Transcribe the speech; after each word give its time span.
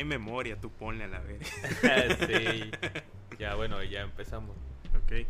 hay 0.00 0.04
memoria, 0.04 0.56
tú 0.58 0.70
ponle 0.70 1.04
a 1.04 1.08
la 1.08 1.20
vez. 1.20 1.46
sí. 2.26 2.70
Ya, 3.38 3.54
bueno, 3.54 3.82
ya 3.82 4.00
empezamos. 4.00 4.56
ok. 4.96 5.26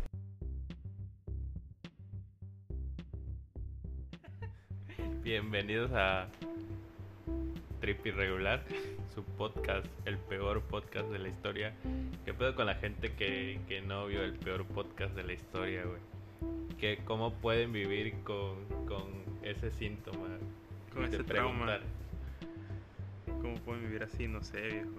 Bienvenidos 5.23 5.91
a 5.93 6.29
Trip 7.81 8.05
Irregular, 8.05 8.63
su 9.13 9.25
podcast, 9.25 9.85
el 10.05 10.17
peor 10.17 10.61
podcast 10.61 11.09
de 11.09 11.19
la 11.19 11.27
historia. 11.27 11.73
¿Qué 12.23 12.33
pedo 12.33 12.55
con 12.55 12.65
la 12.65 12.75
gente 12.75 13.13
que, 13.13 13.59
que 13.67 13.81
no 13.81 14.07
vio 14.07 14.23
el 14.23 14.33
peor 14.35 14.65
podcast 14.65 15.13
de 15.15 15.23
la 15.23 15.33
historia, 15.33 15.83
güey? 15.83 16.97
¿Cómo 17.03 17.33
pueden 17.33 17.73
vivir 17.73 18.15
con, 18.23 18.65
con 18.87 19.03
ese 19.43 19.69
síntoma? 19.71 20.29
Con 20.93 21.03
ese 21.03 21.25
trauma. 21.25 21.81
¿Cómo 23.51 23.63
pueden 23.65 23.83
vivir 23.83 24.03
así? 24.03 24.29
No 24.29 24.41
sé, 24.41 24.61
viejo. 24.61 24.89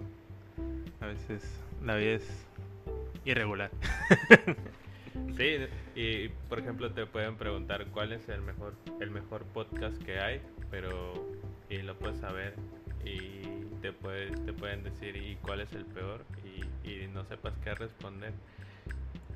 A 1.01 1.07
veces 1.07 1.43
la 1.83 1.95
vida 1.95 2.11
es 2.13 2.45
irregular. 3.25 3.71
Sí, 5.37 5.57
y 5.95 6.27
por 6.49 6.59
ejemplo 6.59 6.91
te 6.91 7.05
pueden 7.05 7.35
preguntar 7.37 7.85
cuál 7.87 8.13
es 8.13 8.27
el 8.29 8.41
mejor 8.41 8.73
el 8.99 9.09
mejor 9.11 9.43
podcast 9.45 9.95
que 10.03 10.19
hay, 10.19 10.41
pero 10.71 11.13
y 11.69 11.77
lo 11.83 11.97
puedes 11.97 12.19
saber 12.19 12.55
y 13.05 13.41
te 13.81 13.93
puede- 13.93 14.31
te 14.31 14.53
pueden 14.53 14.83
decir 14.83 15.15
y 15.15 15.35
cuál 15.37 15.61
es 15.61 15.71
el 15.73 15.85
peor 15.85 16.23
y, 16.43 16.87
y 16.89 17.07
no 17.07 17.25
sepas 17.25 17.53
qué 17.63 17.73
responder. 17.75 18.33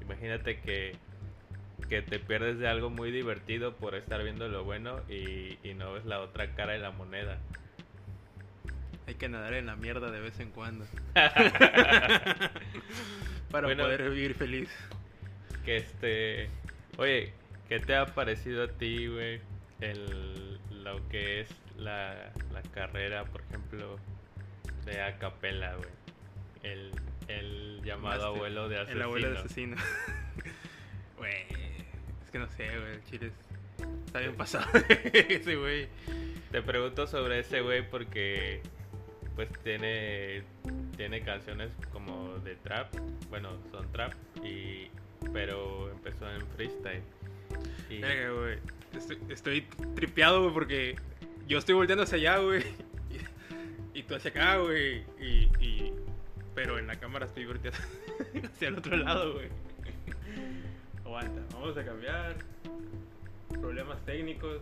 Imagínate 0.02 0.59
que 0.62 0.95
que 1.90 2.02
te 2.02 2.20
pierdes 2.20 2.57
de 2.59 2.68
algo 2.68 2.90
muy 2.90 3.12
divertido 3.12 3.76
por 3.76 3.93
estar 3.95 4.23
viendo 4.23 4.48
lo 4.49 4.63
bueno 4.63 4.99
y, 5.09 5.57
y 5.63 5.73
no 5.76 5.93
ves 5.93 6.05
la 6.05 6.21
otra 6.21 6.54
cara 6.55 6.74
de 6.74 6.79
la 6.79 6.91
moneda. 6.91 7.37
Hay 9.08 9.16
que 9.16 9.30
nadar 9.30 9.54
en 9.54 9.66
la 9.68 9.76
mierda 9.76 10.12
de 10.12 10.20
vez 10.20 10.40
en 10.40 10.52
cuando. 10.52 10.86
Para 13.52 13.68
Bueno. 13.68 13.84
poder 13.86 14.10
vivir 14.10 14.36
feliz. 14.36 14.70
que 15.66 15.77
este 15.77 16.49
oye 16.98 17.34
qué 17.70 17.80
te 17.80 17.96
ha 17.96 18.05
parecido 18.05 18.64
a 18.64 18.68
ti 18.70 19.08
güey 19.08 19.41
el 19.82 20.60
lo 20.84 21.08
que 21.10 21.41
es 21.41 21.49
la, 21.77 22.32
la 22.54 22.62
carrera 22.74 23.26
por 23.26 23.41
ejemplo 23.41 23.98
de 24.86 25.02
acapella 25.02 25.76
güey 25.76 25.90
el, 26.64 26.92
el 27.27 27.82
llamado 27.84 28.27
abuelo 28.27 28.70
de 28.70 28.77
asesino 28.77 28.96
El 28.98 29.02
abuelo 29.04 29.32
de 29.32 29.38
asesino. 29.40 29.76
Güey. 31.18 31.34
Es 32.24 32.32
que 32.32 32.38
no 32.40 32.48
sé, 32.49 32.68
güey. 32.80 32.92
El 32.94 33.04
chile 33.05 33.27
es- 33.27 33.88
está 34.05 34.20
bien 34.20 34.36
pasado. 34.36 34.68
Ese 35.14 35.55
güey. 35.55 35.88
te 36.52 36.62
pregunto 36.62 37.08
sobre 37.08 37.40
ese 37.40 37.62
güey 37.62 37.90
porque 37.90 38.62
pues 39.38 39.48
tiene 39.63 40.43
tiene 40.98 41.21
canciones 41.21 41.70
como 41.93 42.38
de 42.40 42.55
trap 42.57 42.93
bueno 43.30 43.52
son 43.71 43.90
trap 43.93 44.12
y 44.43 44.90
pero 45.32 45.90
empezó 45.91 46.30
en 46.30 46.46
freestyle 46.48 47.02
y 47.90 48.02
güey. 48.02 48.60
Estoy, 48.93 49.18
estoy 49.30 49.62
tripeado, 49.96 50.41
güey, 50.41 50.54
porque 50.54 50.96
yo 51.48 51.58
estoy 51.60 51.76
volteando 51.76 52.04
hacia 52.04 52.18
allá, 52.18 52.38
güey. 52.40 52.63
Y, 53.93 53.99
y 53.99 54.04
tú 54.04 54.15
hacia 54.15 54.32
acá, 54.32 54.58
güey. 54.58 55.04
Y, 55.20 55.49
y- 55.60 55.93
Pero 56.55 56.80
en 56.80 56.88
la 56.88 56.96
cámara 56.96 57.26
estoy 57.26 57.46
volteando 57.46 57.77
hacia 58.54 58.68
el 58.70 58.77
otro 58.77 58.98
lado, 58.98 59.34
güey. 59.34 59.49
Aguanta, 61.05 61.41
vamos 61.54 61.77
a 61.77 61.85
cambiar. 61.85 62.35
Problemas 63.49 64.03
técnicos. 64.06 64.62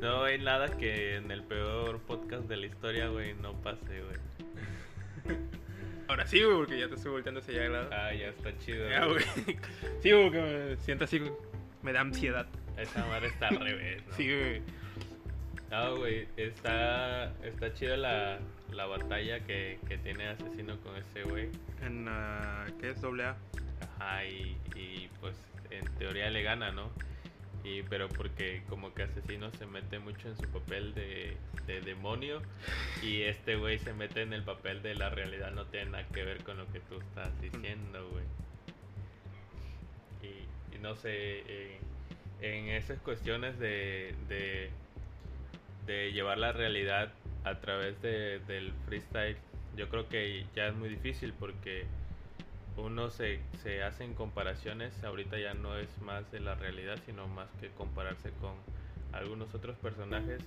No 0.00 0.24
hay 0.24 0.38
nada 0.38 0.68
que 0.76 1.16
en 1.16 1.30
el 1.30 1.42
peor 1.42 2.00
podcast 2.00 2.44
de 2.48 2.56
la 2.56 2.66
historia, 2.66 3.08
güey, 3.08 3.34
no 3.34 3.54
pase, 3.62 4.02
güey. 4.02 5.36
Ahora 6.08 6.26
sí, 6.26 6.42
güey, 6.42 6.56
porque 6.56 6.78
ya 6.78 6.88
te 6.88 6.94
estoy 6.94 7.12
volteando 7.12 7.40
hacia 7.40 7.54
allá 7.54 7.66
al 7.66 7.72
lado. 7.72 7.90
Ah, 7.92 8.14
ya 8.14 8.28
está 8.28 8.56
chido. 8.58 8.88
Ya, 8.88 9.04
güey. 9.06 9.24
Sí, 10.02 10.12
güey, 10.12 10.30
que 10.30 10.40
me 10.40 10.76
siento 10.76 11.04
así, 11.04 11.18
güey. 11.18 11.32
Me 11.82 11.92
da 11.92 12.00
ansiedad. 12.00 12.46
Esa 12.76 13.06
madre 13.06 13.28
está 13.28 13.48
al 13.48 13.58
revés, 13.58 14.06
¿no? 14.06 14.12
Sí, 14.16 14.28
güey. 14.28 14.62
No, 15.70 15.96
güey, 15.96 16.28
está, 16.36 17.32
está 17.42 17.74
chida 17.74 17.96
la, 17.96 18.38
la 18.72 18.86
batalla 18.86 19.40
que, 19.40 19.80
que 19.88 19.98
tiene 19.98 20.28
Asesino 20.28 20.78
con 20.80 20.94
ese 20.96 21.24
güey. 21.24 21.48
En, 21.82 22.06
ah, 22.08 22.66
¿qué 22.80 22.90
es 22.90 23.00
doble 23.00 23.24
A? 23.24 23.36
Ajá, 23.98 24.24
y, 24.24 24.56
y 24.76 25.10
pues 25.20 25.34
en 25.70 25.84
teoría 25.98 26.30
le 26.30 26.42
gana, 26.42 26.70
¿no? 26.70 26.90
Y, 27.66 27.82
pero 27.82 28.08
porque 28.08 28.62
como 28.68 28.94
que 28.94 29.02
Asesino 29.02 29.50
se 29.50 29.66
mete 29.66 29.98
mucho 29.98 30.28
en 30.28 30.36
su 30.36 30.48
papel 30.50 30.94
de, 30.94 31.36
de 31.66 31.80
demonio 31.80 32.40
y 33.02 33.22
este 33.22 33.56
güey 33.56 33.80
se 33.80 33.92
mete 33.92 34.22
en 34.22 34.32
el 34.32 34.44
papel 34.44 34.82
de 34.82 34.94
la 34.94 35.10
realidad, 35.10 35.50
no 35.50 35.66
tiene 35.66 35.90
nada 35.90 36.06
que 36.14 36.22
ver 36.22 36.44
con 36.44 36.58
lo 36.58 36.72
que 36.72 36.78
tú 36.78 37.00
estás 37.00 37.28
diciendo, 37.40 38.08
güey. 38.12 38.24
Y, 40.22 40.76
y 40.76 40.78
no 40.78 40.94
sé, 40.94 41.10
eh, 41.12 41.80
en 42.40 42.68
esas 42.68 43.00
cuestiones 43.00 43.58
de, 43.58 44.14
de, 44.28 44.70
de 45.86 46.12
llevar 46.12 46.38
la 46.38 46.52
realidad 46.52 47.12
a 47.42 47.58
través 47.58 48.00
de, 48.00 48.38
del 48.46 48.72
freestyle, 48.86 49.36
yo 49.76 49.88
creo 49.88 50.08
que 50.08 50.46
ya 50.54 50.68
es 50.68 50.74
muy 50.76 50.88
difícil 50.88 51.32
porque 51.32 51.84
uno 52.76 53.10
se, 53.10 53.40
se 53.62 53.82
hace 53.82 54.04
en 54.04 54.14
comparaciones, 54.14 54.92
ahorita 55.02 55.38
ya 55.38 55.54
no 55.54 55.76
es 55.76 55.88
más 56.02 56.30
de 56.30 56.40
la 56.40 56.54
realidad, 56.54 56.98
sino 57.06 57.26
más 57.28 57.48
que 57.60 57.70
compararse 57.70 58.30
con 58.40 58.54
algunos 59.12 59.54
otros 59.54 59.76
personajes. 59.78 60.42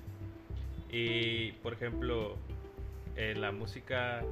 Y 0.92 1.54
por 1.64 1.74
ejemplo, 1.74 2.36
en 3.16 3.42
la 3.42 3.52
música 3.52 4.24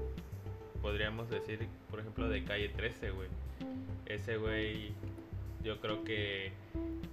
podríamos 0.81 1.29
decir, 1.29 1.67
por 1.89 1.99
ejemplo, 1.99 2.29
de 2.29 2.43
Calle 2.43 2.69
13, 2.69 3.11
güey. 3.11 3.27
Ese 4.05 4.37
güey 4.37 4.93
yo 5.63 5.79
creo 5.81 6.03
que 6.03 6.51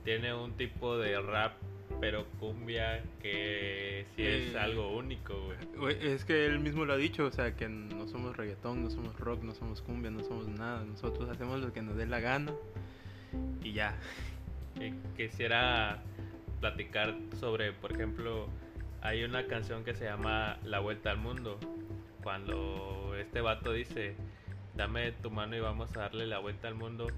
tiene 0.04 0.34
un 0.34 0.52
tipo 0.52 0.96
de 0.96 1.20
rap, 1.20 1.54
pero 2.00 2.26
cumbia 2.38 3.02
que 3.22 4.06
sí 4.14 4.22
es 4.22 4.54
Eh, 4.54 4.58
algo 4.58 4.96
único, 4.96 5.34
güey. 5.76 5.96
Es 6.00 6.24
que 6.24 6.46
él 6.46 6.58
mismo 6.60 6.84
lo 6.84 6.92
ha 6.92 6.96
dicho, 6.96 7.24
o 7.26 7.30
sea, 7.30 7.54
que 7.56 7.68
no 7.68 8.06
somos 8.08 8.36
reggaetón, 8.36 8.82
no 8.82 8.90
somos 8.90 9.18
rock, 9.18 9.42
no 9.42 9.54
somos 9.54 9.80
cumbia, 9.80 10.10
no 10.10 10.22
somos 10.24 10.48
nada. 10.48 10.84
Nosotros 10.84 11.28
hacemos 11.28 11.60
lo 11.60 11.72
que 11.72 11.82
nos 11.82 11.96
dé 11.96 12.06
la 12.06 12.20
gana 12.20 12.52
y 13.62 13.72
ya. 13.72 13.96
Eh, 14.80 14.92
quisiera 15.16 16.02
platicar 16.60 17.14
sobre, 17.38 17.72
por 17.72 17.92
ejemplo, 17.92 18.48
hay 19.02 19.22
una 19.24 19.46
canción 19.46 19.84
que 19.84 19.94
se 19.94 20.04
llama 20.04 20.58
La 20.64 20.80
Vuelta 20.80 21.10
al 21.10 21.18
Mundo. 21.18 21.58
Cuando 22.22 23.14
este 23.18 23.40
vato 23.40 23.72
dice, 23.72 24.16
dame 24.74 25.12
tu 25.12 25.30
mano 25.30 25.56
y 25.56 25.60
vamos 25.60 25.94
a 25.96 26.00
darle 26.00 26.26
la 26.26 26.38
vuelta 26.38 26.68
al 26.68 26.74
mundo, 26.74 27.08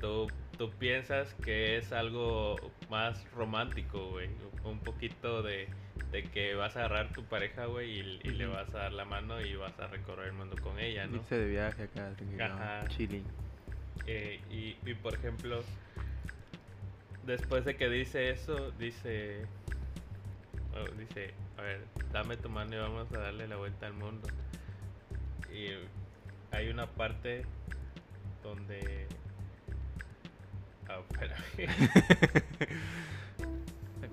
tú, 0.00 0.28
tú 0.60 0.70
piensas 0.72 1.32
que 1.42 1.78
es 1.78 1.90
algo 1.90 2.54
más 2.90 3.24
romántico, 3.32 4.10
güey. 4.10 4.28
Un 4.62 4.78
poquito 4.80 5.42
de, 5.42 5.66
de 6.12 6.22
que 6.24 6.54
vas 6.54 6.76
a 6.76 6.80
agarrar 6.80 7.14
tu 7.14 7.24
pareja, 7.24 7.64
güey, 7.64 7.98
y, 7.98 8.20
y 8.24 8.30
le 8.32 8.44
vas 8.44 8.68
a 8.74 8.80
dar 8.80 8.92
la 8.92 9.06
mano 9.06 9.40
y 9.40 9.56
vas 9.56 9.80
a 9.80 9.86
recorrer 9.86 10.26
el 10.26 10.32
mundo 10.34 10.56
con 10.62 10.78
ella, 10.78 11.06
¿no? 11.06 11.16
Irse 11.16 11.38
de 11.38 11.48
viaje 11.48 11.84
acá, 11.84 12.12
Ajá. 12.42 12.86
chilling. 12.88 13.24
Eh, 14.06 14.38
y, 14.50 14.76
y, 14.84 14.94
por 14.96 15.14
ejemplo, 15.14 15.64
después 17.24 17.64
de 17.64 17.76
que 17.76 17.88
dice 17.88 18.28
eso, 18.28 18.70
dice, 18.72 19.46
oh, 20.74 20.94
dice, 20.98 21.32
a 21.56 21.62
ver, 21.62 21.86
dame 22.12 22.36
tu 22.36 22.50
mano 22.50 22.76
y 22.76 22.78
vamos 22.80 23.10
a 23.14 23.18
darle 23.18 23.48
la 23.48 23.56
vuelta 23.56 23.86
al 23.86 23.94
mundo. 23.94 24.28
Y 25.50 25.68
hay 26.54 26.68
una 26.68 26.86
parte 26.86 27.46
donde... 28.42 29.08
Ah. 30.90 31.02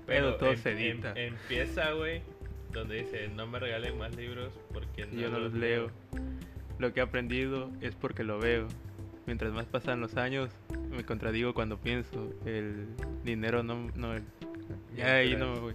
Pero 0.06 0.36
todo 0.36 0.52
em- 0.52 0.56
se 0.56 0.70
em- 0.70 0.78
edita. 0.78 1.12
empieza, 1.14 1.92
güey, 1.92 2.22
donde 2.72 3.02
dice, 3.02 3.28
no 3.28 3.46
me 3.46 3.58
regalen 3.58 3.98
más 3.98 4.14
libros 4.16 4.52
porque 4.72 5.06
Y 5.12 5.20
yo 5.20 5.30
no 5.30 5.38
los 5.38 5.52
leo. 5.52 5.90
Lo 6.78 6.92
que 6.92 7.00
he 7.00 7.02
aprendido 7.02 7.70
es 7.80 7.94
porque 7.94 8.24
lo 8.24 8.38
veo. 8.38 8.68
Mientras 9.26 9.52
más 9.52 9.66
pasan 9.66 10.00
los 10.00 10.16
años, 10.16 10.50
me 10.90 11.04
contradigo 11.04 11.52
cuando 11.52 11.78
pienso. 11.78 12.32
El 12.46 12.86
dinero 13.24 13.62
no... 13.62 13.90
no 13.94 14.14
ya 14.96 15.16
ahí 15.16 15.36
no 15.36 15.52
me 15.52 15.60
voy. 15.60 15.74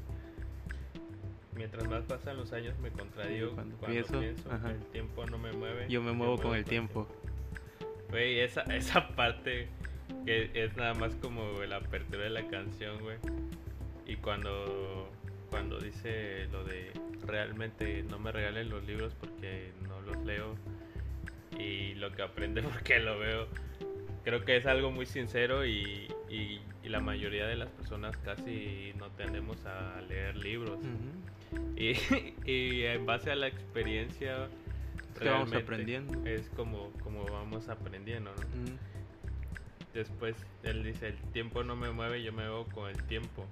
Mientras 1.55 1.87
más 1.87 2.03
pasan 2.05 2.37
los 2.37 2.51
años 2.51 2.77
me 2.79 2.89
contradigo 2.89 3.53
Cuando 3.53 3.77
cuando, 3.77 4.07
pienso, 4.07 4.21
el 4.21 4.85
tiempo 4.91 5.25
no 5.27 5.37
me 5.37 5.51
mueve. 5.53 5.85
Yo 5.87 6.01
me 6.01 6.11
muevo 6.11 6.39
con 6.39 6.55
el 6.55 6.65
tiempo. 6.65 7.07
Güey, 8.09 8.39
esa, 8.39 8.61
esa 8.63 9.07
parte 9.15 9.67
que 10.25 10.49
es 10.53 10.75
nada 10.77 10.93
más 10.93 11.13
como 11.15 11.61
la 11.63 11.77
apertura 11.77 12.23
de 12.23 12.29
la 12.29 12.47
canción, 12.47 12.99
güey. 13.01 13.17
Y 14.05 14.15
cuando, 14.17 15.09
cuando 15.49 15.79
dice 15.79 16.47
lo 16.51 16.63
de 16.63 16.91
realmente 17.25 18.03
no 18.03 18.19
me 18.19 18.31
regalen 18.31 18.69
los 18.69 18.83
libros 18.85 19.13
porque 19.19 19.71
no 19.87 20.01
los 20.01 20.23
leo 20.25 20.55
y 21.57 21.93
lo 21.95 22.11
que 22.11 22.21
aprende 22.21 22.61
porque 22.63 22.99
lo 22.99 23.17
veo, 23.19 23.47
creo 24.23 24.43
que 24.43 24.57
es 24.57 24.65
algo 24.65 24.91
muy 24.91 25.05
sincero 25.05 25.65
y, 25.65 26.07
y- 26.29 26.59
y 26.83 26.89
la 26.89 26.99
mayoría 26.99 27.47
de 27.47 27.55
las 27.55 27.69
personas 27.69 28.17
casi 28.17 28.91
no 28.97 29.09
tendemos 29.11 29.65
a 29.65 30.01
leer 30.01 30.35
libros. 30.35 30.79
Y, 31.77 31.93
y 32.45 32.83
en 32.83 33.05
base 33.05 33.31
a 33.31 33.35
la 33.37 33.47
experiencia 33.47 34.47
Es 35.13 35.19
que 35.19 35.29
vamos 35.29 35.49
aprendiendo. 35.63 36.25
Es 36.25 36.49
como, 36.57 36.91
como 37.01 37.23
vamos 37.25 37.69
aprendiendo, 37.69 38.31
¿no? 38.35 38.41
Después 39.93 40.35
él 40.63 40.83
dice, 40.83 41.09
el 41.09 41.17
tiempo 41.33 41.63
no 41.63 41.75
me 41.75 41.91
mueve, 41.91 42.23
yo 42.23 42.33
me 42.33 42.43
muevo 42.43 42.65
con 42.65 42.89
el 42.89 43.01
tiempo. 43.03 43.45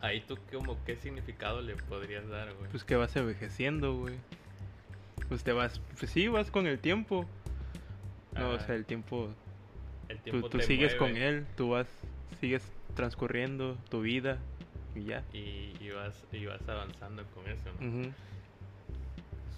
Ahí 0.00 0.22
tú 0.22 0.38
como 0.52 0.82
qué 0.84 0.96
significado 0.96 1.60
le 1.60 1.76
podrías 1.76 2.26
dar, 2.28 2.52
güey. 2.54 2.70
Pues 2.70 2.84
que 2.84 2.96
vas 2.96 3.14
envejeciendo, 3.16 3.94
güey. 3.96 4.14
Pues 5.28 5.44
te 5.44 5.52
vas, 5.52 5.80
pues 5.98 6.10
sí, 6.10 6.26
vas 6.28 6.50
con 6.50 6.66
el 6.66 6.78
tiempo. 6.78 7.26
No, 8.32 8.50
o 8.50 8.60
sea, 8.60 8.74
el 8.74 8.84
tiempo, 8.84 9.28
el 10.08 10.18
tiempo 10.20 10.48
tú 10.48 10.58
te 10.58 10.64
sigues 10.64 10.96
mueve 10.96 11.14
con 11.14 11.22
él, 11.22 11.46
tú 11.56 11.70
vas, 11.70 11.86
sigues 12.40 12.62
transcurriendo 12.94 13.76
tu 13.88 14.00
vida 14.02 14.38
y 14.94 15.04
ya. 15.04 15.24
Y, 15.32 15.74
y 15.80 15.90
vas, 15.90 16.24
y 16.32 16.46
vas 16.46 16.66
avanzando 16.68 17.24
con 17.34 17.46
eso, 17.48 17.70
¿no? 17.80 18.12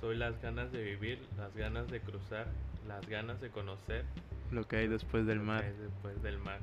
Soy 0.00 0.16
las 0.16 0.40
ganas 0.42 0.72
de 0.72 0.82
vivir, 0.82 1.20
las 1.36 1.54
ganas 1.54 1.88
de 1.88 2.00
cruzar, 2.00 2.46
las 2.88 3.06
ganas 3.08 3.40
de 3.40 3.50
conocer. 3.50 4.04
Lo 4.52 4.69
que 4.69 4.76
hay 4.76 4.88
después 4.88 5.26
del 5.26 5.38
lo 5.38 5.44
que 5.44 5.49
mar. 5.49 5.64
hay 5.64 5.72
después 5.72 6.22
del 6.22 6.38
mar. 6.38 6.60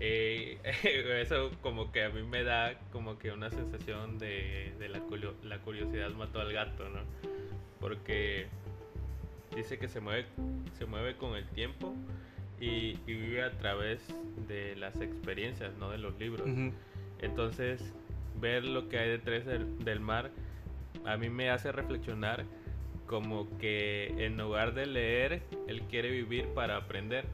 Eh, 0.00 0.58
eso 1.22 1.50
como 1.62 1.92
que 1.92 2.04
a 2.04 2.10
mí 2.10 2.22
me 2.22 2.42
da 2.42 2.74
como 2.92 3.18
que 3.18 3.30
una 3.32 3.50
sensación 3.50 4.18
de, 4.18 4.72
de 4.78 4.88
la, 4.88 5.00
la 5.44 5.58
curiosidad 5.58 6.10
mató 6.10 6.40
al 6.40 6.52
gato, 6.52 6.88
¿no? 6.88 7.00
Porque 7.80 8.46
dice 9.54 9.78
que 9.78 9.88
se 9.88 10.00
mueve, 10.00 10.26
se 10.78 10.86
mueve 10.86 11.16
con 11.16 11.36
el 11.36 11.46
tiempo 11.48 11.94
y, 12.60 12.98
y 13.06 13.14
vive 13.14 13.42
a 13.42 13.52
través 13.52 14.00
de 14.48 14.76
las 14.76 15.00
experiencias, 15.00 15.74
no 15.78 15.90
de 15.90 15.98
los 15.98 16.18
libros. 16.18 16.48
Ujú. 16.48 16.72
Entonces, 17.20 17.92
ver 18.40 18.64
lo 18.64 18.88
que 18.88 18.98
hay 18.98 19.08
detrás 19.10 19.44
del, 19.46 19.84
del 19.84 20.00
mar 20.00 20.30
a 21.04 21.16
mí 21.16 21.30
me 21.30 21.50
hace 21.50 21.72
reflexionar 21.72 22.44
como 23.10 23.58
que 23.58 24.24
en 24.24 24.36
lugar 24.36 24.72
de 24.72 24.86
leer, 24.86 25.42
él 25.66 25.82
quiere 25.90 26.12
vivir 26.12 26.46
para 26.54 26.76
aprender. 26.76 27.24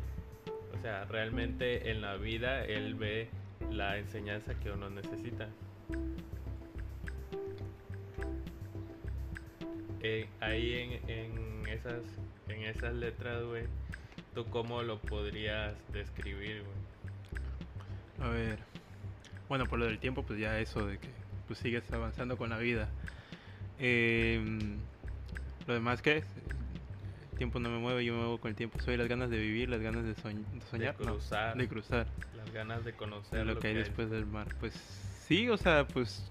O 0.74 0.80
sea, 0.80 1.04
realmente 1.04 1.90
en 1.90 2.00
la 2.00 2.16
vida 2.16 2.64
él 2.64 2.94
ve 2.94 3.28
la 3.70 3.98
enseñanza 3.98 4.58
que 4.58 4.70
uno 4.70 4.88
necesita. 4.88 5.50
Eh, 10.00 10.26
ahí 10.40 11.00
en, 11.06 11.10
en 11.10 11.68
esas 11.68 12.02
en 12.48 12.62
esas 12.62 12.94
letras, 12.94 13.44
güey, 13.44 13.64
¿tú 14.34 14.46
cómo 14.46 14.82
lo 14.82 14.98
podrías 14.98 15.74
describir, 15.92 16.62
güey? 16.62 18.26
A 18.26 18.32
ver. 18.32 18.58
Bueno, 19.50 19.66
por 19.66 19.78
lo 19.78 19.84
del 19.84 19.98
tiempo, 19.98 20.22
pues 20.22 20.38
ya 20.38 20.58
eso 20.58 20.86
de 20.86 20.96
que 20.96 21.10
pues 21.46 21.58
sigues 21.58 21.92
avanzando 21.92 22.38
con 22.38 22.48
la 22.48 22.56
vida. 22.56 22.88
Em, 23.78 24.78
lo 25.66 25.74
demás 25.74 26.02
que 26.02 26.18
es, 26.18 26.24
el 26.36 27.38
tiempo 27.38 27.58
no 27.58 27.68
me 27.68 27.78
mueve, 27.78 28.04
yo 28.04 28.12
me 28.14 28.20
muevo 28.20 28.38
con 28.38 28.50
el 28.50 28.56
tiempo. 28.56 28.78
Soy 28.80 28.96
las 28.96 29.08
ganas 29.08 29.30
de 29.30 29.38
vivir, 29.38 29.68
las 29.68 29.80
ganas 29.80 30.04
de, 30.04 30.14
soñ- 30.14 30.44
de 30.50 30.60
soñar, 30.66 30.96
de 30.96 31.04
no, 31.04 31.12
cruzar, 31.12 31.56
de 31.56 31.68
cruzar, 31.68 32.06
las 32.34 32.50
ganas 32.52 32.84
de 32.84 32.92
conocer 32.94 33.40
de 33.40 33.44
lo 33.44 33.60
que 33.60 33.68
hay 33.68 33.74
después 33.74 34.10
del 34.10 34.26
mar. 34.26 34.48
Pues 34.60 34.74
sí, 34.74 35.48
o 35.48 35.56
sea, 35.56 35.86
pues 35.92 36.30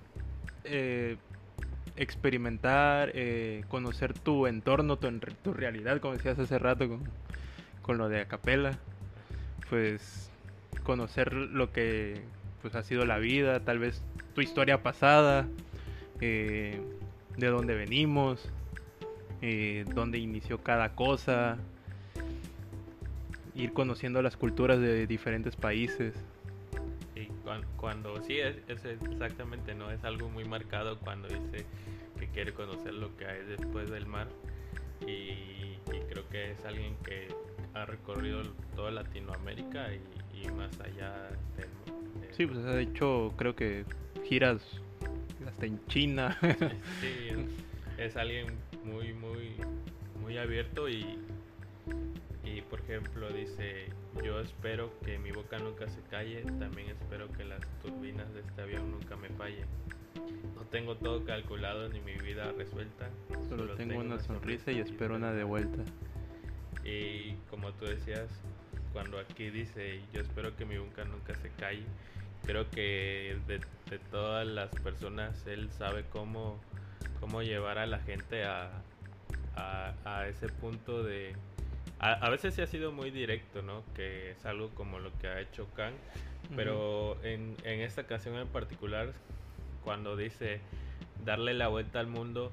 eh, 0.64 1.18
experimentar, 1.96 3.12
eh, 3.14 3.64
conocer 3.68 4.14
tu 4.14 4.48
entorno, 4.48 4.98
tu, 4.98 5.20
tu 5.20 5.54
realidad, 5.54 6.00
como 6.00 6.14
decías 6.14 6.40
hace 6.40 6.58
rato 6.58 6.88
con, 6.88 7.02
con 7.82 7.98
lo 7.98 8.10
de 8.10 8.22
acapela, 8.22 8.80
pues 9.70 10.32
conocer 10.84 11.34
lo 11.34 11.72
que 11.72 12.22
pues 12.62 12.76
ha 12.76 12.84
sido 12.84 13.06
la 13.06 13.20
vida, 13.20 13.60
tal 13.64 13.80
vez 13.80 14.04
tu 14.34 14.42
historia 14.42 14.82
pasada, 14.82 15.48
eh, 16.20 16.82
de 17.38 17.48
dónde 17.48 17.76
venimos, 17.76 18.50
eh, 19.42 19.86
dónde 19.94 20.18
inició 20.18 20.62
cada 20.64 20.96
cosa, 20.96 21.58
ir 23.56 23.74
conociendo 23.74 24.22
las 24.22 24.36
culturas 24.38 24.80
de 24.80 25.08
diferentes 25.08 25.56
países. 25.56 26.14
Y 27.16 27.28
cuan- 27.44 27.66
cuando, 27.78 28.22
sí, 28.22 28.40
es, 28.40 28.58
es 28.68 28.84
exactamente, 28.86 29.74
¿no? 29.74 29.90
Es 29.92 30.04
algo 30.04 30.30
muy 30.30 30.44
marcado 30.46 31.00
cuando 31.00 31.28
dice 31.30 31.66
que 32.20 32.28
quiere 32.28 32.54
conocer 32.54 32.94
lo 32.94 33.16
que 33.18 33.26
hay 33.26 33.44
después 33.46 33.90
del 33.90 34.06
mar. 34.06 34.28
Y, 35.06 35.12
y 35.12 35.78
creo 36.10 36.28
que 36.30 36.52
es 36.52 36.66
alguien 36.66 36.96
que 37.06 37.28
ha 37.74 37.86
recorrido 37.86 38.42
toda 38.76 38.92
Latinoamérica 38.92 39.88
y, 39.94 40.02
y 40.46 40.48
más 40.52 40.78
allá 40.80 41.30
del 41.58 41.68
de- 42.28 42.34
Sí, 42.34 42.46
pues 42.46 42.60
ha 42.66 42.80
hecho 42.80 43.34
creo 43.38 43.56
que 43.56 43.86
giras 44.26 44.62
hasta 45.48 45.66
en 45.66 45.86
China. 45.88 46.38
Sí, 47.02 47.30
es, 47.98 48.16
alguien 48.16 48.58
muy, 48.84 49.14
muy, 49.14 49.56
muy 50.22 50.38
abierto 50.38 50.90
y, 50.90 51.20
y, 52.44 52.62
por 52.62 52.82
ejemplo, 52.82 53.30
dice, 53.30 53.88
yo 54.24 54.40
espero 54.40 54.92
que 55.04 55.18
mi 55.20 55.32
boca 55.32 55.58
nunca 55.60 55.88
se 55.88 56.02
calle, 56.10 56.44
también 56.60 56.90
espero 56.90 57.32
que 57.32 57.46
las 57.46 57.62
turbinas 57.82 58.34
de 58.34 58.42
este 58.42 58.62
avión 58.62 58.92
nunca 58.92 59.16
me 59.16 59.30
fallen. 59.30 59.66
No 60.56 60.62
tengo 60.64 60.96
todo 60.96 61.24
calculado 61.26 61.90
ni 61.90 62.00
mi 62.02 62.14
vida 62.14 62.52
resuelta. 62.58 63.10
Solo 63.50 63.76
tengo 63.76 64.00
una 64.00 64.20
sonrisa 64.20 64.72
y 64.72 64.80
espero 64.80 65.16
una 65.16 65.32
de 65.34 65.44
vuelta. 65.44 65.84
Y 66.84 67.34
como 67.50 67.74
tú 67.74 67.86
decías, 67.86 68.30
cuando 68.94 69.20
aquí 69.20 69.50
dice, 69.50 70.02
yo 70.14 70.22
espero 70.22 70.56
que 70.56 70.66
mi 70.66 70.78
boca 70.78 71.04
nunca 71.04 71.36
se 71.36 71.50
calle, 71.50 71.84
creo 72.46 72.70
que 72.70 73.38
de, 73.48 73.60
de 73.90 74.00
todas 74.12 74.48
las 74.48 74.70
personas 74.76 75.46
él 75.48 75.70
sabe 75.72 76.06
cómo, 76.12 76.62
cómo 77.20 77.42
llevar 77.42 77.78
a 77.78 77.86
la 77.86 78.00
gente 78.00 78.44
a, 78.46 78.70
a, 79.56 79.94
a 80.06 80.28
ese 80.28 80.50
punto 80.50 81.04
de... 81.04 81.36
A, 82.00 82.14
a 82.14 82.30
veces 82.30 82.54
sí 82.54 82.62
ha 82.62 82.68
sido 82.68 82.92
muy 82.92 83.10
directo, 83.12 83.62
¿no? 83.62 83.84
Que 83.96 84.32
es 84.32 84.46
algo 84.46 84.70
como 84.70 85.00
lo 85.00 85.12
que 85.20 85.28
ha 85.28 85.40
hecho 85.40 85.68
Kang, 85.76 85.94
pero 86.56 87.18
en, 87.24 87.56
en 87.64 87.80
esta 87.82 88.04
canción 88.06 88.36
en 88.36 88.48
particular, 88.48 89.14
cuando 89.84 90.16
dice 90.16 90.60
darle 91.24 91.54
la 91.54 91.70
vuelta 91.70 92.00
al 92.00 92.08
mundo, 92.08 92.52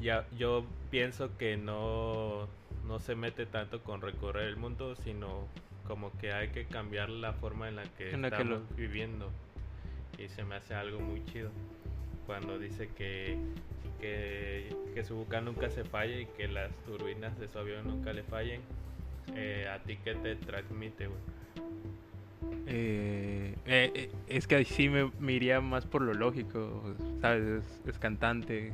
ya 0.00 0.26
yo 0.36 0.66
pienso 0.90 1.36
que 1.38 1.56
no, 1.56 2.48
no 2.86 2.98
se 2.98 3.14
mete 3.14 3.46
tanto 3.46 3.82
con 3.82 4.00
recorrer 4.02 4.48
el 4.48 4.56
mundo, 4.56 4.96
sino 4.96 5.46
como 5.86 6.12
que 6.18 6.32
hay 6.32 6.48
que 6.48 6.66
cambiar 6.66 7.08
la 7.08 7.32
forma 7.32 7.68
en 7.68 7.76
la 7.76 7.84
que 7.84 8.10
En 8.12 8.22
la 8.22 8.30
que 8.30 8.36
estamos 8.42 8.60
lo- 8.68 8.76
viviendo. 8.76 9.30
Y 10.18 10.28
se 10.28 10.44
me 10.44 10.56
hace 10.56 10.74
algo 10.74 11.00
muy 11.00 11.24
chido. 11.26 11.50
Cuando 12.26 12.58
dice 12.58 12.88
que, 12.96 13.36
que, 14.00 14.74
que 14.94 15.04
su 15.04 15.16
boca 15.16 15.40
nunca 15.40 15.68
se 15.70 15.84
falle 15.84 16.22
y 16.22 16.26
que 16.26 16.48
las 16.48 16.70
turbinas 16.86 17.38
de 17.38 17.48
su 17.48 17.58
avión 17.58 17.86
nunca 17.86 18.12
le 18.12 18.22
fallen. 18.22 18.60
Eh, 19.34 19.66
¿A 19.72 19.78
ti 19.80 19.98
qué 20.04 20.14
te 20.14 20.36
transmite, 20.36 21.06
güey? 21.06 21.20
Eh, 22.66 23.54
eh, 23.66 23.92
eh, 23.94 24.10
es 24.28 24.46
que 24.46 24.64
sí 24.64 24.88
me, 24.88 25.10
me 25.18 25.32
iría 25.32 25.60
más 25.60 25.86
por 25.86 26.02
lo 26.02 26.14
lógico, 26.14 26.94
¿sabes? 27.20 27.64
Es, 27.64 27.88
es 27.88 27.98
cantante. 27.98 28.72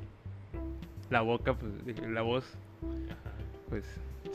La 1.11 1.21
boca, 1.23 1.55
pues, 1.55 1.99
la 2.09 2.23
voz, 2.23 2.45
Ajá. 2.83 3.33
pues 3.69 3.85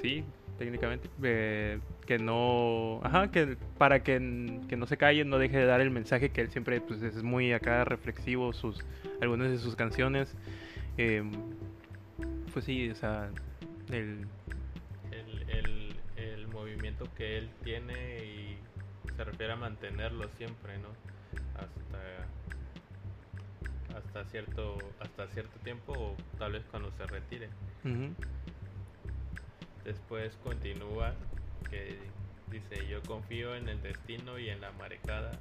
sí, 0.02 0.24
técnicamente. 0.58 1.10
eh, 1.22 1.80
que 2.12 2.20
no. 2.20 3.00
Ajá, 3.04 3.32
que 3.32 3.56
para 3.78 4.04
que, 4.04 4.60
que 4.68 4.76
no 4.76 4.86
se 4.86 4.98
calle, 4.98 5.24
no 5.24 5.38
deje 5.38 5.58
de 5.60 5.66
dar 5.66 5.80
el 5.80 5.92
mensaje 5.92 6.30
que 6.30 6.42
él 6.42 6.50
siempre 6.50 6.82
pues, 6.82 7.02
es 7.02 7.24
muy 7.24 7.54
acá 7.54 7.86
reflexivo, 7.86 8.52
sus 8.52 8.84
algunas 9.22 9.50
de 9.50 9.58
sus 9.58 9.78
canciones. 9.78 10.36
eh, 10.98 11.24
pues 12.52 12.66
sí, 12.66 12.90
o 12.90 12.96
sea, 12.96 13.30
el, 13.92 14.28
el, 15.14 15.50
el, 15.50 15.96
el 16.18 16.48
movimiento 16.50 17.08
que 17.16 17.38
él 17.38 17.50
tiene 17.64 18.26
y 18.26 18.58
se 19.16 19.24
refiere 19.24 19.54
a 19.54 19.56
mantenerlo 19.56 20.28
siempre, 20.38 20.78
¿no? 20.80 20.90
Hasta 21.56 22.28
hasta 23.98 24.26
cierto 24.32 24.78
hasta 25.00 25.28
cierto 25.28 25.58
tiempo 25.60 25.94
o 25.94 26.18
tal 26.38 26.52
vez 26.52 26.64
cuando 26.72 26.92
se 26.98 27.08
retire. 27.08 27.48
Después 29.86 30.36
continúa 30.44 31.14
que 31.72 31.98
dice, 32.52 32.86
"Yo 32.88 33.02
confío 33.02 33.56
en 33.56 33.68
el 33.70 33.82
destino 33.82 34.38
y 34.38 34.50
en 34.50 34.62
la 34.62 34.72
marejada. 34.74 35.32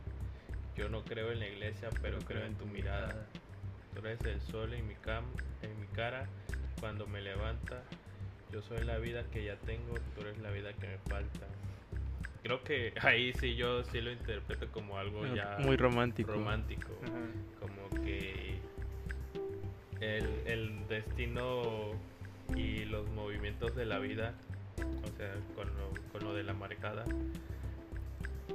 Yo 0.76 0.88
no 0.88 1.02
creo 1.04 1.30
en 1.32 1.40
la 1.40 1.48
iglesia, 1.48 1.90
pero 2.00 2.18
creo 2.20 2.46
en 2.46 2.54
tu 2.54 2.64
mirada. 2.66 3.26
Tú 3.92 4.00
eres 4.06 4.20
el 4.24 4.40
sol 4.40 4.72
en 4.72 4.86
mi 4.86 4.94
cam 4.94 5.24
en 5.62 5.78
mi 5.80 5.86
cara 5.88 6.26
cuando 6.78 7.06
me 7.06 7.20
levanta. 7.20 7.82
Yo 8.52 8.62
soy 8.62 8.84
la 8.84 8.96
vida 8.98 9.24
que 9.30 9.44
ya 9.44 9.56
tengo, 9.56 9.94
tú 10.14 10.22
eres 10.22 10.38
la 10.38 10.50
vida 10.50 10.72
que 10.72 10.86
me 10.86 10.98
falta. 10.98 11.46
Creo 12.42 12.62
que 12.64 12.94
ahí 13.02 13.32
sí 13.34 13.54
yo 13.56 13.84
sí 13.84 14.00
lo 14.00 14.10
interpreto 14.12 14.70
como 14.72 14.96
algo 14.96 15.26
ya 15.34 15.58
muy 15.60 15.76
romántico. 15.76 16.32
romántico. 16.32 16.96
Ajá. 17.02 17.20
Como 17.60 18.04
que 18.04 18.58
el, 20.00 20.26
el 20.46 20.88
destino 20.88 21.92
y 22.56 22.84
los 22.86 23.06
movimientos 23.10 23.74
de 23.76 23.84
la 23.84 23.98
vida, 23.98 24.34
o 25.04 25.16
sea, 25.16 25.34
con 25.54 25.68
lo, 25.76 25.90
con 26.12 26.24
lo 26.24 26.34
de 26.34 26.42
la 26.44 26.52
marcada. 26.54 27.04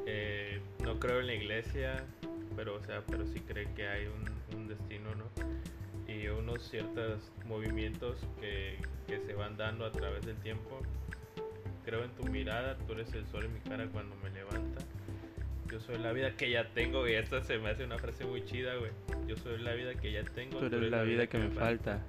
eh, 0.05 0.59
no 0.83 0.99
creo 0.99 1.19
en 1.19 1.27
la 1.27 1.33
iglesia, 1.33 2.03
pero 2.55 2.75
o 2.75 2.83
sea, 2.83 3.01
pero 3.07 3.25
sí 3.25 3.39
cree 3.39 3.67
que 3.73 3.87
hay 3.87 4.05
un, 4.07 4.57
un 4.57 4.67
destino, 4.67 5.15
¿no? 5.15 5.25
Y 6.07 6.27
unos 6.27 6.61
ciertos 6.69 7.31
movimientos 7.47 8.17
que, 8.39 8.77
que 9.07 9.19
se 9.21 9.33
van 9.33 9.57
dando 9.57 9.85
a 9.85 9.91
través 9.91 10.25
del 10.25 10.35
tiempo. 10.37 10.81
Creo 11.83 12.03
en 12.03 12.11
tu 12.11 12.23
mirada, 12.25 12.77
tú 12.77 12.93
eres 12.93 13.13
el 13.13 13.25
sol 13.27 13.45
en 13.45 13.53
mi 13.53 13.59
cara 13.59 13.87
cuando 13.87 14.15
me 14.17 14.29
levanta. 14.29 14.81
Yo 15.71 15.79
soy 15.79 15.97
la 15.97 16.13
vida 16.13 16.35
que 16.35 16.49
ya 16.51 16.69
tengo, 16.73 17.07
y 17.07 17.13
esta 17.13 17.41
se 17.43 17.57
me 17.57 17.69
hace 17.69 17.83
una 17.83 17.97
frase 17.97 18.23
muy 18.25 18.45
chida, 18.45 18.75
güey. 18.75 18.91
Yo 19.27 19.35
soy 19.35 19.57
la 19.59 19.73
vida 19.73 19.95
que 19.95 20.11
ya 20.11 20.23
tengo. 20.23 20.59
Tú 20.59 20.65
eres 20.67 20.91
la 20.91 21.01
vida 21.03 21.27
que 21.27 21.37
me 21.37 21.49
falta. 21.49 22.01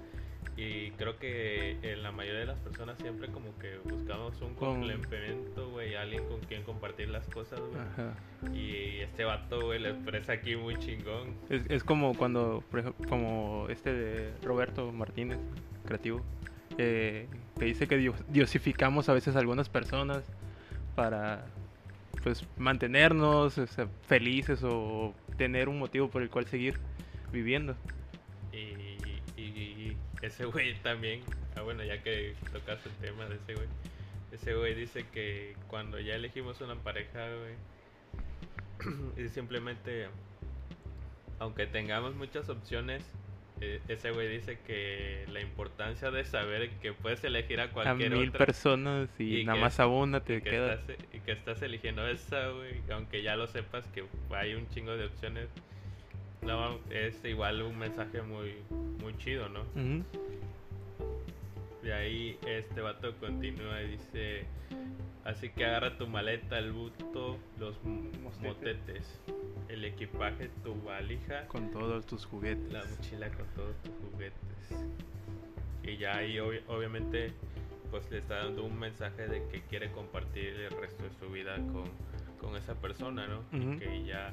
Y 0.57 0.91
creo 0.93 1.19
que 1.19 1.77
en 1.83 2.03
la 2.03 2.13
mayoría 2.13 2.41
de 2.41 2.47
las 2.47 2.59
personas 2.61 2.97
siempre 2.99 3.29
como 3.29 3.57
que 3.59 3.77
buscamos 3.85 4.41
un 4.41 4.55
Con- 4.55 4.81
complemento, 4.89 5.69
güey, 5.71 5.95
alguien 5.97 6.25
con 6.29 6.41
quien 6.41 6.63
compartir 6.63 7.09
las 7.11 7.27
cosas, 7.29 7.61
güey. 7.61 8.57
Y 8.59 9.01
este 9.01 9.25
vato, 9.25 9.61
güey, 9.61 9.81
lo 9.81 9.89
expresa 9.91 10.33
aquí 10.33 10.57
muy 10.57 10.77
chingón. 10.79 11.35
Es, 11.51 11.63
es 11.69 11.85
como 11.85 12.15
cuando, 12.17 12.63
por 12.71 12.81
ejemplo, 12.81 13.07
como 13.09 13.67
este 13.69 13.93
de 13.93 14.33
Roberto 14.43 14.93
Martínez, 14.93 15.39
creativo, 15.85 16.23
eh, 16.79 17.29
que 17.59 17.65
dice 17.67 17.87
que 17.87 17.97
dios- 17.99 18.23
diosificamos 18.29 19.09
a 19.09 19.13
veces 19.15 19.37
a 19.37 19.41
algunas 19.41 19.69
personas 19.69 20.25
para 20.95 21.45
pues 22.23 22.45
mantenernos 22.57 23.57
o 23.59 23.67
sea, 23.67 23.87
felices 24.09 24.61
o 24.65 25.15
tener 25.37 25.69
un 25.69 25.79
motivo 25.79 26.09
por 26.09 26.23
el 26.23 26.31
cual 26.31 26.47
seguir 26.47 26.79
viviendo. 27.31 27.77
Y 28.53 28.86
ese 30.23 30.45
güey 30.47 30.75
también, 30.83 31.23
ah, 31.57 31.63
bueno, 31.63 31.85
ya 31.85 32.03
que 32.03 32.35
tocas 32.53 32.85
el 32.87 32.93
tema 33.07 33.27
de 33.27 33.37
ese 33.37 33.55
güey, 33.55 33.69
ese 34.33 34.55
güey 34.55 34.75
dice 34.75 35.05
que 35.13 35.55
cuando 35.69 35.99
ya 36.01 36.15
elegimos 36.15 36.61
una 36.61 36.75
pareja, 36.77 37.27
güey, 37.29 37.55
y 39.25 39.29
simplemente, 39.29 40.09
aunque 41.39 41.67
tengamos 41.67 42.15
muchas 42.15 42.49
opciones, 42.49 43.03
eh, 43.61 43.81
ese 43.89 44.11
güey 44.11 44.29
dice 44.29 44.59
que 44.67 45.25
la 45.33 45.41
importancia 45.41 46.11
de 46.11 46.25
saber 46.27 46.69
que 46.83 46.93
puedes 46.93 47.25
elegir 47.25 47.59
a 47.61 47.65
A 47.65 47.71
cualquier 47.71 48.11
mil 48.11 48.29
otra. 48.29 48.45
personas 48.45 49.09
y, 49.19 49.39
y 49.41 49.45
nada 49.45 49.57
que- 49.57 49.63
más 49.65 49.81
a 49.81 49.87
una 49.87 50.19
y 50.19 50.21
te 50.21 50.43
que, 50.43 50.51
queda. 50.51 50.75
estás, 50.75 50.97
y 51.15 51.21
que 51.21 51.33
estás 51.33 51.63
eligiendo 51.63 52.07
esa, 52.07 52.49
güey, 52.51 52.75
aunque 52.93 53.23
ya 53.23 53.35
lo 53.37 53.47
sepas 53.47 53.87
que 53.95 54.05
hay 54.35 54.55
un 54.55 54.69
chingo 54.69 54.95
de 54.97 55.07
opciones, 55.07 55.49
no, 56.43 56.79
es 56.91 57.25
igual 57.25 57.63
un 57.63 57.79
mensaje 57.79 58.23
muy, 58.23 58.55
muy 59.03 59.17
chido, 59.19 59.49
¿no? 59.49 59.65
De 61.83 61.93
ahí 61.93 62.39
este 62.47 62.81
vato 62.81 63.15
continúa 63.21 63.81
y 63.83 63.91
dice, 63.93 64.45
así 65.25 65.51
que 65.51 65.65
agarra 65.65 65.97
tu 65.97 66.07
maleta, 66.09 66.59
el 66.59 66.73
busto, 66.73 67.39
los 67.59 67.77
Mostete. 67.85 68.49
motetes, 68.49 69.21
el 69.69 69.85
equipaje, 69.85 70.51
tu 70.65 70.75
valija, 70.83 71.47
Con 71.47 71.71
todos 71.71 72.05
tus 72.07 72.25
juguetes. 72.27 72.73
la 72.73 72.85
mochila 72.85 73.29
con 73.31 73.47
todos 73.55 73.77
tus 73.83 73.93
juguetes. 74.11 74.37
Y 75.85 75.97
ya 75.99 76.17
ahí 76.17 76.37
obvi- 76.39 76.63
obviamente 76.67 77.33
pues 77.93 78.11
le 78.11 78.19
está 78.19 78.39
dando 78.39 78.65
un 78.65 78.77
mensaje 78.81 79.29
de 79.29 79.47
que 79.47 79.61
quiere 79.63 79.93
compartir 79.93 80.49
el 80.55 80.71
resto 80.73 81.05
de 81.05 81.11
su 81.21 81.31
vida 81.31 81.55
con, 81.73 81.85
con 82.41 82.57
esa 82.57 82.75
persona, 82.75 83.29
¿no? 83.29 83.45
Y 83.57 83.79
que 83.79 84.05
ya 84.05 84.33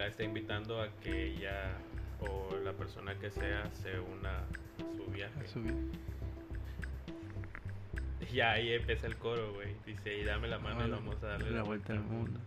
la 0.00 0.06
está 0.06 0.22
invitando 0.22 0.80
a 0.80 0.88
que 1.02 1.26
ella 1.26 1.76
o 2.20 2.56
la 2.64 2.72
persona 2.72 3.14
que 3.18 3.30
sea 3.30 3.70
se 3.74 4.00
una 4.00 4.38
a 4.38 4.96
su 4.96 5.04
viaje. 5.12 5.40
a 5.40 5.46
su 5.46 5.62
vida. 5.62 5.76
Y 8.32 8.40
ahí 8.40 8.72
empieza 8.72 9.06
el 9.06 9.16
coro, 9.16 9.52
güey. 9.52 9.76
Dice, 9.84 10.16
y 10.16 10.24
dame 10.24 10.48
la 10.48 10.58
mano 10.58 10.86
y 10.86 10.90
vamos 10.90 11.22
a 11.22 11.26
darle 11.26 11.50
la 11.50 11.64
vuelta 11.64 11.92
al 11.92 12.00
mundo. 12.00 12.40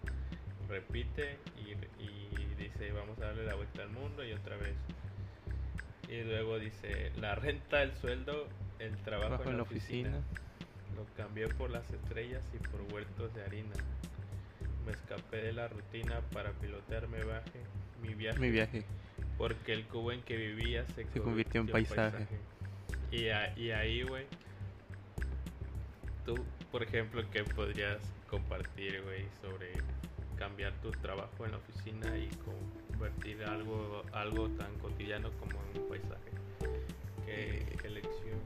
Repite 0.67 1.37
y, 1.63 1.73
y 2.03 2.55
dice, 2.57 2.91
vamos 2.91 3.19
a 3.19 3.25
darle 3.25 3.45
la 3.45 3.53
vuelta 3.53 3.83
al 3.83 3.89
mundo 3.89 4.25
y 4.25 4.33
otra 4.33 4.57
vez. 4.57 4.75
Y 6.09 6.23
luego 6.23 6.57
dice, 6.57 7.11
la 7.17 7.35
renta, 7.35 7.83
el 7.83 7.93
sueldo, 7.97 8.47
el 8.79 8.95
trabajo 9.03 9.27
Trabajo 9.27 9.49
en 9.51 9.57
la 9.57 9.63
oficina. 9.63 10.11
Lo 10.95 11.05
cambié 11.15 11.49
por 11.49 11.69
las 11.69 11.87
estrellas 11.91 12.43
y 12.55 12.57
por 12.67 12.81
huertos 12.91 13.31
de 13.35 13.43
harina. 13.43 13.75
Me 14.85 14.91
escapé 14.91 15.37
de 15.37 15.53
la 15.53 15.67
rutina 15.67 16.19
para 16.33 16.51
pilotearme 16.51 17.23
baje 17.23 17.59
mi 18.01 18.13
viaje. 18.13 18.39
Mi 18.39 18.49
viaje. 18.51 18.83
Porque 19.37 19.73
el 19.73 19.85
cubo 19.85 20.11
en 20.11 20.21
que 20.23 20.35
vivía 20.37 20.85
se, 20.95 21.05
Se 21.05 21.19
convirtió 21.21 21.61
en 21.61 21.67
paisaje. 21.67 22.27
Y, 23.11 23.27
a- 23.29 23.57
y 23.57 23.71
ahí, 23.71 24.03
güey, 24.03 24.25
tú, 26.25 26.35
por 26.71 26.83
ejemplo, 26.83 27.23
¿qué 27.31 27.43
podrías 27.43 27.97
compartir, 28.29 29.01
güey, 29.03 29.25
sobre 29.41 29.71
cambiar 30.37 30.73
tu 30.81 30.91
trabajo 30.91 31.45
en 31.45 31.51
la 31.51 31.57
oficina 31.57 32.17
y 32.17 32.29
convertir 32.91 33.43
algo, 33.43 34.03
algo 34.13 34.49
tan 34.49 34.73
cotidiano 34.79 35.31
como 35.39 35.51
en 35.71 35.81
un 35.81 35.89
paisaje? 35.89 36.31
¿Qué, 37.25 37.57
Eh, 37.57 37.77
qué 37.81 37.89
lección? 37.89 38.39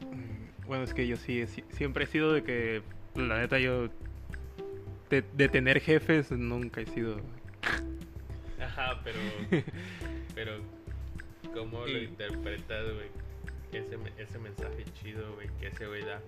Mm, 0.00 0.66
Bueno, 0.66 0.84
es 0.84 0.94
que 0.94 1.06
yo 1.06 1.16
sí- 1.16 1.46
siempre 1.70 2.04
he 2.04 2.06
sido 2.06 2.32
de 2.32 2.42
que, 2.42 2.82
la 3.14 3.38
neta, 3.40 3.58
yo 3.58 3.88
de, 5.12 5.22
de 5.34 5.48
tener 5.48 5.80
jefes 5.80 6.30
nunca 6.30 6.80
he 6.80 6.86
sido. 6.86 7.20
Ajá, 8.60 9.00
pero, 9.04 9.18
pero, 10.34 10.52
¿cómo 11.52 11.86
lo 11.86 11.98
interpretas, 11.98 12.84
güey? 12.94 13.08
Ese, 13.72 13.98
ese 14.18 14.38
mensaje 14.38 14.84
chido, 14.94 15.34
güey, 15.34 15.48
que 15.60 15.68
ese 15.68 15.86
güey 15.86 16.02
da. 16.04 16.20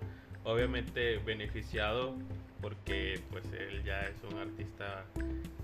Obviamente 0.44 1.18
beneficiado 1.18 2.16
porque, 2.60 3.20
pues, 3.30 3.44
él 3.52 3.82
ya 3.84 4.02
es 4.02 4.22
un 4.30 4.38
artista 4.38 5.06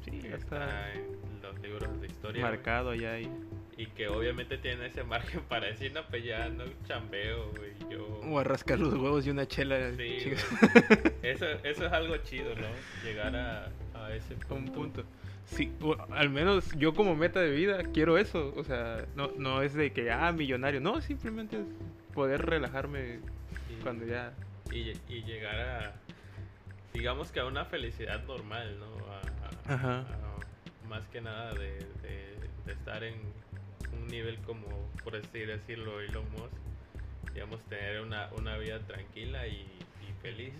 Sí, 0.04 0.18
que 0.18 0.30
ya 0.30 0.36
está 0.36 0.36
está 0.36 0.92
en 0.94 1.40
los 1.42 1.58
libros 1.60 2.00
de 2.00 2.06
historia. 2.06 2.42
marcado 2.42 2.94
ya 2.94 3.12
ahí. 3.12 3.24
Y 3.24 3.59
que 3.86 4.08
obviamente 4.08 4.58
tiene 4.58 4.86
ese 4.86 5.02
margen 5.04 5.40
para 5.48 5.66
decir, 5.68 5.92
no, 5.92 6.02
pues 6.08 6.24
ya 6.24 6.48
no 6.48 6.64
chambeo, 6.86 7.50
güey. 7.52 7.70
Yo. 7.90 8.06
O 8.24 8.38
a 8.38 8.44
rascar 8.44 8.78
los 8.78 8.92
huevos 8.94 9.26
y 9.26 9.30
una 9.30 9.46
chela. 9.46 9.90
Sí, 9.96 10.32
eso, 11.22 11.46
eso 11.64 11.86
es 11.86 11.92
algo 11.92 12.16
chido, 12.18 12.54
¿no? 12.54 12.66
Llegar 13.04 13.34
a, 13.36 13.70
a 13.94 14.14
ese 14.14 14.34
a 14.34 14.54
un 14.54 14.66
punto. 14.66 14.72
punto. 14.74 15.04
Sí, 15.46 15.72
al 16.10 16.30
menos 16.30 16.70
yo 16.76 16.94
como 16.94 17.16
meta 17.16 17.40
de 17.40 17.50
vida 17.50 17.82
quiero 17.92 18.18
eso. 18.18 18.52
O 18.56 18.62
sea, 18.64 19.04
no, 19.16 19.32
no 19.36 19.62
es 19.62 19.74
de 19.74 19.92
que, 19.92 20.10
ah, 20.12 20.30
millonario. 20.32 20.80
No, 20.80 21.00
simplemente 21.00 21.56
es 21.56 21.64
poder 22.14 22.44
relajarme 22.46 23.18
Y- 23.70 23.82
cuando 23.82 24.06
ya. 24.06 24.32
y, 24.70 24.92
y 25.08 25.22
llegar 25.24 25.58
a, 25.60 25.92
digamos 26.92 27.32
que 27.32 27.40
a 27.40 27.46
una 27.46 27.64
felicidad 27.64 28.22
normal, 28.26 28.78
¿no? 28.78 28.86
A- 29.12 29.72
a- 29.72 29.74
Ajá. 29.74 30.04
más 30.88 31.06
que 31.08 31.20
nada 31.20 31.52
de, 31.54 31.78
de- 32.02 32.36
de 32.66 32.72
estar 32.72 33.02
en 33.02 33.14
un 33.92 34.08
nivel 34.08 34.38
como, 34.38 34.66
por 35.04 35.16
así 35.16 35.40
decirlo, 35.40 36.00
Elon 36.00 36.30
Musk, 36.32 37.32
digamos, 37.34 37.60
tener 37.64 38.00
una, 38.00 38.28
una 38.38 38.56
vida 38.58 38.80
tranquila 38.80 39.46
y, 39.46 39.60
y 39.60 40.12
feliz, 40.22 40.54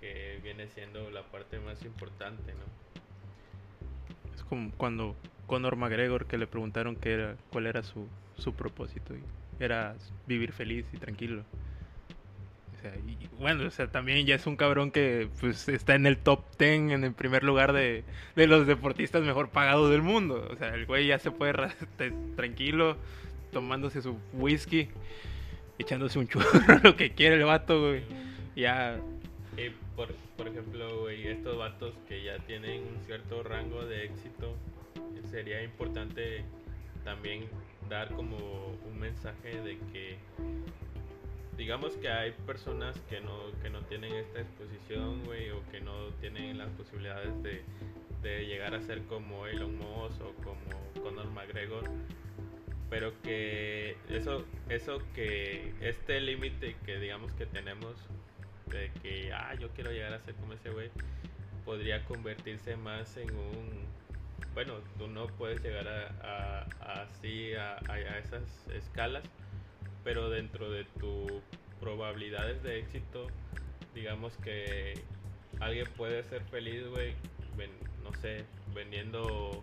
que 0.00 0.40
viene 0.42 0.68
siendo 0.68 1.10
la 1.10 1.22
parte 1.22 1.58
más 1.58 1.82
importante, 1.84 2.52
¿no? 2.54 4.34
Es 4.34 4.42
como 4.44 4.70
cuando 4.72 5.16
Conor 5.46 5.76
McGregor 5.76 6.26
que 6.26 6.38
le 6.38 6.46
preguntaron 6.46 6.94
qué 6.96 7.14
era, 7.14 7.36
cuál 7.50 7.66
era 7.66 7.82
su, 7.82 8.06
su 8.36 8.54
propósito. 8.54 9.14
Y 9.16 9.22
era 9.58 9.96
vivir 10.26 10.52
feliz 10.52 10.86
y 10.92 10.98
tranquilo. 10.98 11.44
O 12.78 12.80
sea, 12.80 12.94
y 12.96 13.28
bueno, 13.38 13.66
o 13.66 13.70
sea, 13.70 13.88
también 13.88 14.24
ya 14.24 14.36
es 14.36 14.46
un 14.46 14.56
cabrón 14.56 14.90
que 14.92 15.28
pues 15.40 15.68
está 15.68 15.94
en 15.96 16.06
el 16.06 16.16
top 16.16 16.44
10, 16.58 16.92
en 16.92 17.04
el 17.04 17.12
primer 17.12 17.42
lugar 17.42 17.72
de, 17.72 18.04
de 18.36 18.46
los 18.46 18.66
deportistas 18.66 19.22
mejor 19.22 19.50
pagados 19.50 19.90
del 19.90 20.02
mundo. 20.02 20.48
O 20.50 20.56
sea, 20.56 20.74
el 20.74 20.86
güey 20.86 21.08
ya 21.08 21.18
se 21.18 21.30
puede 21.30 21.54
tranquilo, 22.36 22.96
tomándose 23.52 24.00
su 24.00 24.16
whisky, 24.32 24.88
echándose 25.78 26.18
un 26.18 26.28
churro, 26.28 26.46
lo 26.82 26.96
que 26.96 27.10
quiere 27.10 27.36
el 27.36 27.44
vato, 27.44 27.80
güey. 27.80 28.02
Ya, 28.54 28.98
por, 29.98 30.14
por 30.36 30.46
ejemplo, 30.46 31.00
güey, 31.00 31.26
estos 31.26 31.58
vatos 31.58 31.92
que 32.06 32.22
ya 32.22 32.38
tienen 32.38 32.82
un 32.82 33.04
cierto 33.04 33.42
rango 33.42 33.84
de 33.84 34.04
éxito, 34.04 34.54
sería 35.28 35.60
importante 35.62 36.44
también 37.04 37.46
dar 37.88 38.14
como 38.14 38.36
un 38.88 39.00
mensaje 39.00 39.60
de 39.60 39.76
que, 39.92 40.18
digamos 41.58 41.92
que 41.96 42.08
hay 42.08 42.32
personas 42.46 42.98
que 43.10 43.20
no, 43.20 43.52
que 43.62 43.68
no 43.68 43.82
tienen 43.82 44.14
esta 44.14 44.40
exposición, 44.40 45.22
güey, 45.24 45.50
o 45.50 45.62
que 45.70 45.80
no 45.80 46.06
tienen 46.20 46.56
las 46.56 46.70
posibilidades 46.70 47.42
de, 47.42 47.62
de 48.22 48.46
llegar 48.46 48.74
a 48.74 48.80
ser 48.80 49.02
como 49.04 49.46
Elon 49.46 49.76
Musk 49.76 50.22
o 50.22 50.32
como 50.44 51.02
Conor 51.02 51.30
McGregor, 51.32 51.84
pero 52.88 53.12
que 53.22 53.96
eso, 54.08 54.44
eso 54.70 55.02
que 55.14 55.74
este 55.80 56.20
límite 56.20 56.76
que 56.86 56.98
digamos 56.98 57.32
que 57.34 57.44
tenemos 57.44 57.96
de 58.70 58.90
que, 59.02 59.32
ah, 59.32 59.54
yo 59.54 59.68
quiero 59.70 59.90
llegar 59.92 60.12
a 60.14 60.20
ser 60.20 60.34
como 60.36 60.52
ese 60.54 60.70
güey, 60.70 60.90
podría 61.64 62.04
convertirse 62.04 62.76
más 62.76 63.16
en 63.16 63.28
un, 63.30 63.86
bueno, 64.54 64.74
tú 64.96 65.08
no 65.08 65.26
puedes 65.26 65.62
llegar 65.62 65.88
a, 65.88 66.66
así, 67.02 67.54
a- 67.54 67.80
a 67.88 68.18
esas 68.18 68.42
escalas, 68.72 69.24
pero 70.08 70.30
dentro 70.30 70.70
de 70.70 70.84
tus 70.84 71.30
probabilidades 71.80 72.62
de 72.62 72.78
éxito, 72.78 73.26
digamos 73.94 74.34
que 74.38 74.94
alguien 75.60 75.86
puede 75.98 76.22
ser 76.22 76.40
feliz, 76.44 76.86
güey, 76.88 77.12
no 78.02 78.14
sé, 78.14 78.46
vendiendo, 78.74 79.62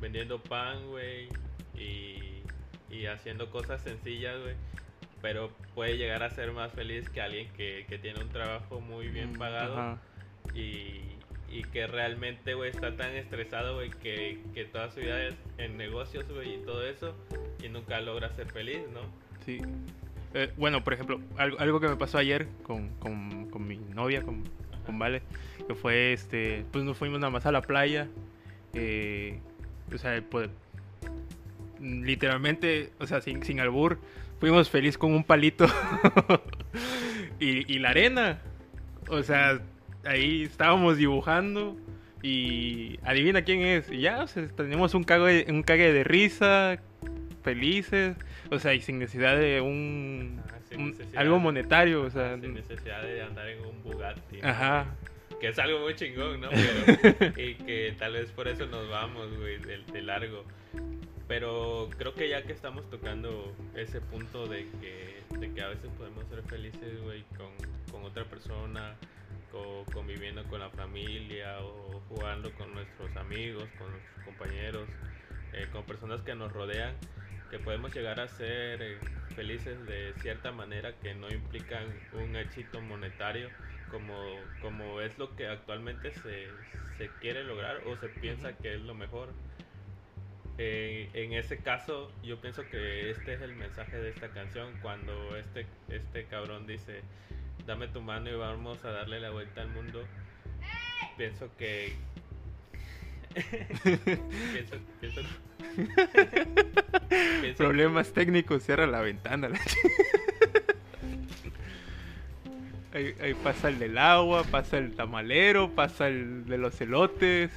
vendiendo 0.00 0.42
pan, 0.42 0.88
güey, 0.88 1.28
y 1.76 2.42
y 2.90 3.06
haciendo 3.06 3.48
cosas 3.50 3.80
sencillas, 3.80 4.36
güey. 4.42 4.56
Pero 5.22 5.50
puede 5.76 5.96
llegar 5.96 6.24
a 6.24 6.30
ser 6.30 6.50
más 6.50 6.72
feliz 6.72 7.08
que 7.08 7.20
alguien 7.20 7.48
que, 7.52 7.86
que 7.88 7.96
tiene 7.98 8.20
un 8.20 8.30
trabajo 8.30 8.80
muy 8.80 9.06
bien 9.06 9.34
Mm, 9.34 9.38
pagado 9.38 9.78
ajá. 9.78 9.98
y, 10.52 11.00
y 11.48 11.62
que 11.72 11.86
realmente, 11.86 12.54
güey, 12.54 12.70
está 12.70 12.96
tan 12.96 13.12
estresado, 13.12 13.76
güey, 13.76 13.90
que, 13.90 14.40
que 14.52 14.64
toda 14.64 14.90
su 14.90 14.98
vida 14.98 15.22
es 15.22 15.36
en 15.58 15.76
negocios, 15.76 16.26
güey, 16.28 16.54
y 16.56 16.58
todo 16.64 16.84
eso, 16.84 17.14
y 17.62 17.68
nunca 17.68 18.00
logra 18.00 18.30
ser 18.34 18.50
feliz, 18.50 18.80
¿no? 18.92 19.25
Sí. 19.46 19.62
Eh, 20.34 20.52
bueno, 20.58 20.84
por 20.84 20.92
ejemplo, 20.92 21.20
algo, 21.38 21.58
algo 21.58 21.80
que 21.80 21.88
me 21.88 21.96
pasó 21.96 22.18
ayer 22.18 22.48
con, 22.62 22.88
con, 22.98 23.48
con 23.48 23.66
mi 23.66 23.78
novia, 23.78 24.22
con, 24.22 24.44
con 24.84 24.98
Vale, 24.98 25.22
que 25.66 25.74
fue 25.74 26.12
este, 26.12 26.64
pues 26.72 26.84
nos 26.84 26.98
fuimos 26.98 27.20
nada 27.20 27.30
más 27.30 27.46
a 27.46 27.52
la 27.52 27.62
playa. 27.62 28.08
eh, 28.74 29.40
o 29.94 29.98
sea, 29.98 30.22
pues 30.28 30.50
literalmente, 31.80 32.90
o 32.98 33.06
sea, 33.06 33.20
sin, 33.20 33.42
sin 33.42 33.60
albur, 33.60 33.98
fuimos 34.40 34.70
feliz 34.70 34.98
con 34.98 35.12
un 35.12 35.24
palito 35.24 35.66
y, 37.40 37.78
la 37.78 37.90
arena. 37.90 38.40
O 39.08 39.22
sea, 39.22 39.60
ahí 40.04 40.42
estábamos 40.42 40.96
dibujando 40.96 41.76
y 42.22 42.98
adivina 43.04 43.42
quién 43.42 43.62
es. 43.62 43.90
Y 43.90 44.00
ya, 44.00 44.22
o 44.22 44.26
sea, 44.26 44.48
tenemos 44.48 44.94
un 44.94 45.04
cague, 45.04 45.46
un 45.48 45.62
cague 45.62 45.92
de 45.92 46.04
risa, 46.04 46.78
felices, 47.46 48.16
o 48.50 48.58
sea, 48.58 48.74
y 48.74 48.80
sin 48.80 48.98
necesidad 48.98 49.38
de 49.38 49.60
un, 49.60 50.42
Ah, 50.48 50.58
sin 50.68 50.80
un- 50.80 50.90
necesidad. 50.90 51.20
algo 51.22 51.38
monetario, 51.38 52.02
o 52.02 52.10
sea, 52.10 52.36
Sin 52.40 52.54
necesidad 52.54 53.02
de 53.04 53.22
andar 53.22 53.48
en 53.48 53.64
un 53.64 53.82
Bugatti. 53.84 54.40
¿no? 54.42 54.48
ajá, 54.48 54.86
Que 55.40 55.48
es 55.48 55.58
algo 55.60 55.78
muy 55.78 55.94
chingón, 55.94 56.40
¿no? 56.40 56.48
Pero, 57.20 57.40
y 57.40 57.54
que 57.54 57.94
tal 57.98 58.14
vez 58.14 58.32
por 58.32 58.48
eso 58.48 58.66
nos 58.66 58.88
vamos, 58.88 59.36
güey, 59.38 59.58
de, 59.58 59.78
de 59.92 60.02
largo. 60.02 60.44
Pero 61.28 61.88
creo 61.98 62.14
que 62.14 62.28
ya 62.28 62.42
que 62.42 62.52
estamos 62.52 62.88
tocando 62.90 63.54
ese 63.76 64.00
punto 64.00 64.46
de 64.46 64.66
que, 64.80 65.22
de 65.38 65.52
que 65.52 65.60
a 65.62 65.68
veces 65.68 65.90
podemos 65.98 66.24
ser 66.28 66.42
felices, 66.44 67.00
güey, 67.02 67.22
con, 67.36 67.50
con 67.92 68.04
otra 68.04 68.24
persona, 68.24 68.94
co- 69.52 69.84
conviviendo 69.92 70.42
con 70.44 70.60
la 70.60 70.70
familia 70.70 71.58
o 71.60 72.00
jugando 72.08 72.50
con 72.52 72.72
nuestros 72.74 73.14
amigos, 73.16 73.64
con 73.78 73.90
nuestros 73.90 74.24
compañeros, 74.24 74.88
eh, 75.52 75.66
con 75.72 75.82
personas 75.84 76.20
que 76.22 76.34
nos 76.34 76.52
rodean, 76.52 76.94
que 77.50 77.58
podemos 77.58 77.94
llegar 77.94 78.20
a 78.20 78.28
ser 78.28 78.82
eh, 78.82 78.98
felices 79.34 79.84
de 79.86 80.12
cierta 80.18 80.52
manera 80.52 80.92
que 81.02 81.14
no 81.14 81.28
implican 81.28 81.84
un 82.12 82.36
éxito 82.36 82.80
monetario 82.80 83.50
como, 83.90 84.14
como 84.60 85.00
es 85.00 85.16
lo 85.18 85.34
que 85.36 85.46
actualmente 85.46 86.12
se, 86.12 86.48
se 86.98 87.08
quiere 87.20 87.44
lograr 87.44 87.82
o 87.86 87.96
se 87.96 88.08
piensa 88.08 88.50
Ujú. 88.50 88.62
que 88.62 88.74
es 88.74 88.80
lo 88.80 88.94
mejor. 88.94 89.32
Eh, 90.58 91.10
en 91.12 91.34
ese 91.34 91.58
caso, 91.58 92.10
yo 92.22 92.40
pienso 92.40 92.68
que 92.70 93.10
este 93.10 93.34
es 93.34 93.42
el 93.42 93.54
mensaje 93.54 93.98
de 93.98 94.10
esta 94.10 94.28
canción. 94.30 94.72
Cuando 94.80 95.36
este, 95.36 95.66
este 95.88 96.24
cabrón 96.24 96.66
dice, 96.66 97.02
dame 97.66 97.88
tu 97.88 98.00
mano 98.00 98.30
y 98.30 98.34
vamos 98.34 98.84
a 98.84 98.90
darle 98.90 99.20
la 99.20 99.30
vuelta 99.30 99.62
al 99.62 99.68
mundo, 99.68 100.04
pienso 101.16 101.50
que... 101.56 101.94
problemas 107.56 108.12
técnicos, 108.12 108.62
cierra 108.62 108.86
la 108.86 109.00
ventana. 109.00 109.48
la 109.48 109.58
Ahí, 112.92 113.14
ahí 113.20 113.34
pasa 113.34 113.68
el 113.68 113.78
del 113.78 113.98
agua, 113.98 114.44
pasa 114.44 114.78
el 114.78 114.94
tamalero, 114.94 115.74
pasa 115.74 116.08
el 116.08 116.46
de 116.46 116.56
los 116.56 116.80
elotes. 116.80 117.50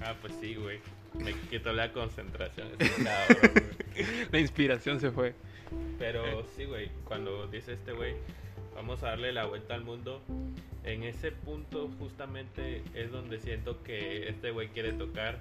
Ah, 0.00 0.14
pues 0.20 0.32
sí, 0.40 0.56
güey. 0.56 0.80
Me 1.14 1.32
quitó 1.32 1.72
la 1.72 1.92
concentración. 1.92 2.70
La 4.32 4.40
inspiración 4.40 5.00
se 5.00 5.12
fue. 5.12 5.34
Pero 5.98 6.44
sí, 6.56 6.64
güey, 6.64 6.90
cuando 7.04 7.46
dice 7.46 7.74
este 7.74 7.92
güey, 7.92 8.14
vamos 8.74 9.02
a 9.02 9.08
darle 9.10 9.32
la 9.32 9.46
vuelta 9.46 9.74
al 9.74 9.84
mundo, 9.84 10.22
en 10.84 11.02
ese 11.04 11.32
punto 11.32 11.90
justamente 11.98 12.82
es 12.94 13.10
donde 13.10 13.38
siento 13.40 13.82
que 13.82 14.28
este 14.28 14.50
güey 14.50 14.68
quiere 14.68 14.92
tocar, 14.92 15.38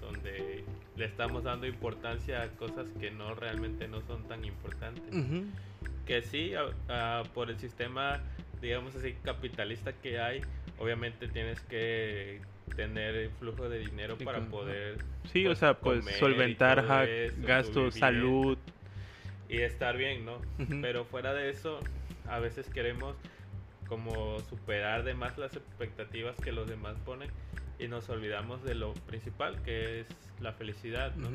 donde 0.00 0.64
le 0.96 1.04
estamos 1.04 1.42
dando 1.44 1.66
importancia 1.66 2.42
a 2.42 2.48
cosas 2.50 2.86
que 3.00 3.10
no 3.10 3.34
realmente 3.34 3.88
no 3.88 4.00
son 4.02 4.22
tan 4.28 4.44
importantes. 4.44 5.12
Ujú. 5.14 5.44
Que 6.06 6.22
sí, 6.22 6.52
a- 6.54 7.20
a- 7.20 7.22
por 7.34 7.50
el 7.50 7.58
sistema, 7.58 8.20
digamos 8.60 8.94
así, 8.94 9.14
capitalista 9.24 9.92
que 9.94 10.20
hay, 10.20 10.42
obviamente 10.78 11.26
tienes 11.28 11.60
que 11.62 12.40
tener 12.76 13.30
flujo 13.38 13.68
de 13.68 13.78
dinero 13.80 14.16
Sí, 14.18 14.24
para 14.24 14.40
poder 14.40 14.98
Sí, 15.32 15.44
o 15.46 15.48
pues, 15.50 15.58
sea, 15.58 15.74
pues 15.74 16.04
solventar 16.18 16.84
gastos, 17.38 17.94
salud. 17.94 18.58
y 19.48 19.58
estar 19.58 19.96
bien, 19.96 20.24
¿no? 20.24 20.36
Ujú. 20.58 20.80
Pero 20.82 21.04
fuera 21.04 21.32
de 21.34 21.50
eso, 21.50 21.80
a 22.28 22.38
veces 22.38 22.68
queremos 22.68 23.16
como 23.88 24.40
superar 24.40 25.04
de 25.04 25.14
más 25.14 25.36
las 25.38 25.54
expectativas 25.56 26.36
que 26.36 26.52
los 26.52 26.68
demás 26.68 26.96
ponen 27.04 27.30
y 27.78 27.88
nos 27.88 28.08
olvidamos 28.08 28.62
de 28.64 28.74
lo 28.74 28.94
principal 28.94 29.60
que 29.62 30.00
es 30.00 30.06
la 30.40 30.52
felicidad, 30.52 31.14
¿no? 31.16 31.28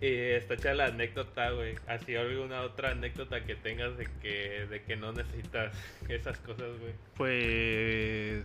Y 0.00 0.06
está 0.06 0.54
hecha 0.54 0.74
la 0.74 0.86
anécdota, 0.86 1.50
güey. 1.50 1.74
Así 1.88 2.14
alguna 2.14 2.62
otra 2.62 2.92
anécdota 2.92 3.44
que 3.44 3.56
tengas 3.56 3.96
de 3.98 4.06
que, 4.22 4.66
de 4.70 4.82
que 4.82 4.96
no 4.96 5.12
necesitas 5.12 5.76
esas 6.08 6.38
cosas, 6.38 6.78
güey. 6.78 6.92
Pues. 7.16 8.44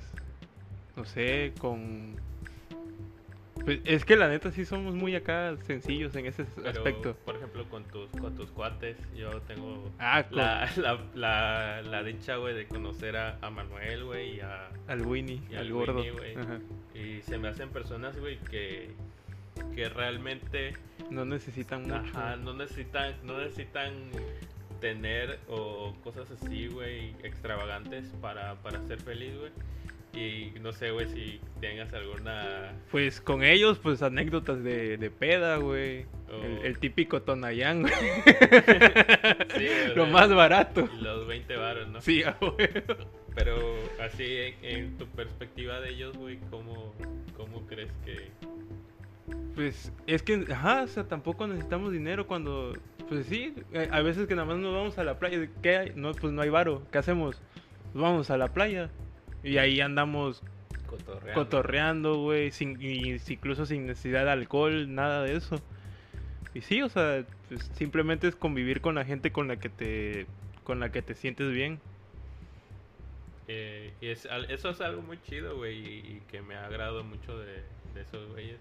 No 0.95 1.05
sé, 1.05 1.53
con. 1.59 2.15
Pues 3.65 3.79
es 3.85 4.03
que 4.03 4.15
la 4.15 4.27
neta 4.27 4.51
sí 4.51 4.65
somos 4.65 4.95
muy 4.95 5.15
acá 5.15 5.55
sencillos 5.61 6.15
en 6.15 6.25
ese 6.25 6.43
Pero, 6.55 6.69
aspecto. 6.69 7.15
por 7.23 7.35
ejemplo, 7.35 7.63
con 7.69 7.83
tus, 7.85 8.09
con 8.11 8.35
tus 8.35 8.49
cuates, 8.51 8.97
yo 9.15 9.29
tengo 9.41 9.91
Ah, 9.99 10.25
la, 10.31 10.69
la, 10.77 10.99
la, 11.13 11.81
la 11.83 12.03
dicha, 12.03 12.37
güey, 12.37 12.55
de 12.55 12.67
conocer 12.67 13.15
a, 13.15 13.37
a 13.41 13.49
Manuel, 13.51 14.05
güey, 14.05 14.37
y 14.37 14.39
a, 14.41 14.69
al 14.87 15.05
Winnie, 15.05 15.39
y 15.49 15.55
al 15.55 15.67
al 15.67 15.71
gordo. 15.73 16.01
Winnie. 16.01 16.33
Y 16.95 17.21
se 17.21 17.37
me 17.37 17.47
hacen 17.47 17.69
personas, 17.69 18.19
güey, 18.19 18.37
que, 18.39 18.91
que 19.75 19.87
realmente 19.87 20.73
No 21.11 21.23
necesitan 21.23 21.83
mucho. 21.83 21.95
ajá, 21.95 22.35
no 22.37 22.53
necesitan, 22.53 23.15
no 23.23 23.37
necesitan 23.37 23.93
tener 24.81 25.39
o 25.47 25.95
cosas 26.03 26.29
así, 26.31 26.67
güey, 26.67 27.11
extravagantes 27.23 28.07
para, 28.19 28.55
para 28.55 28.81
ser 28.87 28.99
feliz, 28.99 29.37
güey. 29.37 29.51
Y 30.13 30.53
no 30.61 30.71
sé, 30.73 30.91
güey, 30.91 31.07
si 31.07 31.41
tengas 31.59 31.91
alguna... 31.93 32.71
Pues 32.91 33.19
con 33.19 33.43
ellos, 33.43 33.79
pues 33.79 34.03
anécdotas 34.03 34.63
de, 34.63 34.97
de 34.97 35.09
peda, 35.09 35.57
güey. 35.57 36.05
Oh. 36.31 36.43
El, 36.43 36.65
el 36.65 36.79
típico 36.79 37.23
Tonayán, 37.23 37.81
güey. 37.81 37.93
Sí, 39.57 39.67
Lo 39.95 40.05
más 40.05 40.31
barato. 40.31 40.87
Los 41.01 41.25
20 41.25 41.55
varos, 41.55 41.87
¿no? 41.89 42.01
Sí, 42.01 42.21
ah, 42.23 42.37
güey. 42.39 42.69
Pero 43.33 43.75
así, 43.99 44.23
en, 44.37 44.55
en 44.61 44.97
tu 44.99 45.07
perspectiva 45.07 45.79
de 45.79 45.89
ellos, 45.89 46.15
güey, 46.15 46.37
¿cómo, 46.51 46.93
¿cómo 47.35 47.65
crees 47.65 47.91
que...? 48.05 48.29
Pues 49.55 49.91
es 50.05 50.21
que, 50.21 50.45
ajá, 50.51 50.83
o 50.83 50.87
sea, 50.87 51.05
tampoco 51.05 51.47
necesitamos 51.47 51.91
dinero 51.91 52.27
cuando, 52.27 52.73
pues 53.09 53.25
sí, 53.25 53.55
eh, 53.71 53.87
a 53.91 54.01
veces 54.01 54.27
que 54.27 54.35
nada 54.35 54.47
más 54.47 54.57
nos 54.57 54.73
vamos 54.73 54.97
a 54.97 55.03
la 55.03 55.17
playa, 55.17 55.47
¿qué 55.61 55.77
hay? 55.77 55.93
No, 55.95 56.11
pues 56.11 56.33
no 56.33 56.41
hay 56.41 56.49
varo, 56.49 56.83
¿qué 56.91 56.97
hacemos? 56.97 57.41
Pues 57.93 58.03
vamos 58.03 58.29
a 58.29 58.37
la 58.37 58.53
playa 58.53 58.89
y 59.43 59.57
ahí 59.57 59.81
andamos 59.81 60.41
Cotorreando. 60.87 61.33
cotorreando, 61.33 62.15
güey, 62.17 62.51
sin, 62.51 62.79
y 62.81 63.13
incluso 63.27 63.65
sin 63.65 63.87
necesidad 63.87 64.25
de 64.25 64.31
alcohol, 64.31 64.93
nada 64.93 65.23
de 65.23 65.35
eso. 65.35 65.61
Y 66.53 66.61
sí, 66.61 66.81
o 66.81 66.89
sea, 66.89 67.25
pues 67.49 67.69
simplemente 67.73 68.27
es 68.27 68.35
convivir 68.35 68.79
con 68.81 68.95
la 68.95 69.05
gente 69.05 69.31
con 69.31 69.47
la 69.47 69.57
que 69.57 69.69
te, 69.69 70.27
con 70.63 70.79
la 70.79 70.91
que 70.91 71.01
te 71.01 71.15
sientes 71.15 71.51
bien. 71.51 71.79
Eh, 73.47 73.93
y 74.01 74.07
es, 74.07 74.27
eso 74.49 74.69
es 74.69 74.81
algo 74.81 75.01
muy 75.01 75.19
chido, 75.23 75.57
güey, 75.57 75.77
y, 75.77 75.97
y 75.97 76.21
que 76.31 76.41
me 76.41 76.55
ha 76.55 76.65
agradado 76.65 77.03
mucho 77.03 77.37
de, 77.39 77.63
de 77.93 78.01
esos 78.01 78.29
güeyes. 78.31 78.59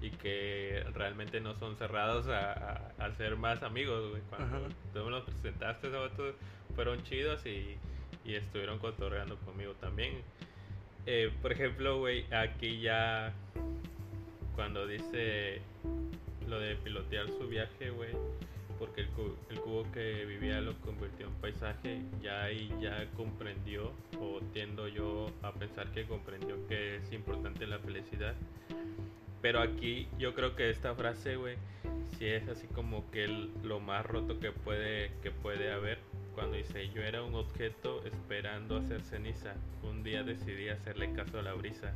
Y 0.00 0.10
que 0.10 0.84
realmente 0.94 1.40
no 1.40 1.56
son 1.56 1.76
cerrados 1.76 2.28
a, 2.28 2.52
a, 2.52 3.04
a 3.04 3.14
ser 3.16 3.36
más 3.36 3.62
amigos, 3.64 4.10
güey. 4.10 4.22
Cuando 4.28 4.56
Ajá. 4.58 4.68
tú 4.92 5.04
me 5.04 5.10
los 5.10 5.24
presentaste, 5.24 5.88
esos 5.88 6.34
fueron 6.76 7.02
chidos 7.02 7.44
y, 7.46 7.76
y 8.28 8.34
estuvieron 8.34 8.78
cotorreando 8.78 9.36
conmigo 9.38 9.72
también. 9.80 10.12
Eh, 11.06 11.32
por 11.40 11.50
ejemplo, 11.52 11.98
güey, 11.98 12.24
aquí 12.32 12.80
ya 12.80 13.32
cuando 14.54 14.86
dice 14.86 15.60
lo 16.46 16.60
de 16.60 16.76
pilotear 16.76 17.26
su 17.28 17.48
viaje, 17.48 17.90
güey, 17.90 18.10
porque 18.78 19.00
el, 19.02 19.08
cu- 19.08 19.36
el 19.50 19.60
cubo 19.60 19.90
que 19.92 20.24
vivía 20.26 20.60
lo 20.60 20.74
convirtió 20.80 21.26
en 21.26 21.32
paisaje, 21.34 22.02
ya 22.22 22.44
ahí 22.44 22.70
ya 22.80 23.06
comprendió, 23.16 23.92
o 24.20 24.40
tiendo 24.52 24.86
yo 24.88 25.30
a 25.42 25.52
pensar 25.52 25.90
que 25.92 26.04
comprendió 26.04 26.66
que 26.68 26.96
es 26.96 27.12
importante 27.12 27.66
la 27.66 27.78
felicidad. 27.78 28.34
Pero 29.40 29.60
aquí 29.60 30.08
yo 30.18 30.34
creo 30.34 30.54
que 30.54 30.68
esta 30.70 30.94
frase, 30.94 31.36
güey, 31.36 31.56
sí 32.18 32.26
es 32.26 32.48
así 32.48 32.66
como 32.68 33.10
que 33.10 33.26
lo 33.62 33.80
más 33.80 34.04
roto 34.04 34.38
que 34.40 34.52
puede, 34.52 35.12
que 35.22 35.30
puede 35.30 35.72
haber. 35.72 35.98
Cuando 36.38 36.56
dice, 36.56 36.88
yo 36.90 37.02
era 37.02 37.24
un 37.24 37.34
objeto 37.34 38.00
esperando 38.04 38.76
hacer 38.76 39.02
ceniza. 39.02 39.54
Un 39.82 40.04
día 40.04 40.22
decidí 40.22 40.68
hacerle 40.68 41.12
caso 41.12 41.40
a 41.40 41.42
la 41.42 41.52
brisa. 41.54 41.92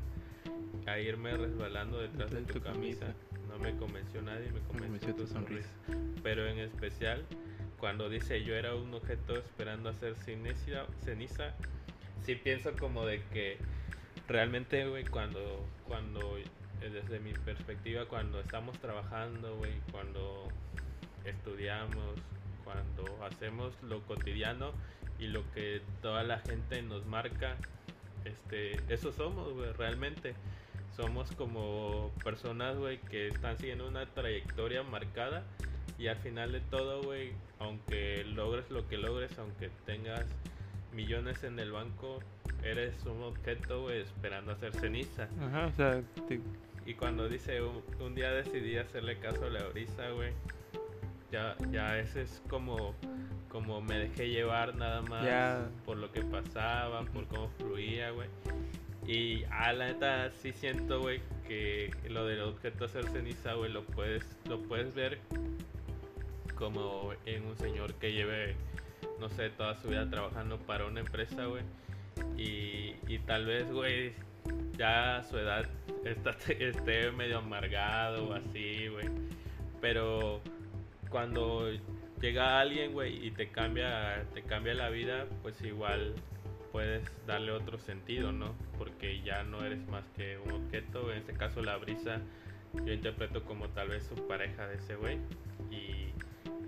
A 0.88 0.98
irme 0.98 1.36
resbalando 1.36 2.00
detrás 2.00 2.32
de 2.32 2.42
tu 2.42 2.60
camisa. 2.60 3.14
no 3.48 3.56
me 3.60 3.76
convenció 3.76 4.20
nadie, 4.20 4.50
me 4.50 4.58
convenció 4.62 4.88
convenció 4.88 5.14
tu 5.14 5.26
tu 5.26 5.32
sonrisa. 5.32 5.70
Pero 6.24 6.44
en 6.48 6.58
especial, 6.58 7.24
cuando 7.78 8.08
dice 8.08 8.42
yo 8.42 8.56
era 8.56 8.74
un 8.74 8.92
objeto 8.92 9.36
esperando 9.36 9.90
a 9.90 9.92
ser 9.92 10.16
ceniza, 10.16 10.86
ceniza 11.04 11.54
sí 12.22 12.34
pienso 12.34 12.72
como 12.76 13.06
de 13.06 13.22
que 13.32 13.58
realmente, 14.26 14.88
güey, 14.88 15.04
cuando, 15.04 15.64
cuando, 15.86 16.36
eh, 16.36 16.90
desde 16.90 17.20
mi 17.20 17.32
perspectiva, 17.32 18.06
cuando 18.06 18.40
estamos 18.40 18.76
trabajando, 18.80 19.54
güey, 19.54 19.74
cuando 19.92 20.48
estudiamos, 21.24 22.18
cuando 22.64 23.04
hacemos 23.24 23.72
lo 23.82 24.00
cotidiano 24.02 24.72
y 25.18 25.26
lo 25.28 25.42
que 25.52 25.80
toda 26.00 26.22
la 26.22 26.38
gente 26.40 26.82
nos 26.82 27.04
marca, 27.06 27.56
este, 28.24 28.72
eso 28.92 29.12
somos, 29.12 29.52
güey, 29.52 29.72
realmente. 29.72 30.34
Somos 30.96 31.30
como 31.32 32.10
personas, 32.22 32.76
güey, 32.76 32.98
que 32.98 33.28
están 33.28 33.58
siguiendo 33.58 33.88
una 33.88 34.04
trayectoria 34.06 34.82
marcada 34.82 35.42
y 35.98 36.08
al 36.08 36.16
final 36.18 36.52
de 36.52 36.60
todo, 36.60 37.02
güey, 37.02 37.32
aunque 37.60 38.24
logres 38.24 38.70
lo 38.70 38.86
que 38.88 38.98
logres, 38.98 39.38
aunque 39.38 39.70
tengas 39.86 40.26
millones 40.92 41.42
en 41.44 41.58
el 41.58 41.72
banco, 41.72 42.18
eres 42.62 42.94
un 43.06 43.22
objeto, 43.22 43.82
güey, 43.82 44.00
esperando 44.02 44.52
hacer 44.52 44.72
ceniza. 44.74 45.28
Ajá, 45.40 45.66
o 45.66 45.72
sea, 45.72 46.02
te- 46.28 46.40
Y 46.84 46.94
cuando 46.94 47.28
dice 47.28 47.62
un, 47.62 47.82
un 48.00 48.14
día 48.14 48.30
decidí 48.32 48.76
hacerle 48.76 49.18
caso 49.18 49.46
a 49.46 49.50
la 49.50 49.62
brisa, 49.68 50.10
güey, 50.10 50.32
ya, 51.32 51.56
ya 51.70 51.98
ese 51.98 52.22
es 52.22 52.42
como, 52.48 52.94
como 53.48 53.80
me 53.80 53.98
dejé 53.98 54.28
llevar 54.28 54.76
nada 54.76 55.00
más 55.02 55.26
por 55.84 55.96
lo 55.96 56.12
que 56.12 56.22
pasaba, 56.22 57.02
por 57.06 57.26
cómo 57.26 57.48
fluía, 57.58 58.10
güey. 58.10 58.28
Y 59.06 59.44
a 59.50 59.72
la 59.72 59.86
neta 59.86 60.30
sí 60.30 60.52
siento, 60.52 61.00
güey, 61.00 61.20
que 61.48 61.90
lo 62.08 62.26
del 62.26 62.40
objeto 62.42 62.84
hacer 62.84 63.08
ceniza, 63.08 63.54
güey, 63.54 63.72
lo 63.72 63.82
puedes, 63.82 64.24
lo 64.48 64.62
puedes 64.62 64.94
ver 64.94 65.18
como 66.54 67.12
en 67.26 67.44
un 67.44 67.56
señor 67.56 67.94
que 67.94 68.12
lleve, 68.12 68.54
no 69.18 69.28
sé, 69.30 69.50
toda 69.50 69.74
su 69.74 69.88
vida 69.88 70.08
trabajando 70.08 70.58
para 70.58 70.86
una 70.86 71.00
empresa, 71.00 71.46
güey. 71.46 71.62
Y, 72.36 72.94
y 73.08 73.18
tal 73.20 73.46
vez, 73.46 73.72
güey, 73.72 74.12
ya 74.76 75.16
a 75.16 75.22
su 75.24 75.38
edad 75.38 75.66
está, 76.04 76.36
esté 76.52 77.10
medio 77.10 77.38
amargado 77.38 78.28
o 78.28 78.34
así, 78.34 78.86
güey. 78.88 79.08
Pero 79.80 80.40
cuando 81.12 81.70
llega 82.20 82.58
alguien, 82.58 82.92
güey, 82.92 83.24
y 83.26 83.30
te 83.30 83.50
cambia, 83.50 84.24
te 84.34 84.42
cambia 84.42 84.74
la 84.74 84.88
vida, 84.88 85.26
pues 85.42 85.60
igual 85.62 86.14
puedes 86.72 87.04
darle 87.26 87.52
otro 87.52 87.78
sentido, 87.78 88.32
¿no? 88.32 88.54
Porque 88.78 89.22
ya 89.22 89.44
no 89.44 89.62
eres 89.64 89.86
más 89.88 90.04
que 90.16 90.38
un 90.38 90.50
objeto. 90.52 91.12
En 91.12 91.18
este 91.18 91.34
caso, 91.34 91.62
la 91.62 91.76
brisa, 91.76 92.20
yo 92.86 92.92
interpreto 92.92 93.44
como 93.44 93.68
tal 93.68 93.88
vez 93.90 94.04
su 94.04 94.26
pareja 94.26 94.66
de 94.66 94.76
ese 94.76 94.96
güey. 94.96 95.18
Y, 95.70 96.12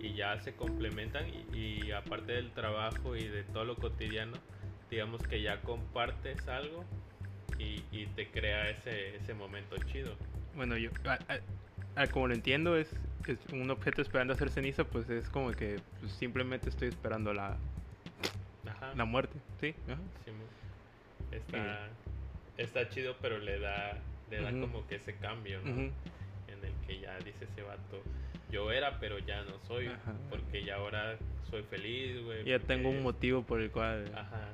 y 0.07 0.15
ya 0.15 0.39
se 0.41 0.55
complementan. 0.55 1.25
Y, 1.55 1.91
aparte 1.93 2.33
del 2.33 2.53
trabajo 2.53 3.17
y 3.17 3.27
de 3.27 3.45
todo 3.45 3.65
lo 3.65 3.77
cotidiano, 3.77 4.37
digamos 4.91 5.23
que 5.23 5.41
ya 5.41 5.63
compartes 5.63 6.47
algo 6.49 6.85
y, 7.59 7.83
y 7.93 8.07
te 8.15 8.29
crea 8.31 8.69
ese, 8.69 9.17
ese 9.17 9.33
momento 9.33 9.77
chido. 9.91 10.15
bueno, 10.55 10.77
yo, 10.77 10.91
a- 11.07 11.19
a- 11.97 12.07
como 12.09 12.29
lo 12.29 12.35
entiendo, 12.35 12.77
es 12.77 12.95
un 13.53 13.71
objeto 13.71 14.03
esperando 14.03 14.35
hacer 14.35 14.51
ceniza, 14.51 14.85
pues 14.85 15.09
es 15.11 15.29
como 15.29 15.51
que 15.53 15.81
pues, 16.01 16.13
simplemente 16.13 16.69
estoy 16.69 16.89
esperando 16.89 17.33
la, 17.33 17.57
Ajá. 18.69 18.95
la 18.95 19.05
muerte, 19.05 19.39
¿sí? 19.61 19.75
Ajá. 19.89 19.99
Sí, 20.25 20.31
mo- 20.31 21.37
está, 21.37 21.89
está 22.59 22.89
chido, 22.91 23.17
pero 23.21 23.39
le 23.39 23.59
da, 23.59 23.99
le 24.31 24.41
da 24.41 24.51
como 24.51 24.87
que 24.87 24.97
ese 24.97 25.15
cambio. 25.17 25.61
En 25.61 25.93
el 26.63 26.73
que 26.87 27.01
ya 27.01 27.17
dice 27.19 27.45
ese 27.45 27.63
vato, 27.63 28.03
yo 28.51 28.71
era, 28.71 28.99
pero 29.01 29.19
ya 29.19 29.43
no 29.43 29.59
soy, 29.67 29.87
Ajá. 29.87 30.13
porque 30.31 30.65
ya 30.65 30.77
ahora 30.77 31.17
soy 31.51 31.63
feliz, 31.65 32.23
güey. 32.25 32.45
Ya 32.45 32.59
tengo 32.59 32.89
un 32.91 33.03
motivo 33.03 33.43
por 33.43 33.61
el 33.61 33.71
cual... 33.71 34.11
Ajá. 34.15 34.49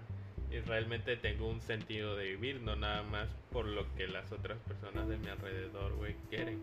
Y 0.51 0.59
realmente 0.61 1.17
tengo 1.17 1.49
un 1.49 1.61
sentido 1.61 2.17
de 2.17 2.31
vivir, 2.31 2.61
no 2.63 2.75
nada 2.75 3.03
más 3.05 3.29
por 3.53 3.67
lo 3.67 3.87
que 3.95 4.09
las 4.09 4.33
otras 4.33 4.59
personas 4.61 5.07
de 5.09 5.17
mi 5.19 5.29
alrededor, 5.29 5.95
güey, 5.95 6.17
quieren. 6.29 6.59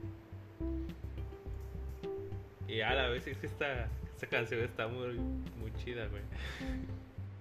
Y 2.68 2.82
a 2.82 2.94
la 2.94 3.08
vez 3.10 3.26
es 3.28 3.38
que 3.38 3.48
esta, 3.48 3.88
esta 4.14 4.28
canción 4.28 4.62
está 4.62 4.88
muy, 4.88 5.14
muy 5.18 5.74
chida, 5.84 6.08
güey. 6.08 6.22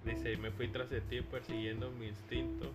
Dice, 0.05 0.37
me 0.37 0.51
fui 0.51 0.67
tras 0.69 0.89
de 0.89 1.01
ti 1.01 1.21
persiguiendo 1.21 1.91
mi 1.91 2.07
instinto. 2.07 2.71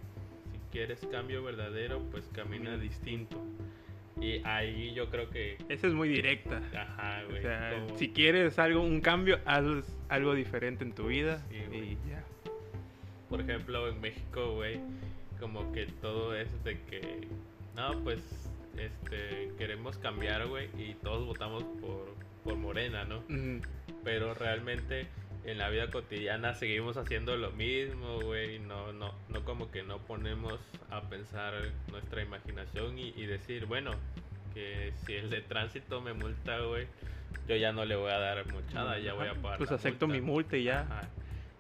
Si 0.53 0.59
quieres 0.71 1.01
cambio 1.11 1.43
verdadero, 1.43 2.01
pues 2.11 2.29
camina 2.35 2.77
distinto. 2.77 3.43
Y 4.21 4.43
ahí 4.45 4.93
yo 4.95 5.09
creo 5.09 5.31
que... 5.31 5.57
Esa 5.71 5.87
es 5.87 5.95
muy 5.95 6.09
directa. 6.09 6.61
Ajá, 6.77 7.23
O 7.27 7.31
güey. 7.31 7.43
sea, 7.43 7.73
como- 7.87 7.97
si 7.99 8.11
quieres 8.11 8.59
algo, 8.59 8.83
un 8.83 9.01
cambio, 9.01 9.39
haz 9.47 9.65
algo 10.11 10.35
diferente 10.35 10.85
en 10.85 10.93
tu 10.93 11.07
vida 11.07 11.43
Sí, 11.49 11.57
y 11.75 12.11
ya. 12.11 12.23
por 13.31 13.41
ejemplo, 13.41 13.89
en 13.89 14.01
México, 14.03 14.55
güey, 14.57 14.79
como 15.41 15.73
que 15.73 15.87
todo 15.87 16.37
es 16.37 16.49
de 16.65 16.79
que, 16.83 17.27
no, 17.75 17.99
pues, 18.05 18.21
este, 18.77 19.51
queremos 19.57 19.97
cambiar, 19.97 20.47
güey, 20.47 20.69
y 20.79 20.93
todos 21.03 21.27
votamos 21.27 21.65
por, 21.81 22.15
por 22.45 22.57
Morena, 22.57 23.05
¿no? 23.05 23.23
Mm, 23.29 23.61
Pero 24.05 24.35
realmente 24.35 25.07
en 25.45 25.59
la 25.59 25.69
vida 25.71 25.91
cotidiana 25.91 26.55
seguimos 26.55 26.97
haciendo 26.97 27.37
lo 27.37 27.51
mismo, 27.53 28.21
güey, 28.21 28.59
no, 28.61 28.93
no, 28.93 29.13
no 29.29 29.45
como 29.45 29.71
que 29.71 29.83
no 29.83 29.99
ponemos 29.99 30.61
a 30.91 31.03
pensar 31.09 31.55
nuestra 31.91 32.23
imaginación 32.23 32.99
y, 32.99 33.09
y 33.17 33.27
decir, 33.27 33.67
bueno, 33.67 33.93
que 34.55 34.93
si 35.05 35.15
el 35.15 35.31
de 35.31 35.41
tránsito 35.41 36.01
me 36.01 36.13
multa, 36.13 36.61
güey, 36.61 36.87
yo 37.49 37.57
ya 37.57 37.73
no 37.73 37.85
le 37.85 37.97
voy 37.97 38.13
a 38.13 38.19
dar 38.19 38.47
muchada, 38.53 38.99
ya 38.99 39.15
voy 39.15 39.29
a 39.29 39.35
pagar. 39.35 39.59
Pues 39.59 39.73
acepto 39.73 40.07
multa. 40.07 40.21
mi 40.21 40.27
multa 40.27 40.57
y 40.57 40.65
ya. 40.65 40.81
Ajá. 40.83 41.09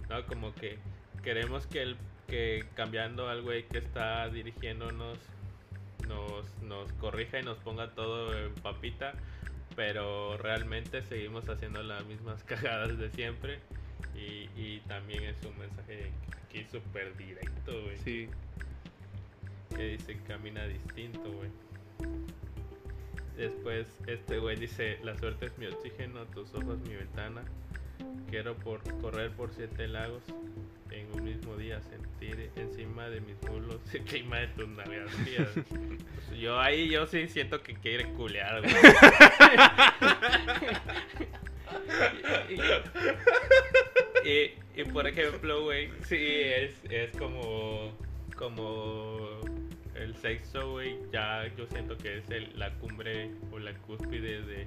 No, 0.08 0.26
como 0.26 0.54
que 0.54 0.78
queremos 1.22 1.66
que 1.66 1.82
el 1.82 1.96
que 2.28 2.64
cambiando 2.74 3.28
al 3.28 3.42
güey 3.42 3.66
que 3.66 3.78
está 3.78 4.28
dirigiéndonos 4.28 5.18
nos, 6.06 6.62
nos 6.62 6.92
corrija 6.94 7.40
y 7.40 7.42
nos 7.42 7.58
ponga 7.58 7.90
todo 7.90 8.36
en 8.36 8.54
papita, 8.56 9.14
pero 9.76 10.36
realmente 10.38 11.02
seguimos 11.02 11.48
haciendo 11.48 11.82
las 11.82 12.04
mismas 12.06 12.42
cagadas 12.44 12.98
de 12.98 13.10
siempre 13.10 13.58
y, 14.14 14.48
y 14.60 14.82
también 14.88 15.24
es 15.24 15.36
un 15.44 15.58
mensaje 15.58 16.10
aquí 16.44 16.64
súper 16.70 17.16
directo, 17.16 17.82
güey, 17.82 17.98
Sí. 17.98 18.28
que 19.74 19.82
dice 19.88 20.18
camina 20.26 20.66
distinto, 20.66 21.30
güey. 21.32 21.50
Después 23.36 23.86
este 24.06 24.38
güey 24.38 24.56
dice, 24.56 24.98
la 25.02 25.16
suerte 25.18 25.46
es 25.46 25.56
mi 25.58 25.66
oxígeno, 25.66 26.24
tus 26.26 26.52
ojos 26.54 26.78
mi 26.80 26.94
ventana. 26.94 27.42
Quiero 28.28 28.54
por 28.56 28.82
correr 29.00 29.30
por 29.32 29.50
siete 29.52 29.88
lagos 29.88 30.22
en 30.92 31.12
un 31.12 31.24
mismo 31.24 31.56
día, 31.56 31.80
sentir 31.82 32.50
encima 32.56 33.08
de 33.08 33.20
mis 33.20 33.40
muslos 33.42 33.80
el 33.94 34.02
clima 34.04 34.38
de 34.38 34.48
tus 34.48 34.68
nalgas. 34.68 35.12
Pues 36.28 36.40
yo 36.40 36.58
ahí 36.60 36.88
yo 36.90 37.06
sí 37.06 37.28
siento 37.28 37.62
que 37.62 37.74
quiere 37.74 38.04
culear, 38.12 38.60
güey. 38.62 38.74
y, 44.24 44.28
y- 44.28 44.54
y, 44.74 44.84
por 44.84 45.06
ejemplo, 45.06 45.64
güey, 45.64 45.90
sí 46.04 46.16
es, 46.18 46.74
es 46.90 47.10
como 47.18 47.92
como 48.36 49.18
el 49.94 50.16
sexo, 50.16 50.70
güey, 50.72 50.96
ya 51.12 51.46
yo 51.56 51.66
siento 51.66 51.96
que 51.98 52.18
es 52.18 52.30
el- 52.30 52.58
la 52.58 52.70
cumbre 52.78 53.30
o 53.52 53.58
la 53.58 53.74
cúspide 53.74 54.40
de, 54.42 54.66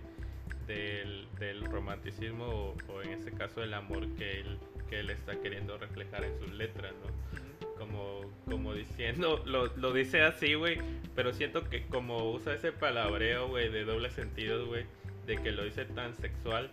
del, 0.67 1.27
del 1.39 1.65
romanticismo 1.65 2.45
o, 2.45 2.77
o 2.93 3.01
en 3.01 3.13
este 3.13 3.31
caso 3.31 3.63
el 3.63 3.73
amor 3.73 4.07
que 4.15 4.41
él, 4.41 4.59
que 4.89 4.99
él 4.99 5.09
está 5.09 5.39
queriendo 5.41 5.77
reflejar 5.77 6.23
en 6.23 6.37
sus 6.39 6.51
letras, 6.53 6.93
¿no? 7.03 7.75
Como, 7.77 8.21
como 8.49 8.73
diciendo, 8.73 9.43
lo, 9.45 9.67
lo 9.75 9.93
dice 9.93 10.21
así, 10.21 10.53
güey, 10.53 10.77
pero 11.15 11.33
siento 11.33 11.69
que 11.69 11.85
como 11.87 12.31
usa 12.31 12.53
ese 12.55 12.71
palabreo, 12.71 13.47
güey, 13.47 13.69
de 13.69 13.83
doble 13.85 14.09
sentido, 14.09 14.65
güey, 14.65 14.85
de 15.25 15.37
que 15.41 15.51
lo 15.51 15.63
dice 15.63 15.85
tan 15.85 16.15
sexual, 16.15 16.71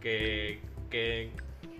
que, 0.00 0.60
que, 0.90 1.30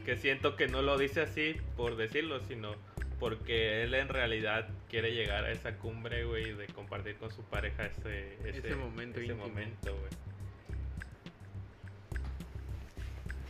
que 0.04 0.16
siento 0.16 0.56
que 0.56 0.66
no 0.68 0.82
lo 0.82 0.96
dice 0.98 1.22
así 1.22 1.56
por 1.76 1.96
decirlo, 1.96 2.40
sino 2.40 2.74
porque 3.18 3.82
él 3.82 3.94
en 3.94 4.08
realidad 4.08 4.68
quiere 4.90 5.14
llegar 5.14 5.44
a 5.44 5.52
esa 5.52 5.76
cumbre, 5.78 6.24
güey, 6.24 6.52
de 6.52 6.66
compartir 6.66 7.16
con 7.16 7.30
su 7.30 7.42
pareja 7.44 7.86
ese, 7.86 8.34
ese, 8.44 8.58
Ese 8.58 8.76
momento 8.76 9.20
ese 9.20 9.32
íntimo. 9.32 9.48
momento, 9.48 9.92
güey. 9.96 10.10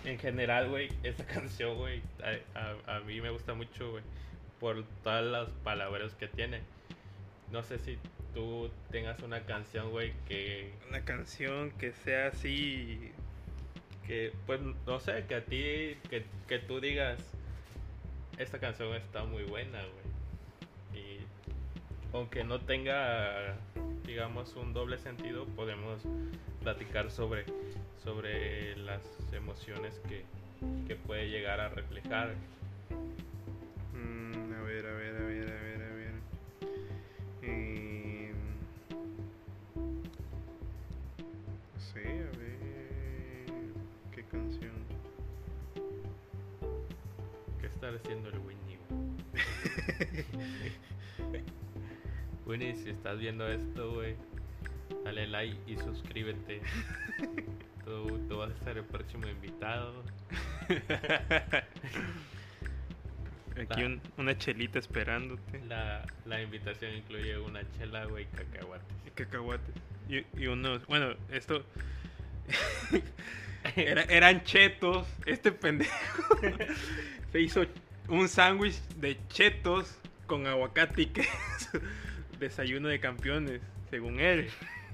En 0.04 0.18
general, 0.18 0.68
güey, 0.68 0.88
esa 1.02 1.24
canción, 1.34 1.76
güey, 1.76 2.02
a, 2.54 2.58
a- 2.88 2.96
a 2.96 3.00
mí 3.00 3.20
me 3.20 3.30
gusta 3.30 3.54
mucho, 3.54 3.92
güey, 3.92 4.02
por 4.60 4.84
todas 5.02 5.24
las 5.24 5.48
palabras 5.62 6.14
que 6.14 6.28
tiene. 6.28 6.60
No 7.50 7.62
sé 7.62 7.78
si 7.78 7.98
tú 8.34 8.70
tengas 8.90 9.20
una 9.22 9.40
canción, 9.40 9.90
güey, 9.90 10.12
que, 10.28 10.72
Una 10.88 11.04
canción 11.04 11.70
que 11.72 11.92
sea 11.92 12.28
así. 12.28 13.12
que, 14.06 14.32
pues, 14.46 14.60
no 14.86 15.00
sé, 15.00 15.24
que 15.26 15.34
a 15.36 15.44
ti, 15.44 15.96
que, 16.10 16.24
que 16.48 16.58
tú 16.58 16.80
digas, 16.80 17.18
esta 18.38 18.58
canción 18.58 18.94
está 18.94 19.24
muy 19.24 19.44
buena, 19.44 19.78
güey. 19.80 20.03
Aunque 22.14 22.44
no 22.44 22.60
tenga 22.60 23.58
digamos, 24.06 24.54
un 24.56 24.72
doble 24.72 24.98
sentido, 24.98 25.46
podemos 25.46 26.02
platicar 26.62 27.10
sobre, 27.10 27.44
sobre 28.02 28.76
las 28.76 29.02
emociones 29.32 30.00
que, 30.08 30.24
que 30.86 30.96
puede 30.96 31.28
llegar 31.28 31.60
a 31.60 31.68
reflejar. 31.68 32.34
Mm, 33.92 34.52
a 34.52 34.62
ver, 34.62 34.86
a 34.86 34.92
ver, 34.92 35.16
a 35.16 35.24
ver, 35.24 35.50
a 35.50 35.62
ver, 35.62 35.82
a 35.82 35.94
ver. 35.94 36.12
Em, 37.42 38.34
no 41.74 41.80
sé, 41.80 42.00
a 42.00 42.38
ver. 42.38 42.58
¿Qué 44.12 44.22
canción? 44.24 44.72
¿Qué 47.60 47.66
está 47.66 47.88
haciendo 47.88 48.28
el 48.28 48.38
Winnie? 48.38 48.78
Winnie, 52.46 52.74
si 52.76 52.90
estás 52.90 53.18
viendo 53.18 53.46
esto, 53.48 53.92
güey, 53.94 54.14
dale 55.04 55.26
like 55.26 55.56
y 55.66 55.76
suscríbete. 55.76 56.60
Tú, 57.84 58.18
tú 58.30 58.38
vas 58.38 58.50
a 58.50 58.64
ser 58.64 58.78
el 58.78 58.84
próximo 58.84 59.28
invitado. 59.28 60.02
Aquí 63.60 63.82
un- 63.84 64.00
una 64.16 64.36
chelita 64.38 64.78
esperándote. 64.78 65.60
La, 65.68 66.04
la 66.24 66.40
invitación 66.42 66.94
incluye 66.94 67.36
una 67.38 67.60
chela, 67.72 68.06
güey, 68.06 68.24
y 68.24 68.26
cacahuates. 68.36 68.86
Y 69.06 69.10
cacahuates. 69.10 69.74
Y, 70.08 70.24
y 70.42 70.46
unos. 70.46 70.86
Bueno, 70.86 71.14
esto. 71.30 71.62
era- 73.76 74.04
eran 74.04 74.42
chetos. 74.44 75.06
Este 75.26 75.52
pendejo 75.52 76.38
se 77.32 77.40
hizo 77.40 77.66
un 78.08 78.28
sándwich 78.30 78.80
de 78.96 79.18
chetos 79.28 79.98
con 80.26 80.46
aguacate 80.46 81.02
y 81.02 81.06
queso. 81.06 81.80
Desayuno 82.38 82.88
de 82.88 83.00
campeones, 83.00 83.60
según 83.90 84.20
él. 84.20 84.48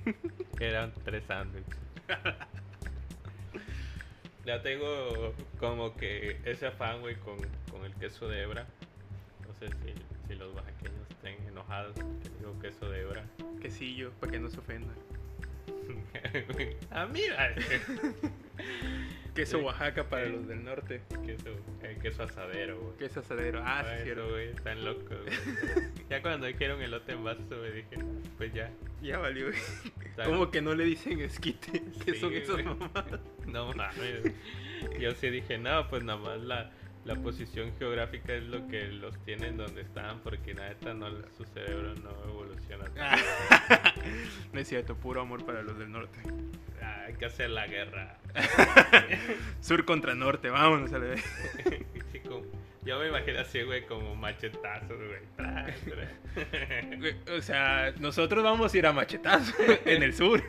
Eran 0.60 0.92
tres 1.04 1.24
sándwiches. 1.24 1.76
ya 4.44 4.62
tengo 4.62 5.34
como 5.58 5.96
que 5.96 6.40
ese 6.44 6.66
afán, 6.66 7.00
güey, 7.00 7.16
con, 7.16 7.38
con 7.70 7.84
el 7.84 7.94
queso 7.94 8.28
de 8.28 8.42
hebra. 8.42 8.66
No 9.46 9.54
sé 9.54 9.68
si, 9.68 9.94
si 10.28 10.34
los 10.34 10.54
oaxaqueños 10.54 11.10
estén 11.10 11.36
enojados 11.46 11.94
porque 11.94 12.28
digo 12.38 12.58
queso 12.60 12.90
de 12.90 13.00
hebra. 13.00 13.24
Quesillo, 13.60 14.10
para 14.20 14.32
que 14.32 14.38
no 14.38 14.48
se 14.48 14.58
ofenda. 14.58 14.92
ah, 16.90 17.06
mira. 17.06 17.54
Queso. 19.34 19.58
Oaxaca 19.58 20.08
para 20.08 20.26
los 20.26 20.46
del 20.48 20.64
norte. 20.64 21.02
queso, 21.24 21.50
eh, 21.82 21.98
queso 22.02 22.22
asadero, 22.24 22.80
güey. 22.80 22.96
Queso 22.98 23.20
asadero. 23.20 23.62
Ah, 23.64 23.82
sí, 23.84 23.90
Ay, 23.96 24.02
cierto. 24.04 24.28
güey, 24.28 24.48
están 24.48 24.84
locos, 24.84 25.08
güey. 25.08 25.36
Ya 26.10 26.20
cuando 26.22 26.46
dijeron 26.46 26.82
elote 26.82 27.12
en 27.12 27.22
vaso, 27.24 27.42
me 27.62 27.70
dije, 27.70 27.96
"No, 27.98 28.06
pues 28.36 28.52
ya. 28.52 28.70
Ya 29.00 29.18
valió. 29.18 29.48
Está- 29.48 30.24
¿Cómo 30.24 30.50
que 30.50 30.60
no 30.60 30.74
le 30.74 30.84
dicen 30.84 31.20
esquite? 31.20 31.70
¿Qué 32.04 32.14
Sí, 32.14 32.20
son 32.20 32.32
esas 32.34 32.54
güey. 32.54 32.64
mamadas? 32.64 33.20
No 33.46 33.72
mames. 33.72 34.22
Yo 35.00 35.12
sí 35.14 35.28
dije, 35.30 35.58
no, 35.58 35.88
pues 35.88 36.02
nada 36.04 36.18
más 36.18 36.40
la, 36.40 36.70
la 37.04 37.14
posición 37.16 37.72
geográfica 37.78 38.34
es 38.34 38.44
lo 38.44 38.66
que 38.68 38.88
los 38.88 39.18
tienen 39.24 39.56
donde 39.56 39.80
están, 39.82 40.20
porque 40.20 40.54
neta 40.54 40.92
no, 40.94 41.08
su 41.36 41.44
cerebro 41.44 41.94
no 41.96 42.10
evoluciona. 42.28 42.84
tanto. 42.86 43.24
no 44.52 44.60
es 44.60 44.68
cierto, 44.68 44.94
puro 44.96 45.20
amor 45.22 45.44
para 45.46 45.62
los 45.62 45.78
del 45.78 45.90
norte. 45.90 46.18
Ah, 46.82 47.04
hay 47.06 47.14
que 47.14 47.24
hacer 47.26 47.50
la 47.50 47.66
guerra. 47.66 48.18
Sur 49.60 49.84
contra 49.84 50.14
norte, 50.14 50.50
vámonos 50.50 50.92
a 50.92 50.98
la 50.98 51.04
vez. 51.06 51.24
Como- 52.28 52.60
yo 52.82 52.98
me 52.98 53.08
imagino 53.08 53.40
así, 53.40 53.60
güey, 53.62 53.84
como 53.84 54.14
machetazos, 54.14 54.88
güey. 54.96 55.20
Tra, 55.36 55.66
tra. 55.84 56.96
Güey, 56.96 57.14
O 57.36 57.42
sea, 57.42 57.92
nosotros 57.98 58.42
vamos 58.42 58.72
a 58.72 58.78
ir 58.78 58.86
a 58.86 58.92
machetazo 58.94 59.52
en 59.84 60.02
el 60.02 60.14
sur. 60.14 60.42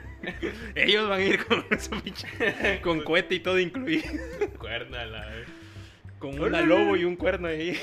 Ellos 0.75 1.09
van 1.09 1.19
a 1.19 1.23
ir 1.25 1.45
con 1.45 1.65
su 1.77 1.89
pinche- 1.91 2.79
con 2.81 3.01
cohete 3.01 3.35
y 3.35 3.39
todo 3.41 3.59
incluido. 3.59 4.05
Cuerno 4.57 4.97
a 4.97 5.05
la 5.05 5.25
vez. 5.27 5.47
Con 6.21 6.39
una 6.39 6.61
lobo 6.61 6.95
y 6.95 7.03
un 7.03 7.15
cuerno 7.15 7.47
ahí. 7.47 7.77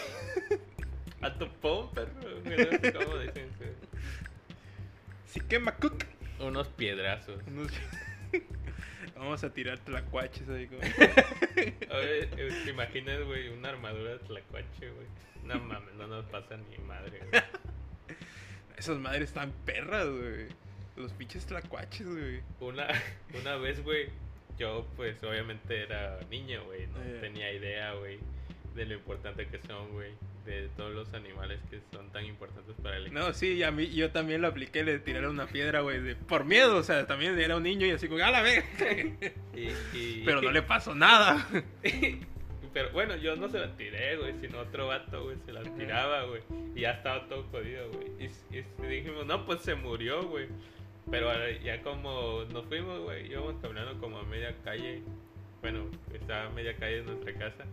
A 1.21 1.35
tu 1.35 1.49
pom, 1.61 1.93
perro. 1.93 2.13
güey, 2.45 2.93
¿Cómo 2.93 3.19
dicen? 3.19 3.49
Sí 5.27 5.41
quema 5.41 5.75
cook. 5.75 6.05
Unos 6.39 6.69
piedrazos. 6.69 7.41
Unos- 7.49 7.73
Vamos 9.17 9.43
a 9.43 9.53
tirar 9.53 9.79
tlacuaches 9.81 10.49
ahí 10.49 10.69
como... 10.69 10.81
Oye, 10.81 12.27
¿te 12.65 12.71
imaginas, 12.71 13.21
güey, 13.25 13.49
una 13.49 13.71
armadura 13.71 14.13
de 14.13 14.19
tlacuache, 14.21 14.91
güey? 14.91 15.07
No 15.43 15.59
mames, 15.59 15.93
no 15.97 16.07
nos 16.07 16.25
pasa 16.27 16.57
ni 16.57 16.79
madre, 16.79 17.19
güey. 17.29 17.43
Esas 18.77 18.99
madres 18.99 19.31
están 19.31 19.51
perras, 19.65 20.07
güey. 20.09 20.47
Los 20.95 21.13
pinches 21.15 21.47
tlacuaches, 21.47 22.07
güey. 22.07 22.43
Una, 22.61 22.87
una 23.41 23.57
vez, 23.57 23.83
güey, 23.83 24.09
yo 24.59 24.87
pues 24.97 25.23
obviamente 25.23 25.83
era 25.83 26.19
niño, 26.31 26.65
güey, 26.65 26.87
no 26.89 26.99
Eh. 27.03 27.19
tenía 27.21 27.53
idea, 27.53 27.93
güey, 27.95 28.19
de 28.75 28.87
lo 28.87 28.95
importante 28.95 29.47
que 29.49 29.59
son, 29.67 29.91
güey, 29.93 30.11
de 30.45 30.69
todos 30.77 30.95
los 30.95 31.13
animales 31.15 31.59
que 31.71 31.81
son 31.93 32.11
tan 32.11 32.25
importantes 32.25 32.75
para 32.83 32.97
el 32.97 33.13
No, 33.13 33.33
sí, 33.35 33.63
a 33.63 33.71
mí, 33.71 33.89
yo 33.91 34.11
también 34.11 34.41
lo 34.43 34.49
apliqué, 34.49 34.83
le 34.85 34.99
tiré 34.99 35.27
una 35.29 35.47
piedra, 35.47 35.81
güey, 35.81 36.15
por 36.15 36.45
miedo, 36.45 36.77
o 36.77 36.83
sea, 36.83 37.07
también 37.07 37.39
era 37.39 37.57
un 37.57 37.63
niño 37.65 37.87
y 37.87 37.91
así 37.91 38.09
como, 38.09 38.25
¡a 38.25 38.31
la 38.31 38.43
vez! 38.43 38.65
Y, 39.55 39.69
y- 39.97 40.23
Pero 40.25 40.41
no 40.41 40.51
le 40.53 40.63
pasó 40.63 40.95
nada. 40.95 41.47
Pero 42.73 42.91
bueno, 42.93 43.17
yo 43.17 43.35
no 43.35 43.49
se 43.49 43.59
la 43.59 43.75
tiré, 43.77 44.17
güey, 44.19 44.35
sino 44.41 44.59
otro 44.61 44.87
vato, 44.87 45.25
güey, 45.25 45.37
se 45.47 45.53
la 45.53 45.63
tiraba, 45.63 46.25
güey. 46.25 46.43
Y 46.77 46.83
ya 46.83 46.93
estaba 46.93 47.27
todo 47.29 47.43
jodido, 47.51 47.91
güey. 47.91 48.07
Y, 48.21 48.59
y 48.59 48.87
dijimos, 48.87 49.27
no, 49.27 49.45
pues 49.47 49.63
se 49.63 49.75
murió, 49.75 50.23
güey. 50.29 50.47
Pero 51.11 51.31
ahora 51.31 51.51
ya 51.63 51.81
como 51.83 52.45
nos 52.53 52.67
fuimos, 52.67 53.01
güey, 53.01 53.31
íbamos 53.31 53.55
caminando 53.63 53.99
como 54.01 54.19
a 54.19 54.23
media 54.25 54.55
calle. 54.65 55.03
Bueno, 55.63 55.87
estaba 56.13 56.47
a 56.47 56.51
media 56.51 56.75
calle 56.77 56.97
de 56.97 57.03
nuestra 57.03 57.33
casa. 57.35 57.65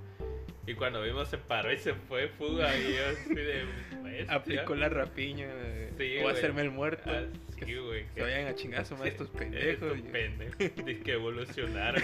Y 0.67 0.73
cuando 0.73 1.01
vimos 1.03 1.27
se 1.29 1.37
paró 1.37 1.71
y 1.71 1.77
se 1.77 1.93
fue 1.93 2.27
fuga. 2.29 2.75
Y 2.75 2.95
yo 2.95 3.07
así 3.11 3.35
de... 3.35 4.25
Aplicó 4.29 4.73
la 4.75 4.89
rapiña. 4.89 5.45
eh, 5.47 5.91
Sí, 5.97 6.17
o 6.23 6.29
hacerme 6.29 6.61
el 6.63 6.71
muerto. 6.71 7.03
Ah, 7.07 7.23
sí, 7.63 7.75
güey. 7.75 8.05
Se 8.15 8.21
vayan 8.21 8.47
a 8.75 8.85
su 8.85 8.95
madre 8.95 9.09
estos 9.11 9.29
pendejos. 9.37 9.91
Estos 9.91 10.01
pendejos. 10.11 10.57
Dice 10.85 10.99
que 11.01 11.11
evolucionaron. 11.13 12.01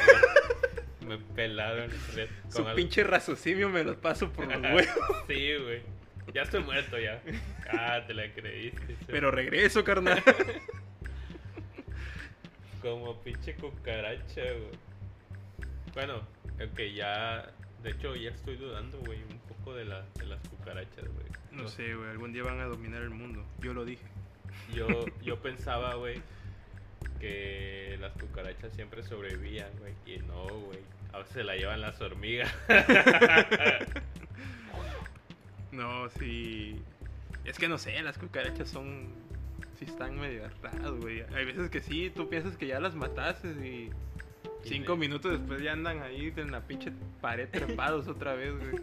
Me 1.07 1.17
pelaron. 1.17 1.89
re- 2.13 2.27
Su 2.49 2.57
con 2.57 2.67
algo- 2.67 2.75
pinche 2.75 3.03
raciocinio 3.03 3.69
me 3.69 3.83
los 3.83 3.95
paso 3.95 4.31
por 4.31 4.45
los 4.47 4.61
huevos. 4.61 5.25
Sí, 5.27 5.55
güey. 5.63 5.81
Ya 6.33 6.43
estoy 6.43 6.61
muerto 6.63 6.99
ya. 6.99 7.21
Ah, 7.73 8.03
te 8.05 8.13
la 8.13 8.29
creíste. 8.33 8.97
Pero 9.07 9.31
regreso, 9.31 9.83
carnal. 9.85 10.21
Como 12.81 13.15
pinche 13.21 13.55
cucaracha, 13.55 14.41
güey. 14.41 14.79
Bueno, 15.93 16.17
ok, 16.55 16.79
ya. 16.95 17.51
De 17.83 17.91
hecho, 17.91 18.15
ya 18.15 18.29
estoy 18.29 18.57
dudando, 18.57 18.99
güey, 18.99 19.21
un 19.23 19.39
poco 19.39 19.73
de, 19.73 19.85
la, 19.85 20.05
de 20.15 20.25
las 20.25 20.39
cucarachas, 20.47 21.05
güey. 21.05 21.25
No 21.51 21.67
sé, 21.67 21.95
güey, 21.95 22.09
algún 22.09 22.31
día 22.31 22.43
van 22.43 22.59
a 22.59 22.65
dominar 22.65 23.01
el 23.01 23.09
mundo. 23.09 23.43
Yo 23.59 23.73
lo 23.73 23.85
dije. 23.85 24.05
Yo, 24.73 24.87
yo 25.23 25.41
pensaba, 25.41 25.95
güey, 25.95 26.21
que 27.19 27.97
las 27.99 28.13
cucarachas 28.13 28.73
siempre 28.73 29.03
sobrevivían, 29.03 29.69
güey. 29.79 29.93
Y 30.05 30.19
no, 30.19 30.47
güey. 30.47 30.79
A 31.13 31.19
veces 31.19 31.33
se 31.33 31.43
la 31.43 31.55
llevan 31.55 31.81
las 31.81 31.99
hormigas. 32.01 32.53
No, 35.71 36.09
sí. 36.09 36.81
Es 37.45 37.57
que 37.57 37.67
no 37.67 37.77
sé, 37.77 38.01
las 38.01 38.17
cucarachas 38.17 38.69
son. 38.69 39.07
Sí, 39.81 39.85
están 39.89 40.19
medio 40.19 40.47
raras, 40.61 40.91
güey. 40.91 41.23
Hay 41.33 41.43
veces 41.43 41.71
que 41.71 41.81
sí, 41.81 42.11
tú 42.15 42.29
piensas 42.29 42.55
que 42.55 42.67
ya 42.67 42.79
las 42.79 42.93
mataste 42.93 43.47
y. 43.49 43.89
Cinco 44.63 44.95
minutos 44.95 45.31
después 45.31 45.59
ya 45.63 45.73
andan 45.73 46.03
ahí 46.03 46.31
en 46.35 46.51
la 46.51 46.61
pinche 46.61 46.91
pared 47.19 47.49
trepados 47.49 48.07
otra 48.07 48.35
vez, 48.35 48.53
güey. 48.59 48.75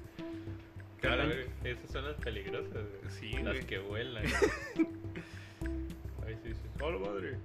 Claro, 1.00 1.26
güey, 1.26 1.46
esas 1.62 1.88
son 1.92 2.04
las 2.04 2.16
peligrosas, 2.16 2.72
güey. 2.72 3.11
Sí, 3.11 3.30
Las 3.34 3.54
güey. 3.54 3.64
que 3.66 3.78
vuelan. 3.78 4.24
Ay, 6.26 6.37
sí, 6.42 6.52
sí. 6.52 6.68
¡Hola, 6.82 6.98
madre! 6.98 7.37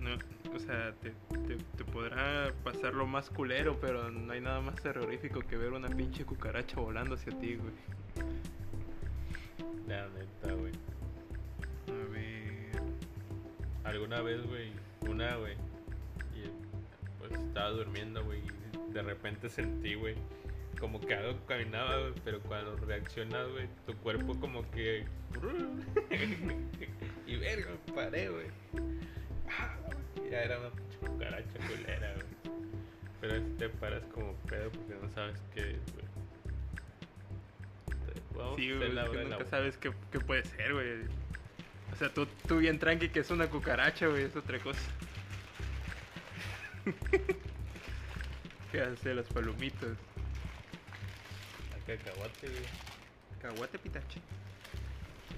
No, 0.00 0.10
o 0.52 0.58
sea, 0.58 0.92
te, 1.00 1.10
te, 1.46 1.58
te 1.76 1.84
podrá 1.84 2.52
pasar 2.64 2.94
lo 2.94 3.06
más 3.06 3.30
culero, 3.30 3.78
pero 3.80 4.10
no 4.10 4.32
hay 4.32 4.40
nada 4.40 4.60
más 4.60 4.74
terrorífico 4.82 5.42
que 5.42 5.56
ver 5.56 5.72
una 5.72 5.88
pinche 5.88 6.24
cucaracha 6.24 6.80
volando 6.80 7.14
hacia 7.14 7.30
ti, 7.38 7.54
güey. 7.54 7.72
La 9.86 10.08
neta, 10.08 10.52
güey. 10.54 10.72
A 11.90 12.08
ver. 12.10 12.82
Alguna 13.84 14.20
vez, 14.22 14.42
güey, 14.46 14.72
una, 15.08 15.36
güey, 15.36 15.54
y 16.34 16.48
pues 17.18 17.32
estaba 17.32 17.70
durmiendo, 17.70 18.24
güey, 18.24 18.40
y 18.40 18.92
de 18.92 19.02
repente 19.02 19.48
sentí, 19.48 19.94
güey, 19.94 20.14
como 20.78 21.00
que 21.00 21.14
algo 21.14 21.38
caminaba, 21.46 21.98
güey, 21.98 22.12
pero 22.24 22.40
cuando 22.40 22.76
reaccionas, 22.76 23.48
güey, 23.50 23.66
tu 23.86 23.94
cuerpo 23.96 24.38
como 24.38 24.68
que... 24.70 25.04
y 27.26 27.36
verga, 27.36 27.70
paré, 27.94 28.28
güey. 28.28 28.46
Ah, 29.48 29.76
Ya 30.30 30.42
era 30.44 30.58
una 30.60 30.70
cucaracha 31.00 31.58
culera, 31.68 32.14
güey. 32.14 32.26
Pero 33.20 33.34
si 33.44 33.50
te 33.58 33.68
paras 33.68 34.02
como 34.14 34.32
pedo 34.48 34.70
porque 34.70 34.94
no 35.02 35.08
sabes 35.10 35.40
qué 35.54 35.60
es, 35.72 35.92
güey. 35.92 36.06
Vamos 38.36 38.56
Sí, 38.56 38.68
güey, 38.72 38.82
es 38.82 38.88
que 38.88 38.94
la- 38.94 39.22
nunca 39.24 39.44
sabes 39.46 39.76
qué, 39.76 39.92
qué 40.12 40.20
puede 40.20 40.44
ser, 40.44 40.72
güey. 40.72 40.86
O 41.92 41.96
sea, 41.96 42.12
tú, 42.12 42.26
tú 42.46 42.58
bien 42.58 42.78
tranqui 42.78 43.08
que 43.08 43.20
es 43.20 43.30
una 43.30 43.48
cucaracha, 43.48 44.06
güey, 44.06 44.24
es 44.24 44.36
otra 44.36 44.58
cosa. 44.58 44.80
¿Qué 48.72 48.80
hace 48.80 49.14
las 49.14 49.26
palomitas? 49.26 49.96
Hay 51.74 51.80
cacahuate, 51.96 52.48
güey. 52.48 52.64
Caguate 53.42 53.78
pitache. 53.78 54.20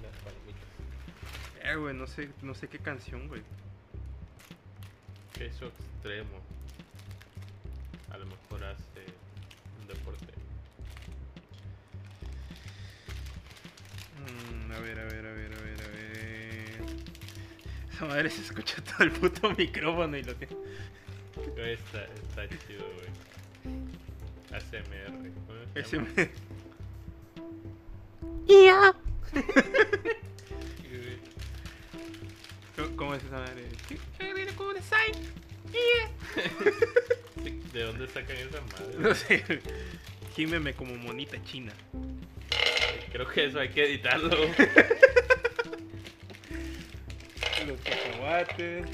Las 0.01 0.15
palomitas. 0.21 0.67
Eh, 1.63 1.75
güey, 1.75 1.95
no 1.95 2.05
sé, 2.05 2.29
no 2.41 2.53
sé 2.53 2.67
qué 2.67 2.77
canción, 2.77 3.27
güey. 3.27 3.41
Queso 5.33 5.67
extremo. 5.67 6.41
A 8.11 8.17
lo 8.17 8.25
mejor 8.25 8.63
hace 8.65 9.05
un 9.81 9.87
deporte. 9.87 10.33
Mm, 14.19 14.71
a 14.71 14.79
ver, 14.79 14.99
a 14.99 15.03
ver, 15.05 15.25
a 15.25 15.33
ver, 15.33 15.53
a 15.53 15.61
ver, 15.61 15.81
a 15.81 15.87
ver. 15.87 16.12
Esa 17.93 18.05
madre 18.05 18.29
se 18.29 18.41
escucha 18.41 18.81
todo 18.83 19.03
el 19.03 19.11
puto 19.11 19.51
micrófono 19.51 20.17
y 20.17 20.23
lo 20.23 20.35
tiene. 20.35 20.55
Güey, 21.55 21.73
Está, 21.73 22.03
está 22.05 22.47
chido, 22.67 22.85
güey. 22.95 23.07
ASMR. 24.51 25.31
Güey, 25.73 25.83
¿Cómo- 32.75 32.95
¿Cómo 32.95 33.15
es 33.15 33.23
esa 33.23 33.37
madre? 33.39 33.63
¿De 37.73 37.83
dónde 37.83 38.07
sacan 38.07 38.37
esa 38.37 38.61
madre? 38.61 38.95
No 38.99 39.15
sé. 39.15 39.43
Gímeme 40.35 40.73
como 40.73 40.95
monita 40.95 41.41
china. 41.43 41.73
Creo 43.11 43.27
que 43.27 43.45
eso 43.45 43.59
hay 43.59 43.69
que 43.69 43.83
editarlo. 43.83 44.35
cacahuates 48.23 48.85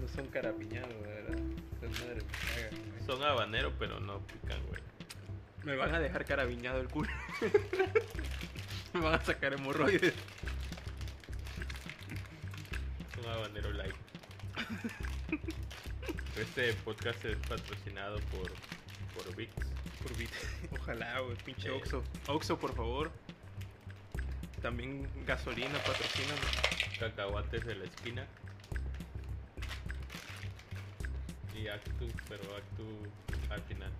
no 0.00 0.08
son 0.08 0.26
carapiñados, 0.28 0.94
¿verdad? 1.02 1.38
Cagan, 1.80 2.90
güey. 2.90 3.06
Son 3.06 3.22
habaneros, 3.22 3.72
pero 3.78 4.00
no 4.00 4.20
pican, 4.26 4.60
güey. 4.66 4.82
Me 5.64 5.76
van 5.76 5.94
a 5.94 6.00
dejar 6.00 6.24
carabiñado 6.24 6.80
el 6.80 6.88
culo. 6.88 7.08
Me 8.92 9.00
van 9.00 9.14
a 9.14 9.24
sacar 9.24 9.54
hemorroides. 9.54 10.14
Un 13.22 13.30
habanero 13.30 13.72
light. 13.72 13.94
Este 16.36 16.72
podcast 16.84 17.24
es 17.24 17.36
patrocinado 17.48 18.18
por, 18.32 18.50
por 19.14 19.36
Vicks. 19.36 19.66
Por 20.02 20.16
bit. 20.16 20.30
Ojalá, 20.72 21.20
güey, 21.20 21.36
pinche 21.36 21.68
Eh. 21.68 21.70
Oxo. 21.70 22.02
Oxo, 22.26 22.58
por 22.58 22.74
favor. 22.74 23.12
También 24.64 25.06
gasolina, 25.26 25.78
patrocina. 25.80 26.34
Cacahuates 26.98 27.66
de 27.66 27.74
la 27.74 27.84
esquina. 27.84 28.26
Y 31.54 31.68
Actu, 31.68 32.08
pero 32.30 32.56
Actu 32.56 33.06
al 33.50 33.60
final. 33.64 33.92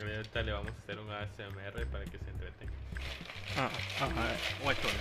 Y 0.00 0.02
Ahorita 0.02 0.42
le 0.42 0.52
vamos 0.52 0.72
a 0.72 0.74
hacer 0.74 0.98
un 0.98 1.10
ASMR 1.10 1.86
para 1.88 2.06
que 2.06 2.18
se 2.18 2.30
entretenga. 2.30 2.72
Ah, 3.58 3.70
ajá. 4.00 4.36
Guachola. 4.62 4.94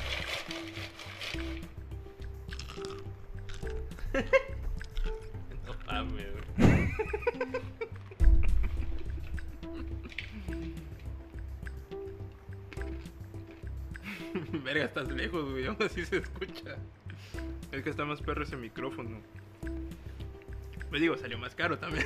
No 5.66 5.74
mames, 5.86 6.28
Verga, 14.64 14.86
estás 14.86 15.12
lejos, 15.12 15.52
güey. 15.52 15.66
Aún 15.68 15.78
así 15.82 16.06
se 16.06 16.18
escucha. 16.18 16.78
Es 17.72 17.84
que 17.84 17.90
está 17.90 18.06
más 18.06 18.22
perro 18.22 18.44
ese 18.44 18.56
micrófono. 18.56 19.22
Me 20.92 21.00
digo, 21.00 21.18
salió 21.18 21.38
más 21.38 21.56
caro 21.56 21.78
también. 21.78 22.06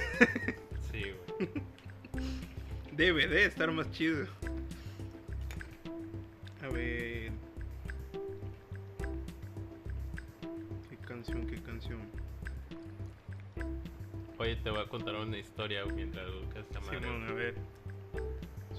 Sí, 0.92 1.04
güey. 1.04 1.50
Debe 2.94 3.28
de 3.28 3.46
estar 3.46 3.72
más 3.72 3.90
chido. 3.92 4.28
A 6.64 6.68
ver. 6.68 7.32
¿Qué 10.90 10.98
canción? 11.08 11.46
¿Qué 11.48 11.62
canción? 11.62 12.02
Oye, 14.38 14.56
te 14.58 14.70
voy 14.70 14.80
a 14.80 14.88
contar 14.88 15.16
una 15.16 15.38
historia 15.38 15.86
mientras 15.86 16.26
buscas 16.34 16.66
esta 16.66 16.80
madre. 16.80 17.00
Simón, 17.00 17.28
a 17.30 17.34
ver. 17.34 17.56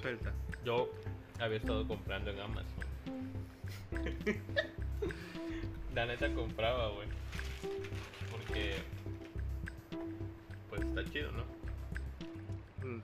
Suelta. 0.01 0.33
Yo 0.65 0.91
había 1.39 1.59
estado 1.59 1.87
comprando 1.87 2.31
en 2.31 2.41
Amazon. 2.41 2.90
La 5.95 6.07
neta 6.07 6.33
compraba, 6.35 6.89
güey. 6.91 7.09
Porque. 8.31 8.75
Pues 10.69 10.83
está 10.83 11.05
chido, 11.13 11.31
¿no? 11.33 11.45
Mm, 12.89 13.01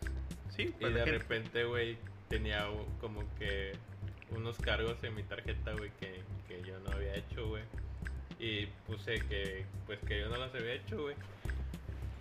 Sí, 0.54 0.72
Y 0.80 0.82
la 0.84 0.88
de 0.90 0.94
gente. 0.94 1.10
repente, 1.18 1.64
güey, 1.64 1.98
tenía 2.28 2.66
como 3.00 3.22
que 3.38 3.72
unos 4.30 4.56
cargos 4.58 5.02
en 5.04 5.14
mi 5.14 5.22
tarjeta, 5.22 5.72
güey, 5.72 5.90
que, 6.00 6.22
que 6.48 6.62
yo 6.66 6.78
no 6.80 6.92
había 6.92 7.14
hecho, 7.14 7.48
güey. 7.48 7.62
Y 8.38 8.66
puse 8.86 9.18
que, 9.28 9.66
pues 9.86 9.98
que 10.00 10.20
yo 10.20 10.28
no 10.28 10.36
los 10.36 10.54
había 10.54 10.74
hecho, 10.74 11.02
güey. 11.02 11.16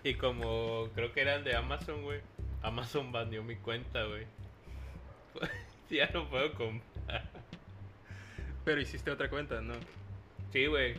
Y 0.03 0.15
como 0.15 0.89
creo 0.95 1.13
que 1.13 1.21
eran 1.21 1.43
de 1.43 1.55
Amazon, 1.55 2.03
güey, 2.03 2.19
Amazon 2.61 3.11
baneó 3.13 3.43
mi 3.43 3.55
cuenta, 3.55 4.03
güey. 4.03 4.25
ya 5.89 6.09
no 6.13 6.29
puedo 6.29 6.53
comprar. 6.55 6.94
Pero 8.65 8.81
hiciste 8.81 9.11
otra 9.11 9.29
cuenta, 9.29 9.61
¿no? 9.61 9.75
Sí, 10.51 10.65
güey. 10.65 10.95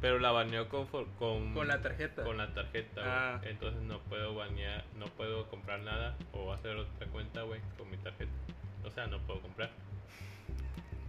Pero 0.00 0.18
la 0.18 0.32
baneó 0.32 0.68
con, 0.68 0.86
con, 0.86 1.54
Con 1.54 1.68
la 1.68 1.80
tarjeta. 1.80 2.24
con 2.24 2.36
la 2.36 2.52
tarjeta. 2.52 3.36
Ah. 3.36 3.40
Entonces 3.44 3.80
no 3.82 4.00
puedo 4.00 4.34
banear, 4.34 4.84
no 4.98 5.06
puedo 5.06 5.46
comprar 5.48 5.80
nada 5.80 6.16
o 6.32 6.52
hacer 6.52 6.76
otra 6.76 7.06
cuenta, 7.08 7.42
güey, 7.42 7.60
con 7.78 7.88
mi 7.90 7.96
tarjeta. 7.98 8.32
O 8.84 8.90
sea, 8.90 9.06
no 9.06 9.18
puedo 9.20 9.40
comprar. 9.40 9.70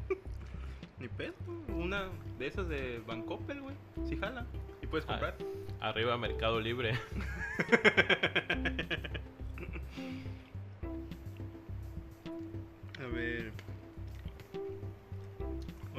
Ni 0.99 1.07
pedo. 1.09 1.33
Una 1.69 2.07
de 2.37 2.47
esas 2.47 2.69
de 2.69 3.01
Bancoppel, 3.05 3.59
güey. 3.61 3.75
Sí 4.07 4.15
jala. 4.17 4.45
Y 4.81 4.87
puedes 4.87 5.05
Ah. 5.09 5.19
comprar. 5.19 5.35
Arriba 5.81 6.17
Mercado 6.17 6.59
Libre. 6.61 6.93
A 12.99 13.07
ver. 13.07 13.51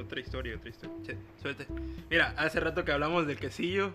Otra 0.06 0.20
historia, 0.20 0.54
otra 0.54 0.70
historia. 0.70 0.96
Che, 1.04 1.16
suelte. 1.42 1.66
Mira, 2.08 2.32
hace 2.36 2.60
rato 2.60 2.84
que 2.84 2.92
hablamos 2.92 3.26
del 3.26 3.36
quesillo. 3.40 3.92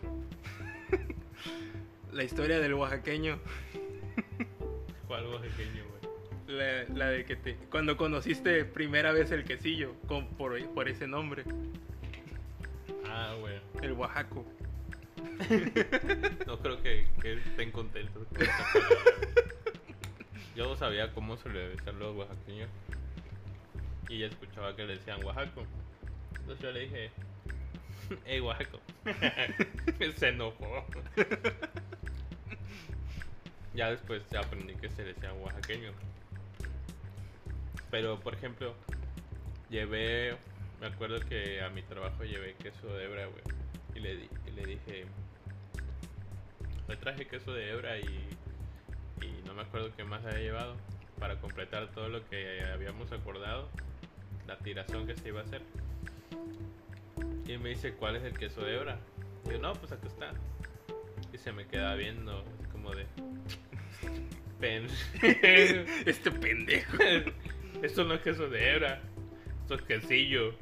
la 2.12 2.26
historia 2.26 2.60
del 2.60 2.74
oaxaqueño. 2.74 3.39
Fue 5.08 5.17
algo 5.17 5.39
pequeño, 5.39 5.86
güey. 5.88 6.58
La, 6.58 6.84
la 6.93 7.08
de 7.12 7.24
que 7.24 7.38
te. 7.38 7.56
Cuando 7.71 7.95
conociste 7.95 8.65
primera 8.65 9.13
vez 9.13 9.32
el 9.32 9.45
quesillo. 9.45 9.93
Con, 10.06 10.28
por, 10.36 10.62
por 10.74 10.89
ese 10.89 11.08
nombre. 11.08 11.45
Ah, 13.08 13.34
güey. 13.39 13.62
El 13.82 13.93
oaxaco. 13.93 14.45
No 16.45 16.60
creo 16.60 16.84
que, 16.84 17.08
que 17.21 17.34
estén 17.36 17.71
contentos 17.71 18.28
con. 18.28 18.47
Yo 20.58 20.65
no 20.67 20.76
sabía 20.76 21.13
cómo 21.13 21.38
se 21.38 21.47
le 21.47 21.69
decían 21.69 22.00
los 22.00 22.17
oaxaqueños. 22.17 22.69
Y 24.10 24.19
ya 24.19 24.26
escuchaba 24.26 24.76
que 24.76 24.84
le 24.84 24.97
decían 24.97 25.24
oaxaco. 25.24 25.65
Yo 26.60 26.72
le 26.72 26.82
dije, 26.82 27.12
hey 28.26 28.40
oaxaco. 28.40 28.80
se 30.18 30.30
enojó. 30.30 30.86
ya 33.74 33.90
después 33.92 34.24
aprendí 34.36 34.76
que 34.76 34.90
se 34.90 35.04
le 35.04 35.14
decían 35.14 35.40
oaxaqueño. 35.42 35.92
Pero 37.89 38.20
por 38.20 38.34
ejemplo, 38.34 38.76
llevé, 39.70 40.36
me 40.80 40.88
acuerdo 40.88 41.20
que 41.20 41.62
a 41.62 41.70
mi 41.70 41.82
trabajo 41.84 42.24
llevé 42.24 42.54
queso 42.56 42.88
de 42.95 43.06
hebra, 43.06 43.26
güey. 43.28 43.43
Y 43.95 43.99
le, 43.99 44.16
di- 44.16 44.30
y 44.47 44.52
le 44.52 44.66
dije, 44.66 45.06
me 46.88 46.95
traje 46.95 47.28
queso 47.28 47.54
de 47.54 47.72
hebra 47.72 47.97
y, 47.99 48.30
y 49.22 49.41
no 49.45 49.54
me 49.54 49.62
acuerdo 49.62 49.91
qué 49.95 50.04
más 50.04 50.24
había 50.26 50.39
llevado 50.39 50.76
para 51.20 51.39
completar 51.39 51.91
todo 51.91 52.10
lo 52.10 52.28
que 52.30 52.62
habíamos 52.74 53.12
acordado, 53.12 53.70
la 54.47 54.58
tiración 54.60 55.06
que 55.06 55.16
se 55.16 55.28
iba 55.30 55.41
a 55.41 55.43
hacer. 55.43 55.62
Y 57.47 57.57
me 57.57 57.69
dice, 57.69 57.93
¿cuál 57.93 58.15
es 58.15 58.23
el 58.23 58.38
queso 58.38 58.61
de 58.61 58.75
hebra? 58.75 58.99
Y 59.45 59.51
yo, 59.51 59.59
no, 59.59 59.73
pues 59.73 59.91
acá 59.91 60.07
está. 60.07 60.34
Y 61.34 61.38
se 61.38 61.51
me 61.51 61.65
queda 61.67 61.95
viendo, 61.95 62.39
así 62.39 62.65
como 62.71 62.91
de... 62.95 63.05
"Pen- 64.59 64.88
este 66.05 66.32
pendejo. 66.32 66.97
Esto 67.82 68.03
no 68.03 68.13
es 68.13 68.21
queso 68.21 68.47
de 68.47 68.71
hebra, 68.73 69.01
esto 69.63 69.73
es 69.75 69.82
quesillo. 69.82 70.53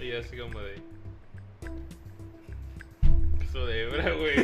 Y 0.00 0.08
yo 0.08 0.18
así 0.18 0.36
como 0.36 0.58
de... 0.60 0.74
Queso 3.38 3.64
de 3.66 3.82
hebra, 3.82 4.10
güey. 4.12 4.36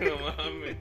No 0.00 0.18
mames. 0.18 0.76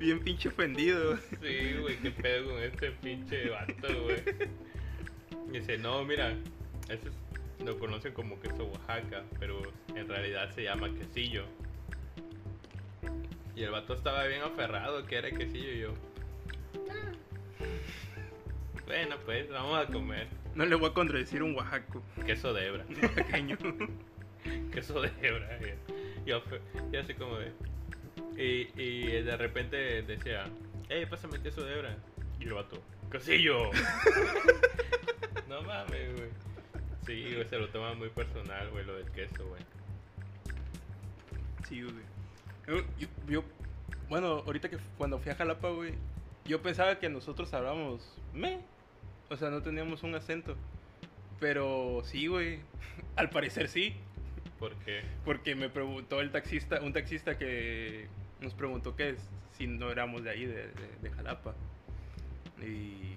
Bien 0.00 0.18
pinche 0.20 0.48
ofendido. 0.48 1.16
Sí, 1.40 1.74
güey, 1.80 1.96
qué 1.98 2.10
pedo 2.10 2.50
con 2.50 2.62
este 2.62 2.90
pinche 2.90 3.48
vato, 3.50 4.02
güey. 4.02 4.22
Y 5.52 5.58
dice, 5.60 5.78
no, 5.78 6.04
mira, 6.04 6.30
ese 6.88 7.08
es 7.10 7.14
lo 7.64 7.78
conocen 7.78 8.12
como 8.12 8.40
queso 8.40 8.64
Oaxaca, 8.66 9.24
pero 9.38 9.60
en 9.94 10.08
realidad 10.08 10.50
se 10.54 10.62
llama 10.64 10.88
quesillo. 10.94 11.44
Y 13.56 13.62
el 13.64 13.70
vato 13.70 13.94
estaba 13.94 14.24
bien 14.24 14.42
aferrado 14.42 15.04
que 15.06 15.16
era 15.16 15.30
quesillo 15.30 15.72
y 15.72 15.78
yo. 15.80 15.94
"Ah". 16.90 17.12
Bueno, 18.86 19.16
pues 19.24 19.50
vamos 19.50 19.78
a 19.78 19.86
comer 19.92 20.28
No 20.54 20.64
le 20.64 20.74
voy 20.76 20.88
a 20.90 20.94
contradecir 20.94 21.42
un 21.42 21.54
oaxaco 21.56 22.02
queso 22.24 22.52
de 22.54 22.66
hebra. 22.66 22.84
pequeño. 23.14 23.56
queso 24.72 25.00
de 25.00 25.10
hebra. 25.20 25.58
Y 26.24 26.28
yo, 26.30 26.40
fue- 26.42 26.60
y 26.92 26.96
así 26.96 27.14
como 27.14 27.36
de. 27.38 27.52
Y, 28.36 28.70
y 28.80 29.22
de 29.22 29.36
repente 29.36 30.02
decía, 30.02 30.44
hey, 30.88 31.04
pásame 31.10 31.40
queso 31.42 31.64
de 31.64 31.74
hebra. 31.74 31.96
Y 32.40 32.44
el 32.44 32.54
vato, 32.54 32.80
quesillo. 33.10 33.70
no 35.48 35.62
mames, 35.62 36.16
güey. 36.16 36.28
Sí, 37.08 37.34
güey, 37.34 37.48
se 37.48 37.58
lo 37.58 37.68
toma 37.70 37.94
muy 37.94 38.08
personal, 38.10 38.70
güey, 38.70 38.84
lo 38.84 38.94
del 38.96 39.10
queso, 39.10 39.46
güey. 39.48 39.62
Sí, 41.68 41.82
güey. 41.82 41.94
Yo, 42.66 42.84
yo- 42.98 43.08
yo- 43.28 43.44
bueno, 44.08 44.42
ahorita 44.46 44.68
que 44.68 44.78
cuando 44.96 45.18
fui 45.18 45.30
a 45.32 45.34
Jalapa, 45.34 45.70
güey, 45.70 45.94
yo 46.44 46.62
pensaba 46.62 46.98
que 46.98 47.08
nosotros 47.08 47.52
hablábamos 47.54 48.00
me. 48.32 48.60
O 49.30 49.36
sea, 49.36 49.50
no 49.50 49.62
teníamos 49.62 50.02
un 50.02 50.14
acento. 50.14 50.56
Pero 51.40 52.02
sí, 52.04 52.26
güey. 52.26 52.60
Al 53.16 53.30
parecer 53.30 53.68
sí. 53.68 53.94
Porque, 54.58 55.02
Porque 55.24 55.54
me 55.54 55.68
preguntó 55.68 56.20
el 56.20 56.30
taxista, 56.32 56.80
un 56.82 56.92
taxista 56.92 57.38
que 57.38 58.08
nos 58.40 58.54
preguntó 58.54 58.96
que 58.96 59.10
es, 59.10 59.18
si 59.56 59.66
no 59.66 59.90
éramos 59.90 60.24
de 60.24 60.30
ahí, 60.30 60.46
de, 60.46 60.68
de- 60.68 60.96
de 61.02 61.10
Jalapa. 61.10 61.54
Y 62.60 63.14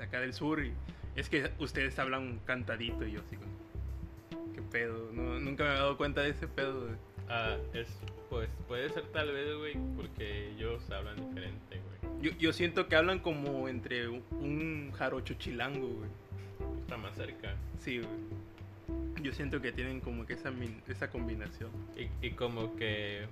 acá 0.00 0.20
del 0.20 0.34
sur 0.34 0.64
y 0.64 0.72
es 1.16 1.28
que 1.28 1.50
ustedes 1.58 1.98
hablan 1.98 2.40
cantadito 2.44 3.06
y 3.06 3.12
yo 3.12 3.20
así 3.20 3.36
como, 3.36 4.52
¿qué 4.54 4.62
pedo? 4.62 5.10
No, 5.12 5.40
nunca 5.40 5.64
me 5.64 5.70
había 5.70 5.82
dado 5.82 5.96
cuenta 5.96 6.22
de 6.22 6.30
ese 6.30 6.46
pedo. 6.46 6.80
güey. 6.82 6.94
ah, 7.28 7.56
es, 7.74 7.88
pues, 8.30 8.48
puede 8.66 8.88
ser 8.90 9.04
tal 9.08 9.32
vez, 9.32 9.56
güey, 9.56 9.74
porque 9.96 10.50
ellos 10.50 10.88
hablan 10.90 11.16
diferente, 11.16 11.80
güey. 11.80 12.22
Yo, 12.22 12.30
yo 12.38 12.52
siento 12.52 12.88
que 12.88 12.96
hablan 12.96 13.18
como 13.20 13.68
entre 13.68 14.08
un, 14.08 14.22
un 14.30 14.92
jarocho 14.92 15.34
chilango, 15.34 15.88
güey. 15.88 16.10
Está 16.80 16.96
más 16.96 17.14
cerca. 17.16 17.54
Sí, 17.80 17.98
güey. 17.98 18.10
Yo 19.22 19.32
siento 19.32 19.60
que 19.60 19.72
tienen 19.72 20.00
como 20.00 20.24
que 20.26 20.34
esa, 20.34 20.52
esa 20.88 21.10
combinación. 21.10 21.70
Y, 21.96 22.26
y 22.26 22.30
como 22.32 22.76
que 22.76 23.26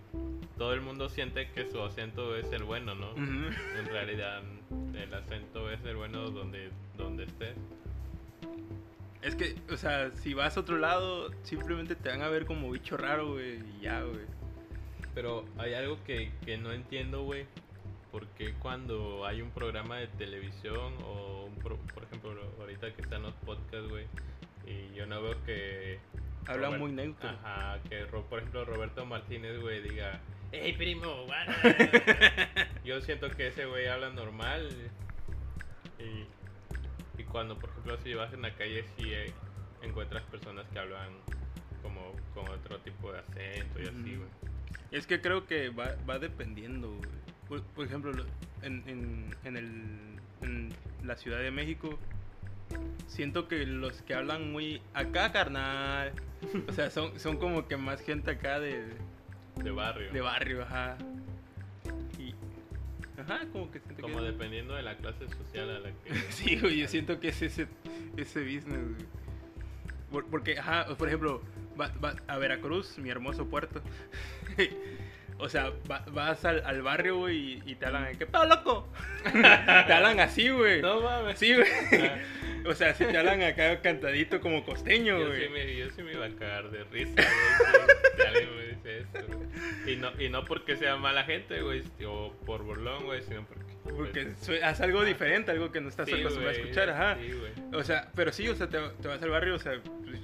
todo 0.59 0.75
el 0.75 0.81
mundo 0.81 1.09
siente 1.09 1.51
que 1.53 1.71
su 1.71 1.81
acento 1.81 2.37
es 2.37 2.51
el 2.53 2.65
bueno, 2.65 2.95
¿no? 2.95 3.15
En 3.79 3.87
realidad, 3.87 4.43
el 4.95 5.15
acento 5.15 5.71
es 5.71 5.83
el 5.85 5.97
bueno 5.97 6.31
donde, 6.31 6.71
donde 6.97 7.25
estés. 7.25 7.57
Es 9.23 9.35
que, 9.35 9.57
o 9.73 9.77
sea, 9.77 10.11
si 10.13 10.35
vas 10.35 10.57
a 10.57 10.61
otro 10.61 10.77
lado, 10.79 11.31
simplemente 11.43 11.95
te 11.97 12.09
van 12.09 12.23
a 12.23 12.29
ver 12.29 12.47
como 12.47 12.71
bicho 12.71 12.97
raro, 12.97 13.33
güey, 13.33 13.59
y 13.79 13.81
ya, 13.83 14.03
güey. 14.03 14.25
Pero 15.15 15.45
hay 15.59 15.75
algo 15.75 16.03
que, 16.05 16.33
que 16.45 16.59
no 16.59 16.73
entiendo, 16.73 17.23
güey. 17.23 17.47
¿Por 18.13 18.27
qué 18.29 18.55
cuando 18.55 19.27
hay 19.27 19.41
un 19.43 19.51
programa 19.51 19.97
de 19.97 20.07
televisión 20.09 20.95
o, 21.05 21.47
un 21.47 21.55
pro- 21.57 21.79
por 21.95 22.05
ejemplo, 22.05 22.35
ahorita 22.61 22.93
que 22.95 23.03
están 23.03 23.23
los 23.23 23.35
podcasts, 23.35 23.89
güey, 23.89 24.07
y 24.67 24.95
yo 24.95 25.07
no 25.07 25.23
veo 25.23 25.43
que... 25.45 25.99
Robert- 26.47 26.79
muy 26.79 26.93
neutro. 26.93 27.29
Ajá, 27.29 27.79
que 27.89 28.05
por 28.07 28.39
ejemplo 28.39 28.65
Roberto 28.65 29.05
Martínez, 29.05 29.59
güey, 29.61 29.83
diga, 29.83 30.21
¡Hey, 30.53 30.75
primo! 30.79 31.25
guarda". 31.25 31.55
yo 32.85 33.01
siento 33.01 33.31
que 33.31 33.49
ese 33.49 33.67
güey 33.67 33.87
habla 33.89 34.11
normal. 34.11 34.69
Y, 35.99 37.21
y 37.21 37.25
cuando, 37.25 37.59
por 37.59 37.71
ejemplo, 37.71 37.99
si 38.05 38.15
vas 38.15 38.33
en 38.33 38.43
la 38.43 38.55
calle, 38.55 38.85
sí 38.97 39.13
eh, 39.13 39.33
encuentras 39.83 40.23
personas 40.25 40.67
que 40.73 40.79
hablan 40.79 41.09
como 41.83 42.13
con 42.35 42.49
otro 42.49 42.79
tipo 42.81 43.13
de 43.13 43.19
acento 43.21 43.81
y 43.81 43.87
así, 43.87 44.17
güey. 44.17 44.29
Es 44.93 45.07
que 45.07 45.21
creo 45.21 45.47
que 45.47 45.71
va, 45.71 45.97
va 46.09 46.19
dependiendo, 46.21 46.89
güey. 46.91 47.11
Por, 47.49 47.63
por 47.75 47.87
ejemplo, 47.87 48.13
lo- 48.13 48.27
en, 48.63 48.83
en, 48.87 49.35
en, 49.45 49.57
el, 49.57 50.21
en 50.43 50.73
la 51.03 51.17
Ciudad 51.17 51.41
de 51.41 51.51
México, 51.51 51.99
siento 53.07 53.49
que 53.49 53.65
los 53.67 54.03
que 54.03 54.15
hablan 54.15 54.53
muy 54.53 54.83
acá, 54.95 55.33
carnal, 55.33 56.13
o 56.69 56.73
sea, 56.73 56.91
son, 56.91 57.19
son 57.19 57.37
como 57.39 57.67
que 57.67 57.77
más 57.77 58.01
gente 58.01 58.33
acá 58.33 58.61
de, 58.61 58.85
De 59.57 59.71
barrio. 59.71 60.13
de 60.13 60.21
barrio, 60.21 60.63
ajá. 60.63 60.97
Y, 62.19 62.35
ajá, 63.21 63.41
como 63.53 63.71
que 63.71 63.81
siento 63.81 64.03
como 64.03 64.19
que... 64.19 64.25
dependiendo 64.27 64.75
de 64.75 64.83
la 64.83 64.97
clase 64.97 65.29
social 65.29 65.71
a 65.71 65.79
la 65.81 65.91
que... 65.93 66.15
Sí, 66.31 66.59
güey, 66.59 66.79
yo 66.81 66.89
siento 66.89 67.21
que 67.21 67.29
es 67.29 67.41
ese, 67.43 67.67
ese 68.17 68.41
business, 68.41 68.81
güey. 70.11 70.25
Porque, 70.31 70.59
ajá, 70.59 70.87
por 70.97 71.09
ejemplo, 71.09 71.43
va- 71.79 71.93
va 72.03 72.15
a 72.29 72.39
Veracruz, 72.39 72.97
mi 72.99 73.11
hermoso 73.11 73.47
puerto. 73.49 73.83
o 75.39 75.49
sea, 75.49 75.73
va- 75.91 76.05
vas 76.13 76.45
al, 76.45 76.65
al 76.65 76.81
barrio, 76.83 77.19
güey, 77.19 77.37
y, 77.67 77.73
y 77.73 77.75
te 77.75 77.87
hablan, 77.87 78.17
¿qué 78.17 78.25
pedo, 78.27 78.47
loco? 78.47 78.89
te 79.33 79.93
hablan 79.93 80.21
así, 80.21 80.49
güey. 80.49 80.81
No 80.81 81.01
mames. 81.01 81.39
Sí, 81.39 81.55
güey. 81.55 81.67
O 82.69 82.75
sea, 82.75 82.95
si 82.95 83.05
te 83.05 83.17
hablan 83.17 83.43
acá 83.43 83.81
cantadito 83.81 84.41
como 84.41 84.65
costeño, 84.65 85.19
Yo 85.19 85.29
güey. 85.29 85.45
sí, 85.45 85.49
me, 85.53 85.77
yo 85.77 85.91
sí 85.91 86.03
me 86.03 86.13
iba 86.13 86.27
a 86.27 86.31
cagar 86.31 86.71
de 86.71 86.85
risa, 86.85 87.13
güey, 87.15 88.17
si, 88.17 88.23
alguien 88.23 88.57
me 88.57 88.67
dice 88.67 88.99
eso, 88.99 89.27
güey. 89.27 89.93
Y 89.93 89.97
no, 89.97 90.11
y 90.21 90.29
no 90.29 90.45
porque 90.45 90.77
sea 90.77 90.97
mala 90.97 91.25
gente, 91.25 91.61
güey, 91.63 91.83
o 92.07 92.33
por 92.45 92.63
burlón, 92.63 93.05
güey, 93.05 93.23
sino 93.23 93.45
porque... 93.47 93.65
Porque 93.85 94.33
pues, 94.45 94.81
algo 94.81 95.05
diferente, 95.05 95.53
algo 95.53 95.71
que 95.71 95.81
no 95.81 95.89
estás 95.89 96.07
sí, 96.09 96.15
acostumbrado 96.15 96.57
a 96.57 96.61
escuchar, 96.61 96.91
ajá. 96.91 97.17
Sí, 97.21 97.33
güey. 97.33 97.53
O 97.81 97.85
sea, 97.85 98.11
pero 98.15 98.33
sí, 98.33 98.49
o 98.49 98.57
sea, 98.57 98.69
te, 98.69 98.79
te 99.01 99.09
vas 99.09 99.23
al 99.23 99.31
barrio, 99.31 99.55
o 99.55 99.59
sea, 99.59 99.81
pues, 100.05 100.21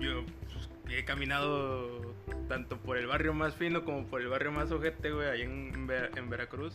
yo 0.00 0.24
pues, 0.52 0.68
he 0.98 1.04
caminado 1.04 2.14
tanto 2.48 2.76
por 2.78 2.98
el 2.98 3.06
barrio 3.06 3.32
más 3.32 3.54
fino 3.54 3.84
como 3.84 4.06
por 4.06 4.20
el 4.20 4.28
barrio 4.28 4.50
más 4.50 4.70
ojete, 4.72 5.12
güey, 5.12 5.28
ahí 5.28 5.42
en, 5.42 5.86
Ver- 5.86 6.10
en 6.16 6.28
Veracruz. 6.28 6.74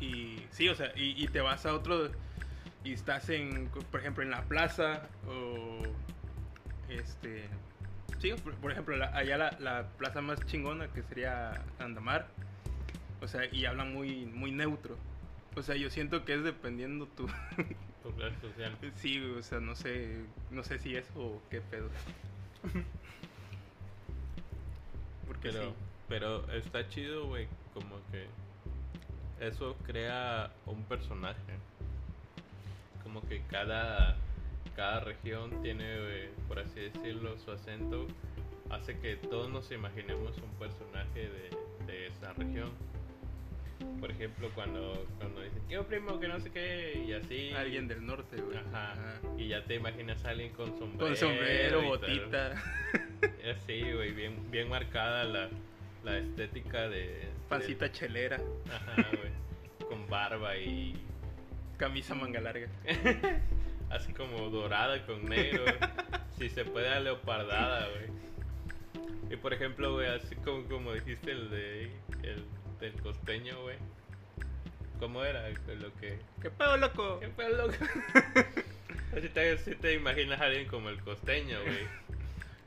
Y 0.00 0.42
sí, 0.50 0.68
o 0.68 0.74
sea, 0.74 0.92
y, 0.94 1.22
y 1.22 1.26
te 1.28 1.40
vas 1.40 1.64
a 1.64 1.74
otro 1.74 2.10
y 2.84 2.92
estás 2.92 3.28
en, 3.30 3.68
por 3.90 4.00
ejemplo, 4.00 4.22
en 4.22 4.30
la 4.30 4.42
plaza 4.42 5.08
o 5.26 5.78
este... 6.88 7.48
Sí, 8.20 8.32
por, 8.42 8.54
por 8.54 8.70
ejemplo, 8.72 8.96
la- 8.96 9.14
allá 9.16 9.36
la, 9.36 9.56
la 9.58 9.88
plaza 9.98 10.20
más 10.20 10.44
chingona 10.46 10.88
que 10.88 11.02
sería 11.02 11.64
Andamar. 11.78 12.28
O 13.20 13.28
sea, 13.28 13.46
y 13.52 13.64
hablan 13.64 13.92
muy, 13.92 14.26
muy 14.26 14.50
neutro. 14.52 14.96
O 15.56 15.62
sea, 15.62 15.76
yo 15.76 15.88
siento 15.90 16.24
que 16.24 16.34
es 16.34 16.44
dependiendo 16.44 17.06
tu, 17.06 17.26
Tu 18.02 18.12
clase 18.16 18.36
social. 18.40 18.76
Sí, 18.96 19.18
o 19.20 19.42
sea, 19.42 19.60
no 19.60 19.74
sé, 19.74 20.18
no 20.50 20.62
sé 20.62 20.78
si 20.78 20.94
eso 20.96 21.12
o 21.18 21.42
qué 21.50 21.60
pedo. 21.60 21.88
Porque 25.26 25.48
Pero, 25.50 25.70
sí. 25.70 25.74
pero 26.08 26.50
está 26.52 26.86
chido, 26.88 27.26
güey, 27.28 27.48
como 27.72 27.96
que 28.10 28.26
eso 29.40 29.74
crea 29.86 30.52
un 30.66 30.84
personaje. 30.84 31.40
Como 33.04 33.20
que 33.28 33.42
cada, 33.50 34.16
cada 34.74 35.00
región 35.00 35.62
tiene, 35.62 35.84
eh, 35.86 36.30
por 36.48 36.58
así 36.58 36.80
decirlo, 36.80 37.38
su 37.38 37.52
acento. 37.52 38.06
Hace 38.70 38.98
que 38.98 39.16
todos 39.16 39.50
nos 39.50 39.70
imaginemos 39.70 40.36
un 40.38 40.50
personaje 40.58 41.28
de, 41.28 41.50
de 41.86 42.06
esa 42.08 42.32
región. 42.32 42.70
Por 44.00 44.10
ejemplo, 44.10 44.50
cuando, 44.54 45.06
cuando 45.18 45.42
dicen, 45.42 45.62
¿qué 45.68 45.78
primo? 45.82 46.18
Que 46.18 46.28
no 46.28 46.40
sé 46.40 46.50
qué, 46.50 47.04
y 47.06 47.12
así. 47.12 47.50
Alguien 47.52 47.86
del 47.86 48.04
norte, 48.06 48.40
güey. 48.40 48.56
Ajá. 48.56 48.92
Ajá. 48.92 49.20
Y 49.36 49.48
ya 49.48 49.62
te 49.64 49.74
imaginas 49.74 50.24
a 50.24 50.30
alguien 50.30 50.52
con 50.52 50.76
sombrero. 50.78 51.06
Con 51.06 51.16
sombrero, 51.16 51.82
y 51.82 51.86
botita, 51.86 52.54
Así, 53.50 53.82
güey, 53.92 54.12
bien, 54.12 54.50
bien 54.50 54.68
marcada 54.68 55.24
la, 55.24 55.48
la 56.02 56.18
estética 56.18 56.88
de... 56.88 57.28
pancita 57.48 57.90
chelera, 57.92 58.38
de- 58.38 58.72
ajá, 58.74 59.08
güey. 59.18 59.88
Con 59.88 60.08
barba 60.08 60.56
y... 60.56 60.94
camisa 61.76 62.14
manga 62.14 62.40
larga. 62.40 62.68
Así 63.90 64.12
como 64.12 64.50
dorada 64.50 65.04
con 65.06 65.24
negro. 65.28 65.64
si 66.38 66.48
se 66.48 66.64
puede, 66.64 67.00
leopardada, 67.00 67.88
güey. 67.90 69.32
Y 69.32 69.36
por 69.36 69.52
ejemplo, 69.52 69.92
güey, 69.94 70.08
así 70.08 70.36
como, 70.36 70.64
como 70.64 70.92
dijiste 70.92 71.30
el 71.30 71.50
de... 71.50 71.90
El 72.22 72.44
del 72.80 73.00
costeño, 73.00 73.62
güey. 73.62 73.76
¿Cómo 74.98 75.24
era 75.24 75.48
lo 75.48 75.94
que... 75.96 76.18
¿Qué 76.40 76.50
pedo, 76.50 76.76
loco? 76.76 77.20
¿Qué 77.20 77.28
fue 77.28 77.50
loco? 77.50 77.72
Así 79.16 79.28
te, 79.28 79.52
así 79.52 79.76
te 79.76 79.92
imaginas 79.92 80.40
a 80.40 80.46
alguien 80.46 80.66
como 80.66 80.88
el 80.88 81.00
costeño, 81.00 81.56
güey. 81.62 81.86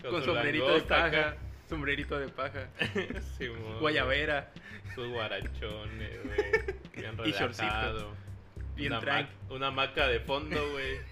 Con 0.10 0.22
su 0.22 0.32
sombrerito 0.32 0.76
de 0.76 0.82
paja, 0.82 1.06
acá. 1.06 1.38
sombrerito 1.68 2.20
de 2.20 2.30
paja, 2.30 2.70
Simón, 3.38 3.82
guayabera, 3.82 4.50
Sus 4.96 5.10
guarachones, 5.10 6.24
güey. 6.24 6.76
Bien 6.96 7.18
Y 7.26 7.32
shortcito. 7.32 8.16
Bien 8.78 8.94
una, 8.94 9.02
ma- 9.02 9.30
una 9.50 9.72
maca 9.72 10.08
de 10.08 10.22
fondo, 10.22 10.72
güey. 10.72 11.00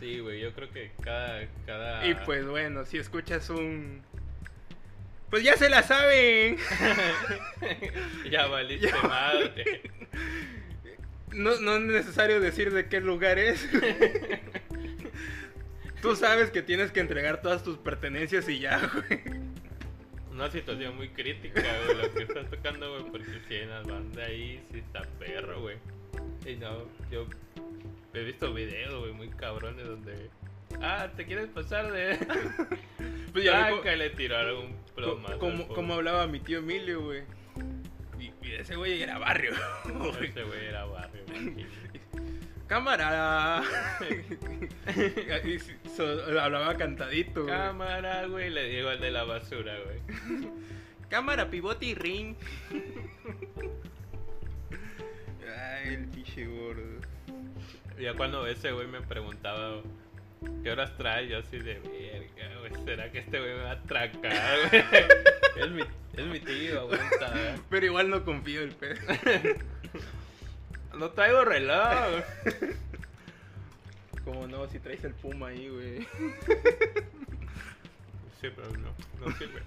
Sí, 0.00 0.18
güey, 0.18 0.40
yo 0.40 0.52
creo 0.54 0.70
que 0.70 0.90
cada... 1.02 1.46
cada... 1.66 2.06
Y 2.06 2.14
pues 2.24 2.46
bueno, 2.46 2.86
si 2.86 2.96
escuchas 2.96 3.50
un... 3.50 4.00
Pues 5.28 5.42
ya 5.44 5.58
se 5.58 5.68
la 5.68 5.82
saben. 5.82 6.56
ya 8.30 8.46
valiste 8.46 8.90
madre. 9.02 9.82
No, 11.32 11.60
no 11.60 11.76
es 11.76 11.82
necesario 11.82 12.40
decir 12.40 12.72
de 12.72 12.88
qué 12.88 13.02
lugar 13.02 13.38
es. 13.38 13.68
Tú 16.00 16.16
sabes 16.16 16.50
que 16.50 16.62
tienes 16.62 16.92
que 16.92 17.00
entregar 17.00 17.42
todas 17.42 17.62
tus 17.62 17.76
pertenencias 17.76 18.48
y 18.48 18.58
ya, 18.58 18.80
güey. 18.94 19.20
Una 20.40 20.50
situación 20.50 20.96
muy 20.96 21.10
crítica, 21.10 21.60
güey, 21.84 21.98
lo 21.98 22.14
que 22.14 22.22
estás 22.22 22.48
tocando, 22.48 22.90
güey, 22.98 23.10
porque 23.10 23.26
si 23.46 23.54
hay 23.56 23.66
una 23.66 23.82
banda 23.82 24.24
ahí, 24.24 24.64
sí 24.72 24.78
está 24.78 25.02
perro, 25.18 25.60
güey. 25.60 25.76
Y 26.46 26.56
no, 26.56 26.84
yo 27.10 27.26
he 28.14 28.22
visto 28.24 28.54
videos, 28.54 29.00
güey, 29.00 29.12
muy 29.12 29.28
cabrones 29.28 29.86
donde... 29.86 30.30
Ah, 30.80 31.10
¿te 31.14 31.26
quieres 31.26 31.48
pasar 31.48 31.92
de...? 31.92 32.16
Pues 33.32 33.44
ya 33.44 33.68
co- 33.70 33.82
que 33.82 33.94
le 33.96 34.08
tiraron 34.10 34.64
un 34.64 34.76
plomazo. 34.94 35.38
como, 35.38 35.68
como 35.68 35.94
hablaba 35.94 36.26
mi 36.26 36.40
tío 36.40 36.58
Emilio, 36.60 37.02
güey. 37.02 37.22
Y, 38.18 38.32
y 38.44 38.52
ese 38.54 38.76
güey 38.76 39.02
era 39.02 39.18
barrio. 39.18 39.52
güey. 39.84 40.30
Ese 40.30 40.42
güey 40.42 40.66
era 40.66 40.84
barrio, 40.86 41.22
güey. 41.28 41.66
Cámara. 42.70 43.62
Y 45.44 45.58
sí, 45.58 45.72
so- 45.96 46.40
hablaba 46.40 46.76
cantadito, 46.76 47.42
güey. 47.42 47.52
Cámara, 47.52 48.26
güey, 48.26 48.48
le 48.48 48.64
digo 48.68 48.88
al 48.90 49.00
de 49.00 49.10
la 49.10 49.24
basura, 49.24 49.74
güey. 49.84 49.98
Cámara, 51.08 51.50
pivote 51.50 51.86
y 51.86 51.94
ring. 51.96 52.36
Ay, 55.42 55.94
el 55.94 56.04
pinche 56.06 56.46
gordo. 56.46 57.00
Ya 58.00 58.14
cuando 58.14 58.46
ese 58.46 58.70
güey 58.70 58.86
me 58.86 59.00
preguntaba 59.00 59.82
qué 60.62 60.70
horas 60.70 60.96
trae, 60.96 61.26
yo 61.26 61.38
así 61.38 61.58
de 61.58 61.74
verga, 61.80 62.58
güey, 62.60 62.84
¿será 62.84 63.10
que 63.10 63.18
este 63.18 63.40
güey 63.40 63.52
me 63.52 63.62
va 63.64 63.70
a 63.70 63.74
atracar, 63.74 64.58
güey? 64.70 64.84
es, 65.64 65.70
mi, 65.72 65.82
es 66.16 66.26
mi 66.26 66.38
tío, 66.38 66.80
aguanta. 66.82 67.30
güey. 67.30 67.54
Pero 67.68 67.86
igual 67.86 68.10
no 68.10 68.24
confío 68.24 68.62
el 68.62 68.70
pez. 68.76 69.00
No 71.00 71.10
traigo 71.12 71.46
reloj. 71.46 72.22
Como 74.24 74.46
no, 74.46 74.68
si 74.68 74.78
traes 74.80 75.02
el 75.02 75.14
puma 75.14 75.46
ahí, 75.46 75.66
güey. 75.70 76.00
Sí, 78.38 78.48
pero 78.54 78.70
no, 78.72 78.92
no 79.18 79.32
sirve. 79.38 79.62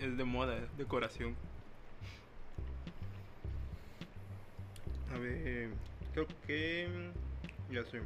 Es 0.00 0.16
de 0.16 0.24
moda, 0.24 0.56
es 0.56 0.76
decoración. 0.76 1.36
A 5.14 5.18
ver, 5.18 5.70
creo 6.12 6.26
que. 6.44 6.88
Ya 7.70 7.84
sé. 7.84 8.02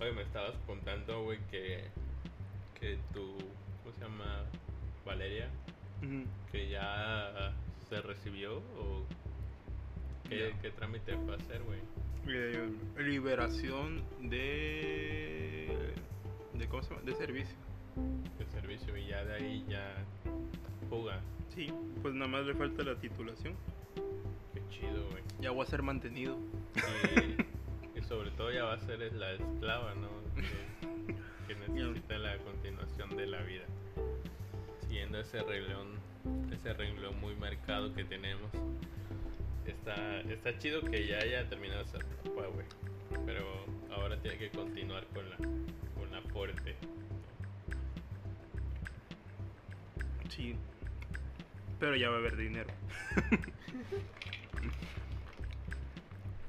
Oye, 0.00 0.12
me 0.12 0.22
estabas 0.22 0.56
contando, 0.66 1.22
güey, 1.22 1.38
que, 1.52 1.84
que 2.80 2.98
tu, 3.14 3.36
¿cómo 3.84 3.94
se 3.96 4.00
llama? 4.00 4.42
Valeria, 5.04 5.48
que 6.50 6.68
ya 6.68 7.54
se 7.88 8.00
recibió 8.02 8.56
o 8.56 9.04
qué, 10.28 10.54
qué 10.60 10.70
trámite 10.70 11.16
fue 11.18 11.34
a 11.34 11.36
hacer, 11.36 11.62
güey. 11.62 11.80
Eh, 12.28 12.68
liberación 12.98 14.02
de. 14.20 15.94
de 16.54 16.68
¿Cómo 16.68 16.82
se 16.82 16.90
llama? 16.90 17.02
De 17.02 17.14
servicio. 17.14 17.56
De 18.38 18.46
servicio 18.46 18.96
y 18.96 19.06
ya 19.06 19.24
de 19.24 19.34
ahí 19.34 19.64
ya 19.68 19.94
fuga. 20.90 21.20
Sí, 21.54 21.72
pues 22.02 22.14
nada 22.14 22.28
más 22.28 22.44
le 22.44 22.54
falta 22.54 22.82
la 22.82 22.96
titulación. 22.96 23.54
Qué 24.52 24.62
chido, 24.70 25.08
güey. 25.10 25.22
Ya 25.40 25.52
voy 25.52 25.64
a 25.64 25.70
ser 25.70 25.82
mantenido. 25.82 26.36
Y, 27.94 27.98
y 27.98 28.02
sobre 28.02 28.30
todo 28.32 28.50
ya 28.50 28.64
va 28.64 28.74
a 28.74 28.80
ser 28.80 29.12
la 29.14 29.32
esclava, 29.32 29.94
¿no? 29.94 30.08
Que, 30.34 31.54
que 31.54 31.60
necesita 31.68 32.18
la 32.18 32.36
continuación 32.38 33.16
de 33.16 33.26
la 33.26 33.42
vida. 33.42 33.64
Siguiendo 34.80 35.20
ese 35.20 35.42
renglón, 35.42 36.05
ese 36.52 36.72
renglón 36.72 37.20
muy 37.20 37.34
marcado 37.36 37.94
que 37.94 38.04
tenemos. 38.04 38.50
Está, 39.66 40.20
está 40.20 40.58
chido 40.58 40.80
que 40.82 41.06
ya 41.06 41.18
haya 41.18 41.48
terminado 41.48 41.82
esa 41.82 41.98
etapa, 41.98 42.46
güey. 42.46 42.66
Pero 43.24 43.66
ahora 43.90 44.16
tiene 44.20 44.38
que 44.38 44.50
continuar 44.50 45.06
con 45.08 45.28
la, 45.28 45.36
con 45.36 46.10
la 46.12 46.20
fuerte. 46.32 46.76
Sí. 50.28 50.54
Pero 51.78 51.96
ya 51.96 52.10
va 52.10 52.16
a 52.16 52.18
haber 52.18 52.36
dinero. 52.36 52.70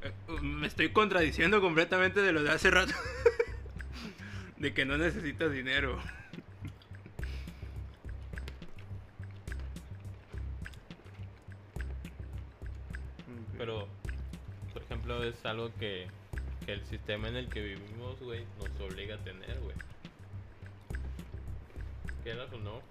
Eh, 0.04 0.12
Me 0.44 0.68
estoy 0.68 0.90
contradiciendo 0.90 1.60
completamente 1.60 2.22
de 2.22 2.32
lo 2.32 2.44
de 2.44 2.52
hace 2.52 2.70
rato. 2.70 2.94
de 4.58 4.72
que 4.72 4.86
no 4.86 4.96
necesitas 4.98 5.52
dinero. 5.52 6.00
Es 15.28 15.46
algo 15.46 15.72
que, 15.80 16.08
que 16.66 16.74
el 16.74 16.84
sistema 16.86 17.28
en 17.28 17.36
el 17.38 17.48
que 17.50 17.62
vivimos, 17.62 18.20
güey, 18.20 18.44
nos 18.60 18.70
obliga 18.92 19.16
a 19.16 19.20
tener, 19.20 19.58
güey. 19.60 19.76
Quieras 22.24 22.52
o 22.54 22.58
no. 22.58 22.82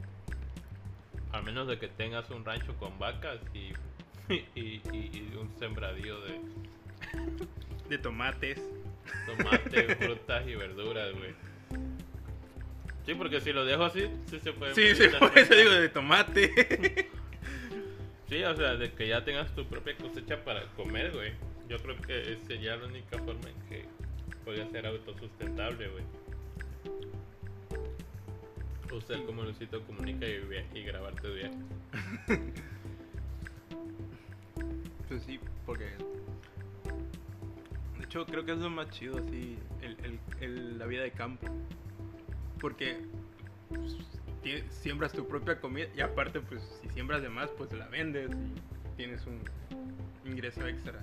Al 1.33 1.43
menos 1.43 1.69
de 1.69 1.79
que 1.79 1.89
tengas 1.89 2.31
un 2.31 2.45
rancho 2.45 2.75
con 2.79 2.99
vacas 2.99 3.39
y, 3.53 3.73
y, 4.33 4.81
y- 4.93 5.11
y 5.13 5.37
un 5.39 5.51
sembradío 5.59 6.21
de 6.23 6.41
De 7.89 7.99
tomates. 7.99 8.61
tomate, 9.27 9.95
frutas 9.97 10.47
y 10.47 10.55
verduras, 10.55 11.13
güey. 11.15 11.35
Sí, 13.05 13.15
porque 13.15 13.41
si 13.41 13.53
lo 13.53 13.65
dejo 13.65 13.85
así, 13.85 14.09
sí 14.29 14.41
se 14.41 14.53
puede. 14.53 14.75
Sí, 14.75 14.95
sí, 14.97 15.09
por 15.19 15.37
eso 15.39 15.55
digo 15.55 15.71
de 15.71 15.89
tomate. 15.89 17.09
Sí, 18.29 18.43
o 18.43 18.57
sea, 18.57 18.75
de 18.75 18.93
que 18.93 19.07
ya 19.07 19.25
tengas 19.25 19.55
tu 19.55 19.65
propia 19.67 19.97
cosecha 19.97 20.43
para 20.45 20.65
comer, 20.73 21.13
güey. 21.13 21.33
Yo 21.69 21.79
creo 21.79 21.97
que 22.03 22.39
sería 22.47 22.77
la 22.77 22.87
única 22.87 23.19
forma 23.19 23.49
en 23.49 23.69
que 23.69 23.85
podría 24.45 24.69
ser 24.71 24.87
autosustentable, 24.87 25.89
güey. 25.89 26.05
Usar 28.97 29.23
como 29.27 29.43
Lucito 29.43 29.83
comunica 29.85 30.27
y, 30.27 30.41
y 30.79 30.83
grabar 30.85 31.15
tu 31.21 31.29
viaje. 31.33 31.57
Pues 35.09 35.23
sí, 35.23 35.39
porque. 35.65 35.85
De 37.97 38.05
hecho, 38.05 38.27
creo 38.27 38.45
que 38.45 38.53
es 38.53 38.59
lo 38.59 38.71
más 38.71 38.91
chido, 38.91 39.19
así. 39.19 39.57
El, 39.81 40.19
el- 40.41 40.79
la 40.79 40.87
vida 40.87 41.03
de 41.05 41.13
campo. 41.13 41.47
Porque. 42.61 42.97
siembras 44.71 45.13
tu 45.13 45.27
propia 45.29 45.61
comida 45.61 45.87
y 45.97 46.01
aparte, 46.01 46.41
pues, 46.41 46.61
si 46.83 46.89
siembras 46.89 47.23
de 47.23 47.29
más, 47.29 47.51
pues 47.51 47.73
la 47.73 47.87
vendes 47.87 48.31
y 48.33 48.97
tienes 48.97 49.25
un 49.27 49.39
ingreso 50.25 50.67
extra. 50.67 51.01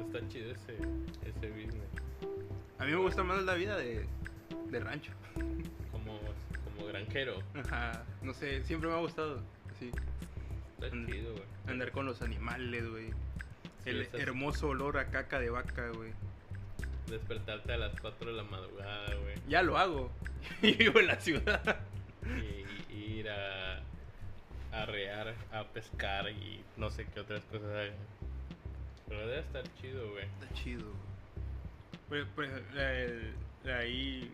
Está 0.00 0.26
chido 0.28 0.50
ese, 0.52 0.74
ese 1.24 1.50
business. 1.50 1.88
A 2.78 2.84
mí 2.84 2.92
me 2.92 2.98
gusta 2.98 3.22
más 3.22 3.42
la 3.44 3.54
vida 3.54 3.76
de, 3.76 4.06
de 4.70 4.80
rancho. 4.80 5.12
Como, 5.92 6.18
como 6.64 6.86
granjero. 6.86 7.42
Ajá, 7.54 8.04
no 8.22 8.32
sé, 8.34 8.64
siempre 8.64 8.88
me 8.88 8.96
ha 8.96 9.00
gustado. 9.00 9.42
Así, 9.70 9.90
Está 10.80 10.96
Mm. 10.96 11.06
chido, 11.06 11.32
güey. 11.32 11.44
andar 11.66 11.90
con 11.92 12.06
los 12.06 12.22
animales, 12.22 12.88
güey. 12.90 13.10
Sí, 13.84 13.90
el 13.90 14.00
esas- 14.02 14.20
hermoso 14.20 14.68
olor 14.68 14.96
a 14.98 15.06
caca 15.10 15.38
de 15.38 15.50
vaca, 15.50 15.90
güey. 15.90 16.12
Despertarte 17.08 17.72
a 17.72 17.76
las 17.76 17.98
4 18.00 18.30
de 18.30 18.36
la 18.36 18.44
madrugada, 18.44 19.14
güey. 19.16 19.34
Ya 19.48 19.62
lo 19.62 19.76
hago. 19.76 20.10
y 20.62 20.72
vivo 20.74 21.00
en 21.00 21.06
la 21.08 21.20
ciudad. 21.20 21.80
y, 22.24 22.94
y 22.94 23.04
ir 23.20 23.28
a 23.30 23.82
a 24.72 24.82
arrear, 24.84 25.34
a 25.52 25.64
pescar 25.64 26.30
y 26.30 26.62
no 26.76 26.90
sé 26.90 27.04
qué 27.12 27.18
otras 27.20 27.42
cosas 27.46 27.68
hagan. 27.70 27.94
Pero 29.10 29.26
debe 29.26 29.40
estar 29.40 29.62
chido, 29.74 30.10
güey. 30.12 30.24
Está 30.24 30.54
chido. 30.54 30.86
Pues, 32.08 32.26
pues, 32.34 32.50
el- 32.76 33.34
ahí 33.70 34.30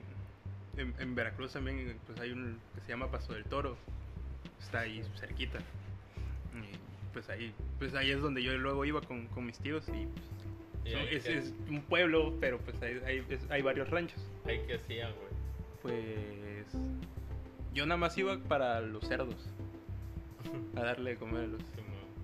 en, 0.77 0.95
en 1.01 1.15
Veracruz 1.17 1.53
también 1.55 1.99
pues 2.07 2.21
hay 2.21 2.31
un 2.31 2.59
que 2.75 2.81
se 2.83 2.89
llama 2.91 3.11
Paso 3.11 3.33
del 3.33 3.45
Toro. 3.45 3.77
Está 4.61 4.81
ahí 4.81 5.03
cerquita. 5.19 5.59
Y, 6.55 6.77
pues 7.13 7.29
ahí, 7.29 7.53
pues 7.79 7.95
ahí 7.95 8.11
es 8.13 8.21
donde 8.21 8.43
yo 8.43 8.57
luego 8.57 8.85
iba 8.85 9.01
con, 9.01 9.27
con 9.29 9.45
mis 9.47 9.59
tíos 9.59 9.89
y 9.89 10.07
pues, 10.07 10.25
Y 10.85 10.93
son- 10.93 11.01
ahí 11.01 11.09
es, 11.17 11.25
que- 11.25 11.39
es 11.39 11.55
un 11.69 11.83
pueblo, 11.83 12.35
pero 12.41 12.59
pues 12.59 12.81
hay, 12.83 13.01
hay, 13.05 13.27
es- 13.29 13.51
hay 13.51 13.63
varios 13.63 13.91
ranchos. 13.91 14.21
ahí 14.47 14.61
que 14.67 14.75
hacían, 14.75 15.13
güey. 15.15 15.27
Pues 15.83 16.67
yo 17.75 17.85
nada 17.87 17.97
más 17.99 18.17
iba 18.19 18.39
para 18.39 18.81
los 18.81 19.07
cerdos. 19.09 19.49
A 20.77 20.81
darle 20.81 21.11
de 21.11 21.17
comer 21.17 21.45
a 21.45 21.47
los, 21.49 21.63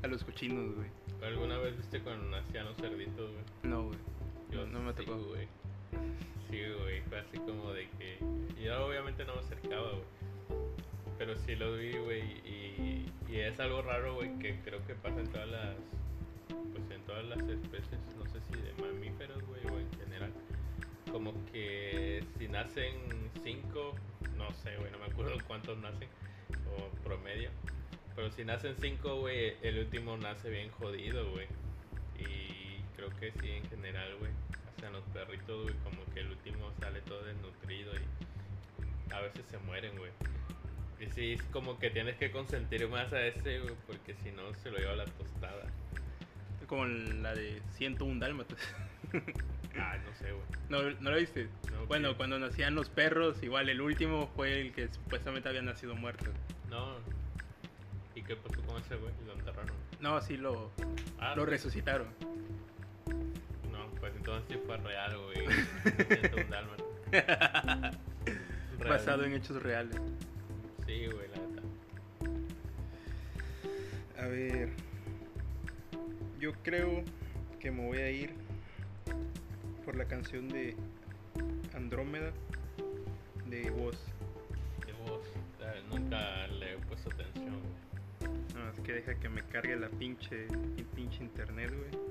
a 0.03 0.07
los 0.07 0.25
cochinos, 0.25 0.75
güey. 0.77 0.89
¿Alguna 1.23 1.59
vez 1.59 1.77
viste 1.77 2.01
cuando 2.01 2.25
nacían 2.31 2.67
los 2.67 2.77
cerditos, 2.77 3.31
güey? 3.31 3.45
No, 3.63 3.85
güey. 3.85 3.99
Yo 4.51 4.67
No, 4.67 4.81
me 4.81 4.93
sí, 4.93 5.05
tocó. 5.05 5.19
güey. 5.19 5.47
Sí, 6.51 6.61
güey, 6.81 7.01
fue 7.03 7.21
así 7.21 7.39
como 7.39 7.73
de 7.73 7.89
que... 7.91 8.19
Yo 8.63 8.87
obviamente 8.87 9.25
no 9.25 9.35
me 9.35 9.41
acercaba, 9.41 9.91
güey. 9.93 10.05
Pero 11.19 11.37
sí 11.37 11.55
lo 11.55 11.75
vi, 11.77 11.93
güey, 11.97 12.23
y, 12.45 13.07
y 13.29 13.37
es 13.41 13.59
algo 13.61 13.83
raro, 13.83 14.15
güey, 14.17 14.37
que 14.39 14.59
creo 14.65 14.85
que 14.87 14.95
pasa 14.95 15.21
en 15.21 15.29
todas 15.29 15.49
las... 15.49 15.77
Pues 16.49 16.91
en 16.91 17.03
todas 17.03 17.25
las 17.27 17.39
especies, 17.49 18.01
no 18.19 18.25
sé 18.27 18.41
si 18.51 18.61
de 18.61 18.73
mamíferos, 18.83 19.43
güey, 19.47 19.65
o 19.67 19.79
en 19.79 19.91
general. 19.99 20.33
Como 21.11 21.33
que 21.53 22.25
si 22.39 22.49
nacen 22.49 22.95
cinco, 23.45 23.95
no 24.37 24.51
sé, 24.55 24.77
güey, 24.79 24.91
no 24.91 24.99
me 24.99 25.07
acuerdo 25.07 25.33
cuántos 25.47 25.79
nacen, 25.79 26.09
o 26.77 26.89
promedio. 27.05 27.51
Pero 28.15 28.31
si 28.31 28.45
nacen 28.45 28.77
cinco, 28.81 29.21
güey, 29.21 29.55
el 29.63 29.79
último 29.79 30.17
nace 30.17 30.51
bien 30.51 30.71
jodido, 30.71 31.31
güey. 31.31 31.47
Y 32.19 32.83
creo 32.97 33.11
que 33.19 33.33
sí, 33.33 33.51
en 33.51 33.69
general, 33.69 34.17
güey. 34.19 34.31
Hasta 34.69 34.91
los 34.91 35.05
perritos, 35.05 35.63
güey, 35.63 35.75
como 35.85 36.05
que 36.13 36.21
el 36.21 36.31
último 36.31 36.73
sale 36.81 37.01
todo 37.03 37.23
desnutrido 37.25 37.93
y 37.95 39.13
a 39.13 39.21
veces 39.21 39.45
se 39.51 39.59
mueren, 39.59 39.97
güey. 39.97 40.11
Y 41.01 41.07
sí, 41.11 41.33
es 41.33 41.43
como 41.45 41.79
que 41.79 41.91
tienes 41.91 42.17
que 42.17 42.31
consentir 42.31 42.87
más 42.89 43.13
a 43.13 43.27
ese, 43.27 43.61
güey, 43.61 43.75
porque 43.87 44.15
si 44.23 44.31
no 44.31 44.55
se 44.55 44.71
lo 44.71 44.79
lleva 44.79 44.95
la 44.95 45.05
tostada. 45.05 45.67
Como 46.67 46.87
la 46.87 47.35
de 47.35 47.61
101 47.73 48.21
dálmatas. 48.21 48.59
Ah, 49.79 49.97
no 50.05 50.15
sé, 50.17 50.31
güey. 50.31 50.45
¿No, 50.69 51.01
¿No 51.01 51.11
lo 51.11 51.17
viste? 51.17 51.49
No, 51.73 51.87
bueno, 51.87 52.15
cuando 52.17 52.39
nacían 52.39 52.75
los 52.75 52.91
perros, 52.91 53.43
igual 53.43 53.71
el 53.71 53.81
último 53.81 54.31
fue 54.37 54.61
el 54.61 54.73
que 54.73 54.89
supuestamente 54.89 55.49
había 55.49 55.63
nacido 55.63 55.95
muerto. 55.95 56.27
No. 56.69 56.97
¿Y 58.23 58.25
qué 58.25 58.37
pasó 58.37 58.63
con 58.63 58.81
ese, 58.81 58.95
güey? 58.97 59.13
Lo 59.27 59.33
enterraron. 59.33 59.75
No, 60.01 60.21
sí 60.21 60.37
lo, 60.37 60.71
Ah, 61.19 61.35
lo 61.37 61.45
resucitaron. 61.45 62.07
no, 63.73 63.87
pues 63.99 64.15
entonces 64.17 64.45
sí 64.49 64.59
fue 64.65 64.77
real, 64.77 65.17
güey. 65.19 65.47
Basado 68.89 69.25
en 69.25 69.33
hechos 69.35 69.61
reales. 69.63 69.97
Sí, 70.87 71.07
güey, 71.07 71.29
la 71.29 71.37
neta. 71.47 71.63
A 74.23 74.27
ver. 74.29 74.71
Yo 76.41 76.53
creo 76.63 77.03
que 77.61 77.71
me 77.71 77.87
voy 77.87 77.99
a 77.99 78.11
ir 78.11 78.35
por 79.85 79.95
la 79.97 80.07
canción 80.07 80.49
de 80.49 80.77
Andrómeda 81.75 82.33
de 83.47 83.71
Woz. 83.71 83.97
De 84.87 84.93
vos, 85.09 85.25
eh, 85.61 85.83
nunca 85.89 86.47
le 86.49 86.73
he 86.75 86.77
puesto 86.79 87.11
atención, 87.11 87.61
güey. 87.61 87.92
No, 88.55 88.71
es 88.71 88.81
que 88.81 88.93
deja 88.93 89.15
que 89.19 89.29
me 89.29 89.43
cargue 89.43 89.77
la 89.77 89.89
pinche, 89.89 90.47
el 90.47 90.85
pinche 90.95 91.23
internet, 91.23 91.71
güey. 91.71 92.03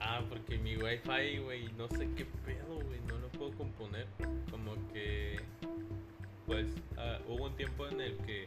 Ah, 0.00 0.22
porque 0.28 0.58
mi 0.58 0.76
wifi, 0.76 1.38
güey, 1.38 1.72
no 1.76 1.88
sé 1.88 2.08
qué 2.16 2.26
pedo, 2.44 2.80
güey, 2.84 3.00
no 3.08 3.18
lo 3.18 3.28
puedo 3.30 3.50
componer. 3.52 4.06
Como 4.50 4.74
que, 4.92 5.40
pues, 6.46 6.66
ah, 6.96 7.18
hubo 7.26 7.46
un 7.46 7.56
tiempo 7.56 7.86
en 7.88 8.00
el 8.00 8.16
que 8.18 8.46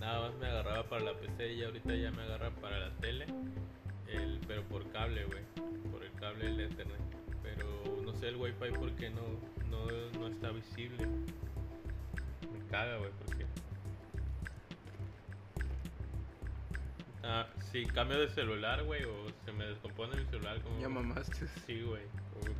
nada 0.00 0.28
más 0.28 0.38
me 0.38 0.46
agarraba 0.46 0.84
para 0.84 1.04
la 1.04 1.14
PC 1.14 1.54
y 1.54 1.64
ahorita 1.64 1.94
ya 1.94 2.10
me 2.12 2.22
agarra 2.22 2.50
para 2.50 2.78
la 2.78 2.90
tele, 2.96 3.26
el, 4.08 4.38
pero 4.46 4.62
por 4.64 4.88
cable, 4.92 5.24
güey, 5.24 5.42
por 5.90 6.04
el 6.04 6.12
cable 6.12 6.44
del 6.44 6.70
internet. 6.70 7.00
Pero 7.42 7.66
no 8.04 8.14
sé 8.14 8.28
el 8.28 8.36
wifi 8.36 8.70
porque 8.78 9.10
no, 9.10 9.22
no, 9.70 9.86
no 10.20 10.28
está 10.28 10.50
visible. 10.50 11.06
Me 12.52 12.64
caga, 12.70 12.98
güey, 12.98 13.10
porque... 13.24 13.46
Ah, 17.28 17.46
si 17.72 17.84
cambio 17.86 18.20
de 18.20 18.28
celular, 18.28 18.84
güey, 18.84 19.02
o 19.02 19.26
se 19.44 19.52
me 19.52 19.66
descompone 19.66 20.16
mi 20.16 20.24
celular, 20.26 20.60
como... 20.62 20.80
Ya 20.80 20.88
mamaste. 20.88 21.48
Sí, 21.66 21.82
güey. 21.82 22.02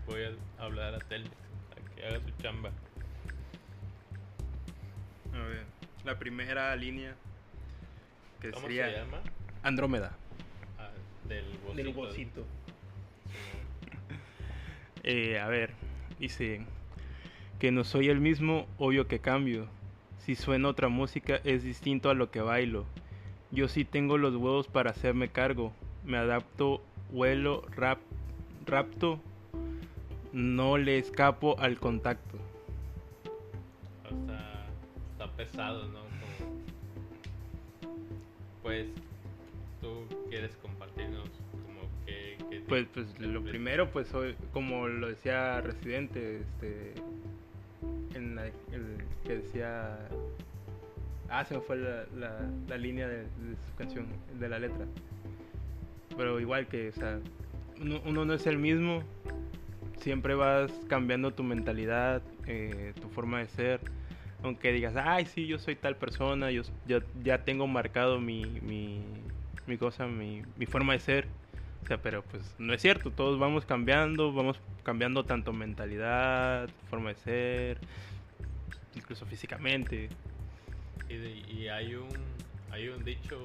Voy 0.06 0.22
a 0.24 0.62
hablar 0.62 0.94
a 0.94 0.98
Telmex 0.98 1.34
para 1.68 1.94
que 1.94 2.04
haga 2.04 2.20
su 2.20 2.30
chamba. 2.42 2.70
A 5.32 5.38
ver, 5.38 5.64
la 6.04 6.18
primera 6.18 6.74
línea 6.74 7.14
que 8.40 8.50
¿Cómo 8.50 8.66
sería 8.66 8.86
se 8.86 8.98
llama? 8.98 9.20
Andrómeda. 9.62 10.16
Ah, 10.78 10.90
del 11.28 11.44
bocito. 11.64 11.74
Del. 11.74 12.12
Simón. 12.12 12.46
Eh, 15.04 15.38
a 15.38 15.46
ver, 15.46 15.70
dice 16.18 16.62
que 17.60 17.70
no 17.70 17.84
soy 17.84 18.08
el 18.08 18.20
mismo, 18.20 18.66
obvio 18.78 19.06
que 19.06 19.20
cambio. 19.20 19.68
Si 20.18 20.34
suena 20.34 20.66
otra 20.66 20.88
música 20.88 21.40
es 21.44 21.62
distinto 21.62 22.10
a 22.10 22.14
lo 22.14 22.32
que 22.32 22.40
bailo. 22.40 22.86
Yo 23.56 23.68
sí 23.68 23.86
tengo 23.86 24.18
los 24.18 24.36
huevos 24.36 24.68
para 24.68 24.90
hacerme 24.90 25.30
cargo. 25.30 25.72
Me 26.04 26.18
adapto, 26.18 26.82
vuelo, 27.10 27.62
rap, 27.74 27.98
rapto. 28.66 29.18
No 30.34 30.76
le 30.76 30.98
escapo 30.98 31.58
al 31.58 31.78
contacto. 31.80 32.36
Está, 34.04 34.66
está 35.12 35.32
pesado, 35.38 35.86
¿no? 35.86 36.00
Como- 36.00 36.60
Pues, 38.62 38.88
tú 39.80 40.04
quieres 40.28 40.54
compartirnos 40.60 41.30
como 41.64 41.80
que... 42.04 42.36
que 42.50 42.60
Pues, 42.68 42.86
pues 42.92 43.18
lo 43.18 43.42
primero, 43.42 43.90
pues 43.90 44.08
soy, 44.08 44.36
como 44.52 44.86
lo 44.86 45.08
decía 45.08 45.62
Residente, 45.62 46.42
este, 46.42 46.92
en 48.14 48.34
la, 48.36 48.48
el 48.48 48.98
que 49.24 49.36
decía, 49.38 49.98
ah, 51.30 51.44
se 51.44 51.54
me 51.54 51.60
fue 51.60 51.76
la, 51.76 52.04
la, 52.16 52.40
la 52.68 52.76
línea 52.76 53.08
de, 53.08 53.18
de 53.18 53.56
su 53.68 53.74
canción, 53.76 54.06
de 54.38 54.48
la 54.48 54.58
letra. 54.58 54.86
Pero 56.16 56.40
igual 56.40 56.66
que, 56.66 56.88
o 56.88 56.92
sea, 56.92 57.18
uno, 57.80 58.00
uno 58.06 58.24
no 58.24 58.34
es 58.34 58.46
el 58.46 58.58
mismo, 58.58 59.02
siempre 60.00 60.34
vas 60.34 60.72
cambiando 60.88 61.32
tu 61.34 61.42
mentalidad, 61.42 62.22
eh, 62.46 62.92
tu 63.00 63.08
forma 63.08 63.40
de 63.40 63.48
ser. 63.48 63.80
Aunque 64.42 64.72
digas, 64.72 64.94
ay, 64.96 65.26
sí, 65.26 65.46
yo 65.46 65.58
soy 65.58 65.76
tal 65.76 65.96
persona, 65.96 66.50
yo, 66.50 66.62
yo 66.86 67.00
ya 67.22 67.44
tengo 67.44 67.66
marcado 67.66 68.20
mi, 68.20 68.44
mi, 68.62 69.02
mi 69.66 69.76
cosa, 69.78 70.06
mi, 70.06 70.42
mi 70.56 70.66
forma 70.66 70.92
de 70.92 71.00
ser. 71.00 71.26
O 71.82 71.86
sea, 71.86 71.98
pero 71.98 72.22
pues 72.22 72.54
no 72.58 72.74
es 72.74 72.82
cierto, 72.82 73.10
todos 73.10 73.38
vamos 73.38 73.64
cambiando, 73.64 74.32
vamos 74.32 74.60
cambiando 74.82 75.24
tanto 75.24 75.52
mentalidad, 75.52 76.68
forma 76.90 77.10
de 77.10 77.16
ser, 77.16 77.78
incluso 78.94 79.24
físicamente. 79.26 80.08
Y, 81.08 81.14
y 81.52 81.68
hay 81.68 81.94
un 81.94 82.08
hay 82.70 82.88
un 82.88 83.04
dicho, 83.04 83.38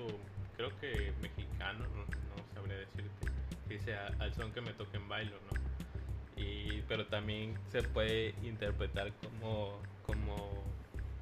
creo 0.57 0.71
que 0.79 1.13
mexicano, 1.21 1.85
no, 1.95 2.01
no 2.01 2.43
sabría 2.53 2.77
decirte, 2.77 3.27
que 3.67 3.73
dice 3.75 3.95
"A- 3.95 4.11
al 4.19 4.33
son 4.33 4.51
que 4.51 4.61
me 4.61 4.71
toquen 4.73 5.07
bailo, 5.07 5.37
¿no? 5.51 6.41
Y, 6.41 6.81
pero 6.87 7.05
también 7.05 7.53
se 7.71 7.83
puede 7.83 8.33
interpretar 8.43 9.11
como, 9.21 9.79
como 10.01 10.63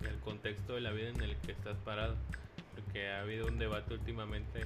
el 0.08 0.16
contexto 0.20 0.76
de 0.76 0.82
la 0.82 0.92
vida 0.92 1.10
en 1.10 1.22
el 1.22 1.36
que 1.38 1.52
estás 1.52 1.78
parado. 1.80 2.16
Porque 2.76 3.10
ha 3.10 3.22
habido 3.22 3.48
un 3.48 3.60
debate 3.60 3.94
últimamente 3.94 4.62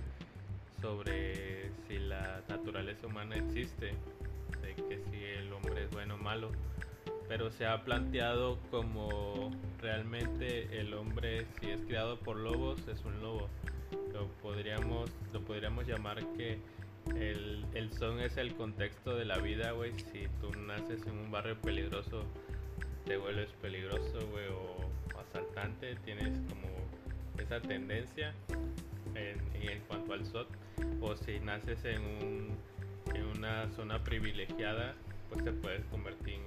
sobre 0.82 1.72
si 1.88 1.98
la 2.00 2.42
naturaleza 2.48 3.08
humana 3.08 3.36
existe, 3.36 3.94
de 4.62 4.76
que 4.76 5.02
si 5.10 5.24
el 5.24 5.52
hombre 5.54 5.84
es 5.86 5.92
bueno 5.92 6.16
o 6.16 6.18
malo 6.18 6.52
pero 7.36 7.50
se 7.50 7.66
ha 7.66 7.84
planteado 7.84 8.60
como 8.70 9.50
realmente 9.82 10.80
el 10.80 10.94
hombre 10.94 11.48
si 11.60 11.72
es 11.72 11.82
criado 11.82 12.20
por 12.20 12.38
lobos 12.38 12.88
es 12.88 13.04
un 13.06 13.20
lobo. 13.24 13.50
Lo 14.14 14.28
podríamos 14.44 15.10
lo 15.34 15.42
podríamos 15.42 15.88
llamar 15.88 16.24
que 16.38 16.60
el, 17.16 17.66
el 17.74 17.92
son 17.92 18.20
es 18.20 18.38
el 18.38 18.54
contexto 18.54 19.16
de 19.16 19.26
la 19.26 19.40
vida 19.40 19.72
güey. 19.72 19.94
Si 19.98 20.28
tú 20.42 20.52
naces 20.68 21.08
en 21.08 21.18
un 21.18 21.32
barrio 21.32 21.60
peligroso 21.60 22.24
te 23.04 23.18
vuelves 23.18 23.50
peligroso 23.64 24.20
güey 24.30 24.46
o 24.50 25.20
asaltante 25.20 25.96
tienes 26.06 26.38
como 26.48 26.70
esa 27.40 27.60
tendencia 27.60 28.36
en, 29.16 29.42
en 29.60 29.80
cuanto 29.88 30.14
al 30.14 30.24
SOT. 30.24 30.50
O 31.02 31.16
si 31.16 31.40
naces 31.40 31.84
en 31.84 32.00
un 32.00 32.58
en 33.16 33.26
una 33.26 33.72
zona 33.72 34.04
privilegiada 34.04 34.94
pues 35.34 35.46
te 35.46 35.52
puedes 35.52 35.84
convertir 35.86 36.40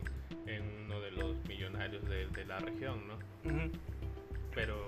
en 0.47 0.63
uno 0.85 1.01
de 1.01 1.11
los 1.13 1.37
millonarios 1.49 2.09
de, 2.09 2.27
de 2.29 2.45
la 2.47 2.59
región, 2.59 3.01
¿no? 3.09 3.17
Pero 4.55 4.87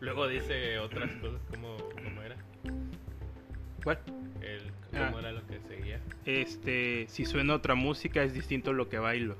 luego 0.00 0.28
dice 0.28 0.78
otras 0.78 1.10
cosas 1.16 1.40
como, 1.50 1.76
como 1.76 2.22
era, 2.22 2.36
¿Cuál? 3.82 3.98
el, 4.42 4.62
cómo 4.90 5.16
Ah. 5.16 5.20
era 5.20 5.32
lo 5.32 5.46
que 5.46 5.58
seguía. 5.68 6.00
Este, 6.24 7.06
si 7.08 7.24
suena 7.24 7.54
otra 7.54 7.74
música 7.74 8.22
es 8.22 8.32
distinto 8.32 8.70
a 8.70 8.74
lo 8.74 8.88
que 8.88 8.98
bailo. 8.98 9.36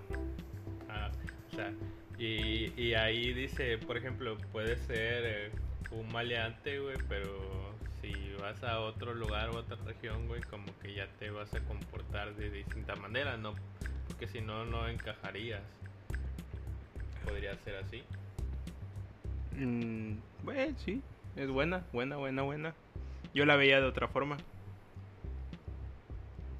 Ah, 0.89 1.11
o 1.53 1.55
sea, 1.55 1.73
y, 2.19 2.73
y 2.81 2.95
ahí 2.95 3.33
dice, 3.33 3.79
por 3.79 3.97
ejemplo, 3.97 4.37
puede 4.53 4.77
ser 4.77 5.23
eh, 5.25 5.51
un 5.93 6.11
maleante, 6.13 6.81
güey, 6.81 6.97
pero 7.09 7.75
si 8.01 8.13
vas 8.41 8.63
a 8.65 8.81
otro 8.81 9.15
lugar 9.15 9.51
o 9.51 9.59
otra 9.59 9.77
región, 9.85 10.27
güey, 10.27 10.41
como 10.43 10.67
que 10.81 10.95
ya 10.95 11.07
te 11.19 11.31
vas 11.31 11.53
a 11.55 11.61
comportar 11.61 12.35
de 12.37 12.51
distinta 12.51 12.95
manera, 12.97 13.37
¿no? 13.37 13.55
Porque 14.19 14.33
si 14.33 14.41
no, 14.45 14.65
no 14.65 14.89
encajarías. 14.89 15.63
Podría 17.25 17.55
ser 17.59 17.77
así. 17.77 18.03
Mm, 19.57 20.15
bueno, 20.43 20.77
sí, 20.85 21.03
es 21.37 21.49
buena, 21.49 21.85
buena, 21.93 22.17
buena, 22.17 22.43
buena. 22.43 22.75
Yo 23.33 23.47
la 23.47 23.55
veía 23.55 23.81
de 23.81 23.87
otra 23.87 24.09
forma. 24.09 24.37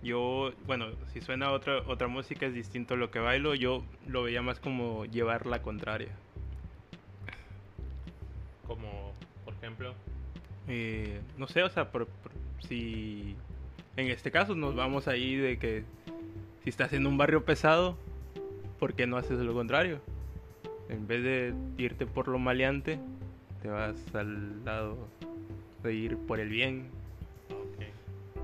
Yo, 0.05 0.53
bueno, 0.67 0.87
si 1.13 1.21
suena 1.21 1.51
otra 1.51 1.83
otra 1.89 2.07
música 2.07 2.47
es 2.47 2.55
distinto 2.55 2.95
a 2.95 2.97
lo 2.97 3.11
que 3.11 3.19
bailo, 3.19 3.57
yo 3.57 3.85
lo 4.07 4.23
veía 4.23 4.41
más 4.41 4.61
como 4.61 5.05
llevar 5.07 5.47
la 5.47 5.61
contraria. 5.61 6.13
Como, 8.69 9.15
por 9.45 9.55
ejemplo, 9.55 9.95
Eh, 10.71 11.23
no 11.39 11.49
sé, 11.49 11.63
o 11.63 11.71
sea, 11.71 11.91
por- 11.91 12.07
por- 12.07 12.33
si 12.69 13.35
en 13.97 14.09
este 14.09 14.31
caso 14.31 14.55
nos 14.55 14.75
vamos 14.77 15.09
ahí 15.09 15.35
de 15.35 15.59
que 15.59 15.83
si 16.69 16.71
estás 16.71 16.93
en 16.93 17.07
un 17.07 17.17
barrio 17.17 17.47
pesado, 17.47 17.97
¿por 18.79 18.93
qué 18.93 19.07
no 19.07 19.17
haces 19.17 19.39
lo 19.39 19.55
contrario? 19.55 20.03
En 20.91 21.07
vez 21.07 21.23
de 21.23 21.55
irte 21.79 22.05
por 22.05 22.29
lo 22.29 22.39
maleante, 22.39 22.99
te 23.63 23.69
vas 23.69 23.97
al 24.15 24.63
lado 24.67 25.09
de 25.83 25.95
ir 25.95 26.19
por 26.19 26.41
el 26.41 26.51
bien. 26.51 26.91
Ok. 27.49 27.85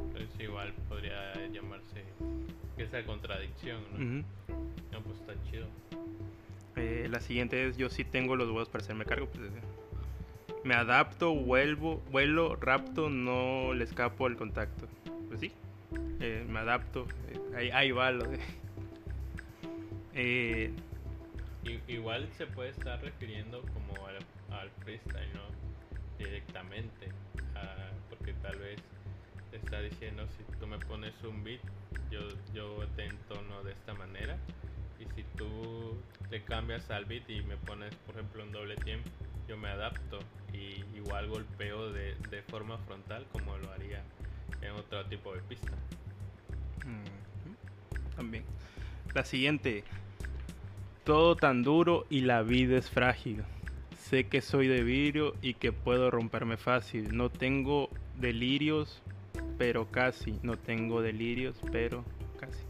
Entonces 0.07 0.41
igual 0.41 0.73
podría 0.89 1.35
llamarse 1.49 2.03
esa 2.79 3.05
contradicción, 3.05 3.83
¿no? 3.93 4.25
No, 4.91 5.05
pues 5.05 5.21
está 5.21 5.35
chido. 5.51 5.67
Eh, 6.77 7.09
la 7.11 7.21
siguiente 7.21 7.69
es 7.69 7.77
yo 7.77 7.91
sí 7.91 8.05
tengo 8.05 8.37
los 8.37 8.49
huevos 8.49 8.71
para 8.71 8.83
hacerme 8.83 9.05
cargo. 9.05 9.27
Pues, 9.27 9.51
me 10.65 10.73
adapto, 10.73 11.35
vuelvo, 11.35 12.01
vuelo, 12.11 12.57
rapto, 12.57 13.11
no 13.11 13.75
le 13.75 13.85
escapo 13.85 14.25
al 14.25 14.37
contacto. 14.37 14.89
Pues 15.29 15.41
sí, 15.41 15.53
eh, 16.21 16.45
me 16.49 16.61
adapto. 16.61 17.07
ahí, 17.57 17.71
ahí 17.71 17.91
va 17.91 18.11
lo 18.11 18.25
de... 18.25 18.39
Eh, 20.17 20.73
igual 21.89 22.29
se 22.37 22.47
puede 22.47 22.71
estar 22.71 23.03
refiriendo 23.03 23.63
como 23.73 24.07
al, 24.07 24.71
freestyle, 24.85 25.33
¿no? 25.35 25.43
Directamente. 26.19 27.09
Porque 28.09 28.33
tal 28.35 28.57
vez 28.59 28.81
te 29.51 29.57
está 29.57 29.81
diciendo 29.81 30.27
si 30.37 30.45
tú 30.59 30.69
me 30.69 30.79
pones 30.79 31.13
un 31.25 31.43
beat, 31.43 31.61
yo, 32.11 32.21
yo 32.55 32.87
te 32.95 33.07
entono 33.07 33.63
de 33.65 33.73
esta 33.73 33.95
manera. 33.95 34.37
Y 35.01 35.05
si 35.17 35.25
tú 35.37 36.01
te 36.31 36.43
cambias 36.45 36.89
al 36.91 37.07
beat 37.07 37.29
y 37.29 37.43
me 37.43 37.57
pones, 37.57 37.95
por 38.07 38.15
ejemplo, 38.15 38.45
un 38.45 38.53
doble 38.53 38.77
tiempo, 38.77 39.11
yo 39.49 39.57
me 39.57 39.69
adapto 39.69 40.21
y 40.53 40.85
igual 40.97 41.27
golpeo 41.27 41.91
de, 41.91 42.15
de 42.31 42.43
forma 42.43 42.79
frontal 42.79 43.27
como 43.33 43.59
lo 43.59 43.71
haría 43.73 44.03
en 44.63 44.73
otro 44.73 45.05
tipo 45.07 45.35
de 45.35 45.41
pista. 45.43 45.73
también. 48.17 48.45
La 49.15 49.25
siguiente. 49.25 49.85
Todo 51.05 51.37
tan 51.37 51.63
duro 51.63 52.07
y 52.09 52.23
la 52.23 52.43
vida 52.43 52.79
es 52.79 52.89
frágil. 52.89 53.45
Sé 53.99 54.29
que 54.29 54.41
soy 54.41 54.69
de 54.69 54.83
vidrio 54.83 55.35
y 55.43 55.55
que 55.55 55.73
puedo 55.73 56.11
romperme 56.11 56.57
fácil. 56.57 57.17
No 57.17 57.31
tengo 57.31 57.91
delirios, 58.19 59.03
pero 59.59 59.91
casi. 59.91 60.39
No 60.43 60.57
tengo 60.57 61.03
delirios, 61.03 61.57
pero 61.71 62.05
casi. 62.39 62.63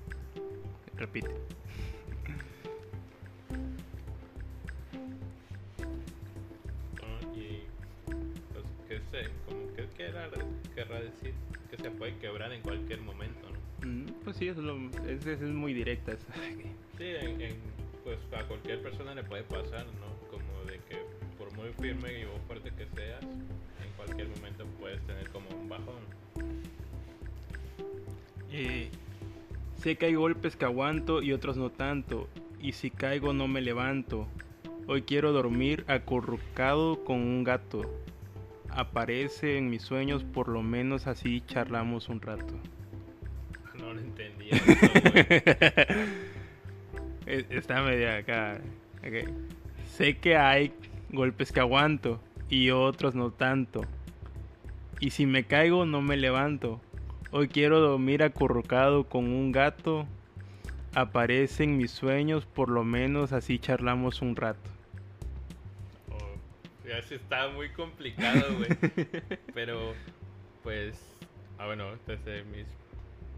Repite. 0.97 1.29
¿no? 7.01 7.39
Y 7.39 7.63
pues 8.53 8.65
que 8.89 9.01
sé, 9.11 9.31
como 9.47 9.75
que 9.75 9.89
querrá, 9.97 10.29
querrá 10.75 11.01
decir 11.01 11.35
que 11.77 11.83
se 11.83 11.91
puede 11.91 12.17
quebrar 12.19 12.53
en 12.53 12.63
cualquier 12.63 13.01
momento, 13.01 13.49
¿no? 13.51 13.89
Mm, 13.89 14.07
Pues 14.25 14.37
sí, 14.37 14.49
es, 14.49 14.57
lo, 14.57 14.77
es, 15.09 15.27
es 15.27 15.41
muy 15.43 15.75
directa 15.75 16.13
esa. 16.13 16.33
Sí, 16.99 17.07
en, 17.07 17.41
en, 17.41 17.57
pues 18.05 18.19
a 18.39 18.45
cualquier 18.47 18.81
persona 18.81 19.15
le 19.17 19.25
puede 19.25 19.43
pasar, 19.43 19.85
¿no? 19.85 20.31
Como 20.31 20.71
de 20.71 20.79
que 20.89 20.99
por 21.37 21.53
muy 21.57 21.71
firme 21.81 22.21
y 22.21 22.25
fuerte 22.47 22.71
que 22.71 22.87
seas, 22.95 23.25
en 23.25 23.91
cualquier 23.97 24.29
momento 24.29 24.65
puedes 24.79 25.01
tener 25.07 25.29
como 25.31 25.49
un 25.49 25.69
bajón. 25.69 25.97
Eh, 28.53 28.91
sé 29.83 29.97
que 29.97 30.07
hay 30.07 30.15
golpes 30.15 30.55
que 30.55 30.65
aguanto 30.65 31.21
y 31.21 31.33
otros 31.33 31.57
no 31.57 31.71
tanto. 31.71 32.29
Y 32.61 32.73
si 32.73 32.91
caigo 32.91 33.33
no 33.33 33.49
me 33.49 33.61
levanto. 33.61 34.29
Hoy 34.87 35.03
quiero 35.03 35.33
dormir 35.33 35.85
acurrucado 35.89 37.03
con 37.05 37.17
un 37.19 37.43
gato. 37.43 37.91
Aparece 38.75 39.57
en 39.57 39.71
mis 39.71 39.83
sueños, 39.83 40.25
por 40.25 40.49
lo 40.49 40.61
menos 40.63 41.07
así 41.07 41.43
charlamos 41.47 42.09
un 42.09 42.21
rato. 42.21 42.55
No 43.79 43.93
lo 43.93 44.01
entendía. 44.01 44.53
Está 47.27 47.83
media 47.83 48.19
acá. 48.19 48.61
Sé 49.87 50.19
que 50.19 50.37
hay 50.37 50.73
golpes 51.11 51.53
que 51.53 51.61
aguanto 51.61 52.21
y 52.49 52.71
otros 52.71 53.15
no 53.15 53.31
tanto. 53.31 53.83
Y 55.01 55.11
si 55.11 55.27
me 55.27 55.45
caigo 55.45 55.87
no 55.87 56.01
me 56.03 56.17
levanto. 56.17 56.81
Hoy 57.31 57.49
quiero 57.49 57.81
dormir 57.81 58.23
acurrucado 58.23 59.05
con 59.05 59.25
un 59.25 59.51
gato. 59.51 60.07
Aparece 60.95 61.65
en 61.65 61.77
mis 61.77 61.91
sueños, 61.91 62.47
por 62.47 62.71
lo 62.71 62.85
menos 62.85 63.33
así 63.33 63.59
charlamos 63.59 64.23
un 64.23 64.37
rato. 64.37 64.74
Ya 66.87 67.01
sí 67.03 67.15
está 67.15 67.49
muy 67.49 67.71
complicado, 67.71 68.57
güey. 68.57 68.69
Pero, 69.55 69.95
pues, 70.63 71.01
ah, 71.59 71.67
bueno, 71.67 71.97
desde 72.07 72.45
mis 72.45 72.67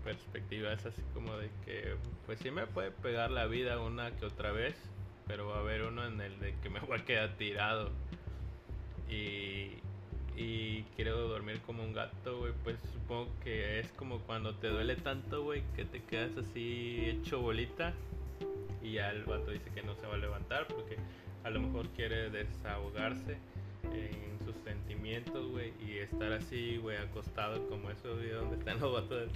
perspectivas, 0.05 0.85
así 0.87 1.03
como 1.15 1.37
de 1.37 1.51
que, 1.65 1.97
pues 2.27 2.39
sí 2.41 2.51
me 2.51 2.67
puede 2.67 2.91
pegar 2.91 3.31
la 3.31 3.47
vida 3.47 3.81
una 3.81 4.13
que 4.13 4.25
otra 4.25 4.53
vez, 4.53 4.77
pero 5.27 5.49
va 5.49 5.57
a 5.57 5.61
haber 5.61 5.83
uno 5.83 6.07
en 6.07 6.21
el 6.21 6.39
de 6.39 6.55
que 6.63 6.71
me 6.71 6.79
voy 6.81 7.01
a 7.01 7.05
quedar 7.05 7.37
tirado. 7.37 7.91
Y, 9.11 9.79
y 10.37 10.85
quiero 10.95 11.29
dormir 11.29 11.61
como 11.63 11.83
un 11.83 11.93
gato, 11.93 12.39
güey. 12.39 12.53
Pues 12.63 12.77
supongo 12.93 13.29
que 13.43 13.81
es 13.81 13.89
como 13.93 14.21
cuando 14.21 14.55
te 14.55 14.69
duele 14.69 14.97
tanto, 14.97 15.43
güey, 15.43 15.63
que 15.75 15.85
te 15.85 16.03
quedas 16.05 16.37
así 16.37 17.05
hecho 17.07 17.41
bolita. 17.41 17.93
Y 18.83 18.93
ya 18.93 19.11
el 19.11 19.25
vato 19.25 19.51
dice 19.51 19.71
que 19.75 19.83
no 19.83 19.97
se 19.97 20.07
va 20.07 20.15
a 20.15 20.19
levantar 20.19 20.69
porque 20.69 20.97
a 21.47 21.51
lo 21.51 21.61
mejor 21.61 21.89
quiere 21.91 22.29
desahogarse 22.31 23.37
en 23.85 24.45
sus 24.45 24.57
sentimientos, 24.65 25.49
güey, 25.53 25.73
y 25.87 25.99
estar 25.99 26.33
así, 26.33 26.77
güey, 26.79 26.97
acostado 26.97 27.69
como 27.69 27.89
esos 27.91 28.21
videos 28.21 28.43
donde 28.43 28.57
están 28.59 28.81
los 28.81 28.93
vatos 28.93 29.31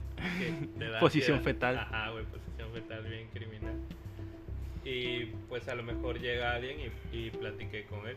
Posición 0.99 1.39
ansiedad. 1.39 1.43
fetal. 1.43 1.79
Ajá, 1.79 2.11
güey, 2.11 2.25
posición 2.25 2.73
fetal 2.73 3.05
bien 3.05 3.29
criminal. 3.33 3.75
Y 4.85 5.27
pues 5.49 5.69
a 5.69 5.75
lo 5.77 5.83
mejor 5.85 6.19
llega 6.21 6.55
alguien 6.55 6.91
y, 7.13 7.17
y 7.17 7.31
platiqué 7.31 7.85
con 7.85 8.07
él, 8.09 8.17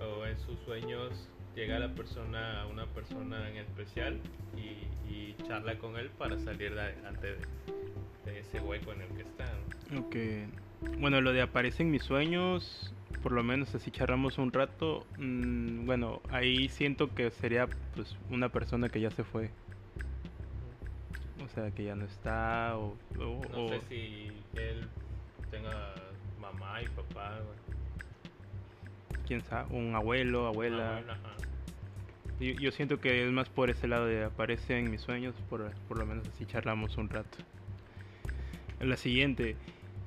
o 0.00 0.26
en 0.26 0.38
sus 0.40 0.58
sueños 0.60 1.28
llega 1.54 1.78
la 1.78 1.94
persona, 1.94 2.66
una 2.70 2.86
persona 2.86 3.48
en 3.48 3.58
especial 3.58 4.18
y, 4.56 5.12
y 5.12 5.36
charla 5.46 5.78
con 5.78 5.96
él 5.96 6.10
para 6.18 6.36
salir 6.38 6.74
de 6.74 6.80
adelante 6.80 7.26
de, 7.26 8.30
de 8.32 8.40
ese 8.40 8.60
hueco 8.60 8.92
en 8.92 9.02
el 9.02 9.08
que 9.08 9.22
está. 9.22 9.44
¿no? 9.90 10.00
Ok. 10.00 10.16
Bueno, 10.98 11.20
lo 11.20 11.32
de 11.32 11.42
aparece 11.42 11.82
en 11.82 11.90
mis 11.90 12.02
sueños, 12.02 12.94
por 13.22 13.32
lo 13.32 13.42
menos 13.42 13.74
así 13.74 13.90
charlamos 13.90 14.38
un 14.38 14.52
rato. 14.52 15.06
mm, 15.18 15.86
bueno, 15.86 16.20
ahí 16.30 16.68
siento 16.68 17.14
que 17.14 17.30
sería 17.30 17.68
pues 17.94 18.16
una 18.30 18.48
persona 18.48 18.88
que 18.88 19.00
ya 19.00 19.10
se 19.10 19.24
fue. 19.24 19.50
O 21.44 21.48
sea, 21.48 21.70
que 21.70 21.84
ya 21.84 21.94
no 21.96 22.04
está 22.04 22.76
o... 22.76 22.96
o- 23.18 23.48
No 23.52 23.64
o- 23.66 23.68
sé 23.68 23.80
si 23.88 24.28
él 24.60 24.86
tenga 25.50 25.94
mamá 26.40 26.82
y 26.82 26.86
papá, 26.88 27.38
güey. 27.40 27.58
quién 29.26 29.40
sabe, 29.42 29.74
un 29.76 29.94
abuelo, 29.94 30.46
abuela. 30.46 31.02
Yo 32.40 32.70
siento 32.72 32.98
que 33.00 33.26
es 33.26 33.30
más 33.32 33.48
por 33.50 33.68
ese 33.68 33.86
lado 33.86 34.06
de 34.06 34.24
aparece 34.24 34.78
en 34.78 34.90
mis 34.90 35.02
sueños, 35.02 35.34
por, 35.50 35.70
por 35.88 35.98
lo 35.98 36.06
menos 36.06 36.26
así 36.28 36.46
charlamos 36.46 36.96
un 36.96 37.08
rato. 37.10 37.36
La 38.80 38.96
siguiente, 38.96 39.56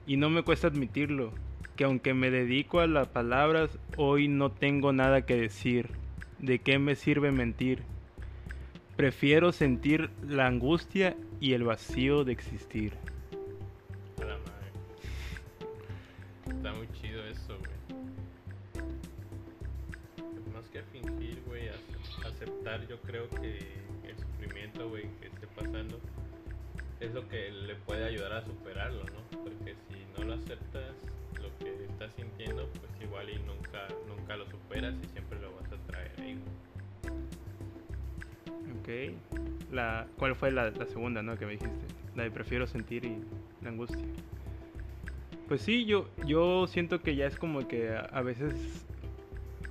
y 0.08 0.18
no 0.18 0.30
me 0.32 0.42
cuesta 0.42 0.66
admitirlo, 0.68 1.32
que 1.76 1.84
aunque 1.86 2.14
me 2.14 2.30
dedico 2.30 2.80
a 2.80 2.88
las 2.88 3.08
palabras, 3.08 3.78
hoy 3.98 4.28
no 4.28 4.52
tengo 4.52 4.94
nada 4.94 5.26
que 5.26 5.36
decir. 5.36 5.90
¿De 6.40 6.60
qué 6.60 6.78
me 6.78 6.96
sirve 6.96 7.32
mentir? 7.32 7.84
Prefiero 8.96 9.52
sentir 9.52 10.10
la 10.28 10.46
angustia 10.48 11.16
y 11.40 11.54
el 11.54 11.64
vacío 11.64 12.24
de 12.24 12.34
existir. 12.34 12.94
A 14.22 14.26
la 14.26 14.38
madre. 14.38 14.70
Está 16.58 16.74
muy 16.74 16.88
chido 17.02 17.26
eso, 17.26 17.58
güey. 17.58 17.72
Pues 20.16 20.54
Más 20.54 20.68
que 20.70 20.84
fingir, 20.84 21.42
güey, 21.48 21.70
ace- 21.70 22.28
aceptar, 22.28 22.88
yo 22.88 23.00
creo 23.02 23.28
que 23.30 23.58
el 24.08 24.16
sufrimiento, 24.18 24.90
güey, 24.90 25.04
que 25.22 25.28
esté 25.28 25.48
pasando 25.48 26.00
es 27.00 27.14
lo 27.14 27.28
que 27.28 27.52
le 27.52 27.76
puede 27.76 28.04
ayudar 28.06 28.34
a 28.34 28.46
superarlo, 28.46 29.04
¿no? 29.06 29.40
Porque 29.44 29.76
si 29.90 30.06
no 30.18 30.26
lo 30.26 30.34
aceptas, 30.36 30.94
que 31.64 31.86
estás 31.86 32.14
sintiendo, 32.14 32.68
pues 32.80 32.92
igual 33.02 33.30
y 33.30 33.40
nunca, 33.40 33.88
nunca 34.08 34.36
lo 34.36 34.50
superas 34.50 34.94
y 35.04 35.08
siempre 35.10 35.40
lo 35.40 35.54
vas 35.56 35.72
a 35.72 35.78
traer 35.88 36.12
ahí. 36.20 36.38
Ok. 38.80 39.72
La, 39.72 40.08
¿Cuál 40.18 40.36
fue 40.36 40.52
la, 40.52 40.72
la 40.72 40.86
segunda, 40.86 41.22
no? 41.22 41.38
Que 41.38 41.46
me 41.46 41.54
dijiste. 41.54 41.86
La 42.16 42.24
de 42.24 42.32
prefiero 42.32 42.68
sentir 42.68 43.06
y 43.06 43.18
la 43.62 43.70
angustia. 43.70 44.06
Pues 45.48 45.62
sí, 45.62 45.86
yo, 45.86 46.08
yo 46.26 46.68
siento 46.68 47.02
que 47.02 47.16
ya 47.16 47.26
es 47.26 47.36
como 47.38 47.68
que 47.68 47.90
a, 47.90 48.02
a 48.02 48.22
veces 48.22 48.54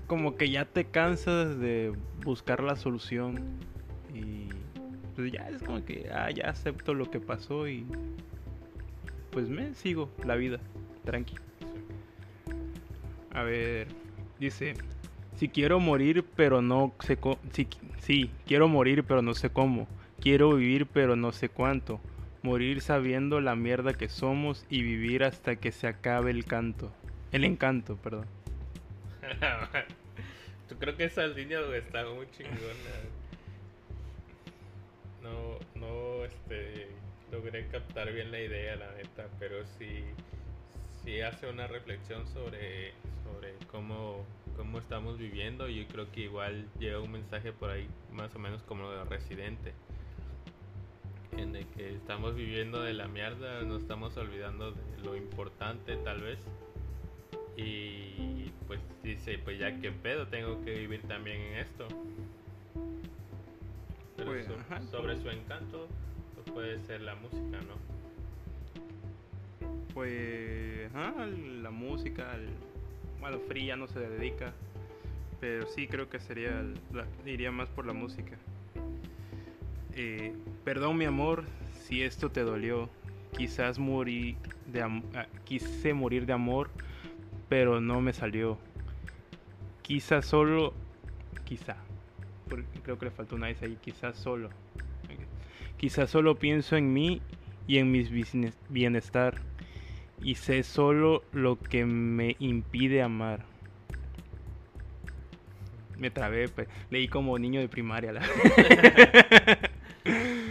como 0.07 0.37
que 0.37 0.51
ya 0.51 0.67
te 0.67 0.85
cansas 0.85 1.59
de 1.59 1.93
buscar 2.25 2.63
la 2.63 2.77
solución 2.77 3.41
y 4.13 4.49
pues 5.15 5.33
ya 5.33 5.49
es 5.49 5.63
como 5.63 5.85
que 5.85 6.11
ah, 6.13 6.31
ya 6.31 6.51
acepto 6.51 6.93
lo 6.95 7.11
que 7.11 7.19
pasó 7.19 7.67
y 7.67 7.87
pues 9.31 9.49
me 9.49 9.75
sigo 9.75 10.11
la 10.25 10.37
vida, 10.37 10.61
tranqui. 11.05 11.37
A 13.35 13.43
ver, 13.43 13.89
dice, 14.39 14.75
si 15.37 15.49
quiero 15.49 15.81
morir 15.81 16.25
pero 16.37 16.61
no 16.61 16.95
sé 17.01 17.17
cómo, 17.17 17.39
si, 17.53 17.67
sí, 18.01 18.31
quiero 18.47 18.69
morir 18.69 19.05
pero 19.05 19.23
no 19.23 19.35
sé 19.35 19.51
cómo, 19.51 19.89
quiero 20.21 20.55
vivir 20.55 20.87
pero 20.87 21.17
no 21.17 21.33
sé 21.33 21.49
cuánto, 21.49 22.01
morir 22.43 22.83
sabiendo 22.83 23.41
la 23.41 23.57
mierda 23.57 23.95
que 23.95 24.09
somos 24.09 24.67
y 24.69 24.83
vivir 24.83 25.25
hasta 25.25 25.57
que 25.57 25.73
se 25.73 25.87
acabe 25.87 26.31
el 26.31 26.45
canto, 26.45 26.93
el 27.33 27.45
encanto, 27.45 27.97
perdón. 27.97 28.27
Yo 30.71 30.79
creo 30.79 30.97
que 30.97 31.05
esa 31.05 31.27
línea 31.27 31.61
está 31.77 32.05
muy 32.07 32.27
chingona. 32.31 32.57
No, 35.23 35.59
no, 35.75 36.25
este, 36.25 36.89
logré 37.31 37.67
captar 37.69 38.13
bien 38.13 38.31
la 38.31 38.41
idea, 38.41 38.77
la 38.77 38.93
neta, 38.93 39.29
pero 39.39 39.65
sí, 39.79 40.05
sí 41.05 41.21
hace 41.21 41.49
una 41.49 41.67
reflexión 41.67 42.27
sobre, 42.29 42.93
sobre 43.25 43.55
cómo, 43.71 44.25
cómo 44.57 44.79
estamos 44.79 45.19
viviendo 45.19 45.69
y 45.69 45.83
yo 45.83 45.89
creo 45.89 46.11
que 46.13 46.23
igual 46.23 46.67
lleva 46.79 47.01
un 47.01 47.13
mensaje 47.13 47.53
por 47.53 47.71
ahí 47.71 47.87
más 48.13 48.35
o 48.35 48.39
menos 48.39 48.63
como 48.63 48.83
lo 48.85 48.93
de 48.93 49.05
Residente 49.05 49.73
en 51.37 51.57
el 51.57 51.67
que 51.69 51.95
estamos 51.95 52.35
viviendo 52.35 52.83
de 52.83 52.93
la 52.93 53.09
mierda, 53.09 53.63
nos 53.63 53.81
estamos 53.83 54.15
olvidando 54.19 54.73
de 54.73 54.99
lo 55.03 55.17
importante 55.17 55.97
tal 55.97 56.21
vez. 56.21 56.39
Y 57.57 58.51
pues 58.67 58.81
dice, 59.03 59.39
pues 59.39 59.59
ya 59.59 59.79
que 59.81 59.91
pedo, 59.93 60.27
tengo 60.27 60.63
que 60.63 60.75
vivir 60.75 61.01
también 61.09 61.41
en 61.41 61.55
esto. 61.55 61.89
Pero 64.17 64.31
Pues, 64.31 64.47
so- 64.47 64.91
sobre 64.91 65.19
su 65.23 65.31
encanto, 65.31 65.89
pues 66.35 66.51
puede 66.53 66.79
ser 66.81 67.01
la 67.01 67.15
música, 67.15 67.59
¿no? 67.63 68.02
Pues, 69.95 70.91
ajá, 70.95 71.27
la 71.27 71.71
música, 71.71 72.37
bueno, 73.21 73.39
Free 73.47 73.67
ya 73.67 73.77
no 73.77 73.87
se 73.89 74.01
dedica, 74.01 74.53
pero 75.41 75.67
sí 75.67 75.87
creo 75.87 76.09
que 76.09 76.19
sería, 76.19 76.65
la- 76.93 77.07
iría 77.31 77.51
más 77.53 77.69
por 77.69 77.87
la 77.87 77.93
música. 77.93 78.37
Eh, 79.95 80.35
perdón 80.65 80.97
mi 80.97 81.05
amor, 81.05 81.45
si 81.83 82.03
esto 82.03 82.31
te 82.31 82.41
dolió, 82.41 82.89
quizás 83.37 83.79
morí 83.79 84.37
de 84.67 84.83
ah, 84.83 85.27
quise 85.45 85.93
morir 85.93 86.25
de 86.25 86.33
amor, 86.33 86.71
pero 87.51 87.81
no 87.81 88.01
me 88.01 88.15
salió. 88.15 88.57
Quizás 89.83 90.25
solo, 90.25 90.73
quizá, 91.45 91.77
creo 92.83 92.99
que 92.99 93.05
le 93.07 93.11
faltó 93.11 93.37
una 93.37 93.49
vez 93.49 93.61
ahí, 93.63 93.77
quizás 93.83 94.17
solo. 94.17 94.49
Quizás 95.77 96.09
solo 96.11 96.37
pienso 96.39 96.77
en 96.77 96.93
mí 96.93 97.21
y 97.67 97.79
en 97.79 97.93
bisne- 97.93 98.55
bienestar 98.71 99.41
y 100.23 100.35
sé 100.37 100.63
solo 100.63 101.23
lo 101.33 101.59
que 101.59 101.85
me 101.85 102.37
impide 102.39 103.03
amar. 103.03 103.45
Me 105.99 106.11
trabé, 106.11 106.49
pe- 106.49 106.69
leí 106.91 107.07
como 107.09 107.39
niño 107.39 107.61
de 107.61 107.69
primaria. 107.69 108.13
La... 108.13 108.23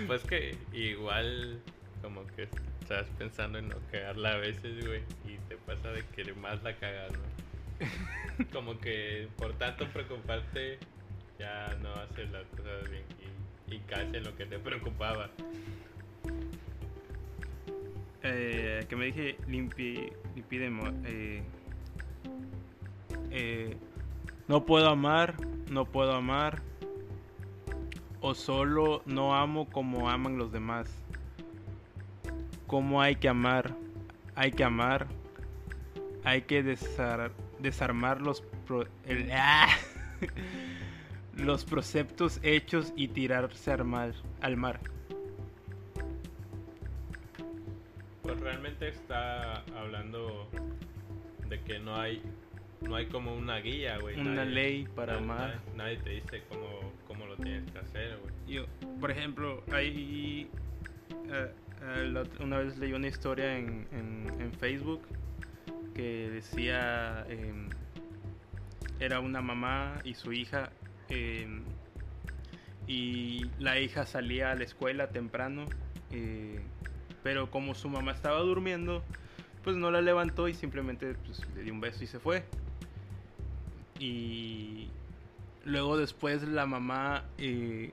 Pues 0.07 0.23
que 0.23 0.55
igual 0.73 1.59
como 2.01 2.25
que 2.35 2.47
estás 2.81 3.05
pensando 3.17 3.59
en 3.59 3.67
no 3.69 3.75
cagarla 3.91 4.33
a 4.33 4.37
veces, 4.37 4.85
güey, 4.85 5.01
y 5.25 5.37
te 5.47 5.55
pasa 5.57 5.89
de 5.91 6.03
que 6.15 6.33
más 6.33 6.61
la 6.63 6.75
cagas, 6.75 7.11
¿no? 7.13 8.45
Como 8.53 8.77
que 8.79 9.27
por 9.37 9.53
tanto 9.53 9.85
preocuparte 9.87 10.79
ya 11.39 11.75
no 11.81 11.93
haces 11.95 12.29
las 12.31 12.45
cosas 12.47 12.89
bien 12.89 13.03
y, 13.69 13.75
y 13.75 13.79
caes 13.79 14.13
en 14.13 14.23
lo 14.23 14.35
que 14.35 14.45
te 14.45 14.59
preocupaba. 14.59 15.29
Eh, 18.23 18.85
que 18.87 18.95
me 18.95 19.05
dije 19.05 19.37
limpi, 19.47 20.11
limpi 20.35 20.57
de 20.57 20.69
mo- 20.69 20.93
eh, 21.05 21.43
eh, 23.31 23.77
no 24.47 24.65
puedo 24.65 24.89
amar, 24.89 25.35
no 25.69 25.85
puedo 25.85 26.13
amar, 26.13 26.61
o 28.19 28.35
solo 28.35 29.01
no 29.05 29.35
amo 29.35 29.69
como 29.69 30.09
aman 30.09 30.37
los 30.37 30.51
demás. 30.51 30.89
¿Cómo 32.67 33.01
hay 33.01 33.15
que 33.15 33.27
amar? 33.29 33.75
Hay 34.35 34.51
que 34.51 34.63
amar, 34.63 35.07
hay 36.23 36.43
que 36.43 36.63
desar- 36.63 37.31
desarmar 37.59 38.21
los, 38.21 38.41
pro- 38.65 38.87
¡Ah! 39.33 39.67
los 41.35 41.65
preceptos 41.65 42.39
hechos 42.43 42.93
y 42.95 43.07
tirarse. 43.07 43.71
Al 43.71 43.85
mar. 44.57 44.79
Pues 48.31 48.43
realmente 48.43 48.87
está 48.87 49.55
hablando 49.77 50.47
de 51.49 51.59
que 51.63 51.79
no 51.79 51.97
hay 51.99 52.21
no 52.79 52.95
hay 52.95 53.07
como 53.07 53.35
una 53.35 53.57
guía, 53.57 53.97
güey. 53.99 54.17
Una 54.17 54.35
nadie- 54.45 54.53
ley 54.53 54.87
para 54.95 55.15
nadie- 55.19 55.23
amar. 55.23 55.39
Nadie, 55.75 55.75
nadie 55.75 55.97
te 55.97 56.09
dice 56.11 56.43
cómo, 56.47 56.93
cómo 57.07 57.25
lo 57.25 57.35
tienes 57.35 57.69
que 57.71 57.77
hacer, 57.79 58.17
güey. 58.19 58.33
Yo, 58.55 58.65
por 59.01 59.11
ejemplo, 59.11 59.63
hay 59.73 60.49
eh, 61.29 61.51
la 62.09 62.21
otra- 62.21 62.45
una 62.45 62.59
vez 62.59 62.77
leí 62.77 62.93
una 62.93 63.07
historia 63.09 63.57
en, 63.57 63.85
en- 63.91 64.33
en 64.39 64.53
Facebook 64.53 65.01
que 65.93 66.29
decía 66.29 67.25
em, 67.29 67.67
era 69.01 69.19
una 69.19 69.41
mamá 69.41 69.99
y 70.05 70.13
su 70.13 70.31
hija 70.31 70.71
em, 71.09 71.63
y 72.87 73.45
la 73.59 73.77
hija 73.77 74.05
salía 74.05 74.51
a 74.51 74.55
la 74.55 74.63
escuela 74.63 75.09
temprano 75.09 75.65
eh, 76.11 76.61
pero 77.23 77.49
como 77.49 77.75
su 77.75 77.89
mamá 77.89 78.11
estaba 78.11 78.39
durmiendo 78.39 79.03
pues 79.63 79.75
no 79.75 79.91
la 79.91 80.01
levantó 80.01 80.47
y 80.47 80.53
simplemente 80.53 81.15
pues, 81.25 81.41
le 81.55 81.63
dio 81.63 81.73
un 81.73 81.81
beso 81.81 82.03
y 82.03 82.07
se 82.07 82.19
fue 82.19 82.43
y 83.99 84.87
luego 85.65 85.97
después 85.97 86.43
la 86.43 86.65
mamá 86.65 87.23
eh, 87.37 87.91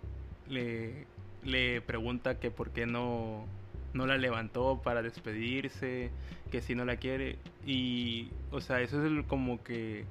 le, 0.48 1.06
le 1.44 1.80
pregunta 1.82 2.38
que 2.38 2.50
por 2.50 2.70
qué 2.70 2.86
no, 2.86 3.44
no 3.92 4.06
la 4.06 4.16
levantó 4.16 4.80
para 4.82 5.02
despedirse, 5.02 6.10
que 6.50 6.62
si 6.62 6.74
no 6.74 6.84
la 6.84 6.96
quiere. 6.96 7.36
Y, 7.66 8.30
o 8.50 8.60
sea, 8.60 8.80
eso 8.80 9.04
es 9.04 9.26
como 9.26 9.62
que 9.62 10.04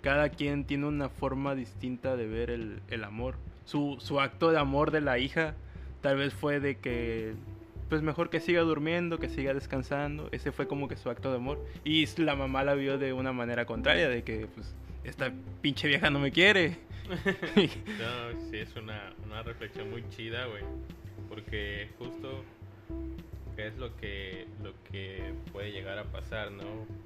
cada 0.00 0.30
quien 0.30 0.64
tiene 0.64 0.86
una 0.86 1.08
forma 1.08 1.54
distinta 1.54 2.16
de 2.16 2.26
ver 2.26 2.50
el, 2.50 2.80
el 2.88 3.04
amor. 3.04 3.36
Su, 3.64 3.96
su 4.00 4.20
acto 4.20 4.50
de 4.50 4.58
amor 4.58 4.90
de 4.90 5.00
la 5.00 5.18
hija 5.18 5.54
tal 6.00 6.16
vez 6.16 6.34
fue 6.34 6.60
de 6.60 6.76
que, 6.78 7.34
pues 7.92 8.00
mejor 8.00 8.30
que 8.30 8.40
siga 8.40 8.62
durmiendo, 8.62 9.18
que 9.18 9.28
siga 9.28 9.52
descansando. 9.52 10.30
Ese 10.32 10.50
fue 10.50 10.66
como 10.66 10.88
que 10.88 10.96
su 10.96 11.10
acto 11.10 11.28
de 11.28 11.36
amor. 11.36 11.62
Y 11.84 12.06
la 12.22 12.34
mamá 12.34 12.64
la 12.64 12.72
vio 12.72 12.96
de 12.96 13.12
una 13.12 13.34
manera 13.34 13.66
contraria, 13.66 14.08
de 14.08 14.22
que, 14.24 14.46
pues, 14.46 14.74
esta 15.04 15.30
pinche 15.60 15.88
vieja 15.88 16.08
no 16.08 16.18
me 16.18 16.32
quiere. 16.32 16.78
No, 17.54 18.40
sí, 18.48 18.56
es 18.56 18.74
una, 18.76 19.12
una 19.26 19.42
reflexión 19.42 19.90
muy 19.90 20.08
chida, 20.08 20.46
güey. 20.46 20.62
Porque 21.28 21.90
justo 21.98 22.42
es 23.58 23.76
lo 23.76 23.94
que, 23.98 24.46
lo 24.62 24.72
que 24.90 25.34
puede 25.52 25.70
llegar 25.70 25.98
a 25.98 26.04
pasar, 26.04 26.50
¿no? 26.50 26.64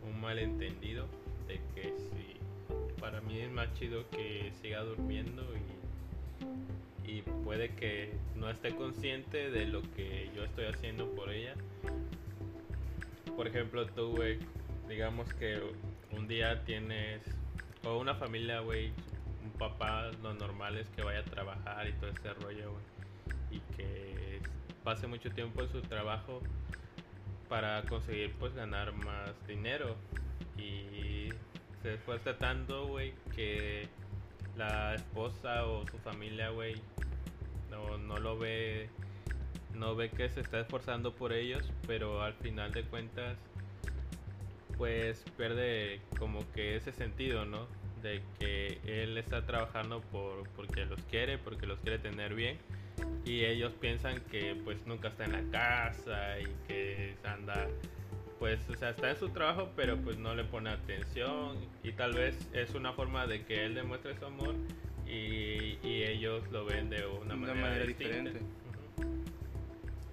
Un 0.08 0.20
malentendido 0.20 1.08
de 1.48 1.58
que 1.74 1.94
si 1.96 3.00
para 3.00 3.20
mí 3.22 3.40
es 3.40 3.50
más 3.50 3.74
chido 3.74 4.08
que 4.10 4.52
siga 4.62 4.84
durmiendo 4.84 5.42
y, 5.42 6.46
y 7.06 7.22
puede 7.22 7.74
que 7.74 8.12
no 8.34 8.50
esté 8.50 8.74
consciente 8.74 9.50
de 9.50 9.66
lo 9.66 9.82
que 9.94 10.30
yo 10.34 10.44
estoy 10.44 10.66
haciendo 10.66 11.08
por 11.14 11.30
ella. 11.30 11.54
Por 13.36 13.46
ejemplo, 13.46 13.86
tú, 13.86 14.16
güey, 14.16 14.38
digamos 14.88 15.32
que 15.34 15.60
un 16.12 16.26
día 16.26 16.64
tienes, 16.64 17.22
o 17.84 17.98
una 17.98 18.14
familia, 18.14 18.60
güey, 18.60 18.92
un 19.44 19.52
papá, 19.52 20.10
lo 20.22 20.34
normal 20.34 20.76
es 20.78 20.88
que 20.90 21.02
vaya 21.02 21.20
a 21.20 21.24
trabajar 21.24 21.88
y 21.88 21.92
todo 21.92 22.10
ese 22.10 22.32
rollo, 22.34 22.72
güey. 22.72 22.84
Y 23.50 23.60
que 23.76 24.40
pase 24.82 25.06
mucho 25.06 25.30
tiempo 25.30 25.62
en 25.62 25.68
su 25.68 25.82
trabajo 25.82 26.40
para 27.48 27.82
conseguir, 27.82 28.32
pues, 28.38 28.54
ganar 28.54 28.92
más 28.92 29.32
dinero. 29.46 29.96
Y 30.58 31.28
se 31.82 31.94
esfuerza 31.94 32.36
tanto, 32.38 32.86
güey, 32.86 33.14
que 33.34 33.88
la 34.56 34.94
esposa 34.94 35.66
o 35.66 35.86
su 35.86 35.98
familia, 35.98 36.48
güey, 36.48 36.74
no, 37.76 37.98
no 37.98 38.18
lo 38.18 38.38
ve, 38.38 38.88
no 39.74 39.94
ve 39.94 40.10
que 40.10 40.28
se 40.28 40.40
está 40.40 40.60
esforzando 40.60 41.14
por 41.14 41.32
ellos, 41.32 41.70
pero 41.86 42.22
al 42.22 42.34
final 42.34 42.72
de 42.72 42.84
cuentas, 42.84 43.36
pues 44.78 45.24
pierde 45.36 46.00
como 46.18 46.40
que 46.52 46.76
ese 46.76 46.92
sentido, 46.92 47.44
¿no? 47.44 47.66
De 48.02 48.22
que 48.38 48.80
él 48.86 49.18
está 49.18 49.44
trabajando 49.44 50.00
por 50.00 50.48
porque 50.50 50.84
los 50.84 51.00
quiere, 51.02 51.38
porque 51.38 51.66
los 51.66 51.78
quiere 51.80 51.98
tener 51.98 52.34
bien 52.34 52.58
y 53.24 53.44
ellos 53.44 53.72
piensan 53.80 54.20
que 54.30 54.54
pues 54.64 54.86
nunca 54.86 55.08
está 55.08 55.24
en 55.24 55.32
la 55.32 55.42
casa 55.50 56.40
y 56.40 56.46
que 56.66 57.14
anda 57.24 57.66
pues 58.38 58.60
o 58.70 58.76
sea 58.76 58.90
está 58.90 59.10
en 59.10 59.16
su 59.18 59.28
trabajo 59.30 59.70
pero 59.74 59.96
pues 59.96 60.16
no 60.18 60.34
le 60.34 60.44
pone 60.44 60.70
atención 60.70 61.56
y 61.82 61.92
tal 61.92 62.14
vez 62.14 62.48
es 62.52 62.74
una 62.74 62.92
forma 62.92 63.26
de 63.26 63.44
que 63.44 63.64
él 63.64 63.74
demuestre 63.74 64.16
su 64.16 64.24
amor 64.26 64.54
y, 65.06 65.78
y 65.82 66.02
ellos 66.02 66.42
lo 66.50 66.64
ven 66.64 66.90
de 66.90 67.06
una, 67.06 67.34
una 67.34 67.54
manera, 67.54 67.84
distinta. 67.84 68.14
diferente. 68.14 68.40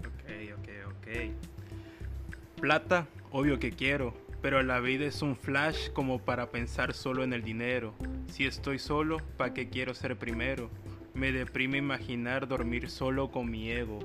Ok, 0.00 0.58
ok, 0.58 0.68
ok. 0.90 2.60
Plata, 2.60 3.06
obvio 3.30 3.58
que 3.58 3.70
quiero, 3.72 4.14
pero 4.40 4.62
la 4.62 4.80
vida 4.80 5.04
es 5.06 5.22
un 5.22 5.36
flash 5.36 5.90
como 5.90 6.20
para 6.20 6.50
pensar 6.50 6.94
solo 6.94 7.24
en 7.24 7.32
el 7.32 7.42
dinero. 7.42 7.94
Si 8.28 8.46
estoy 8.46 8.78
solo, 8.78 9.18
¿pa' 9.36 9.52
qué 9.52 9.68
quiero 9.68 9.94
ser 9.94 10.16
primero? 10.16 10.70
Me 11.14 11.32
deprime 11.32 11.78
imaginar 11.78 12.48
dormir 12.48 12.90
solo 12.90 13.30
con 13.30 13.50
mi 13.50 13.70
ego. 13.70 14.00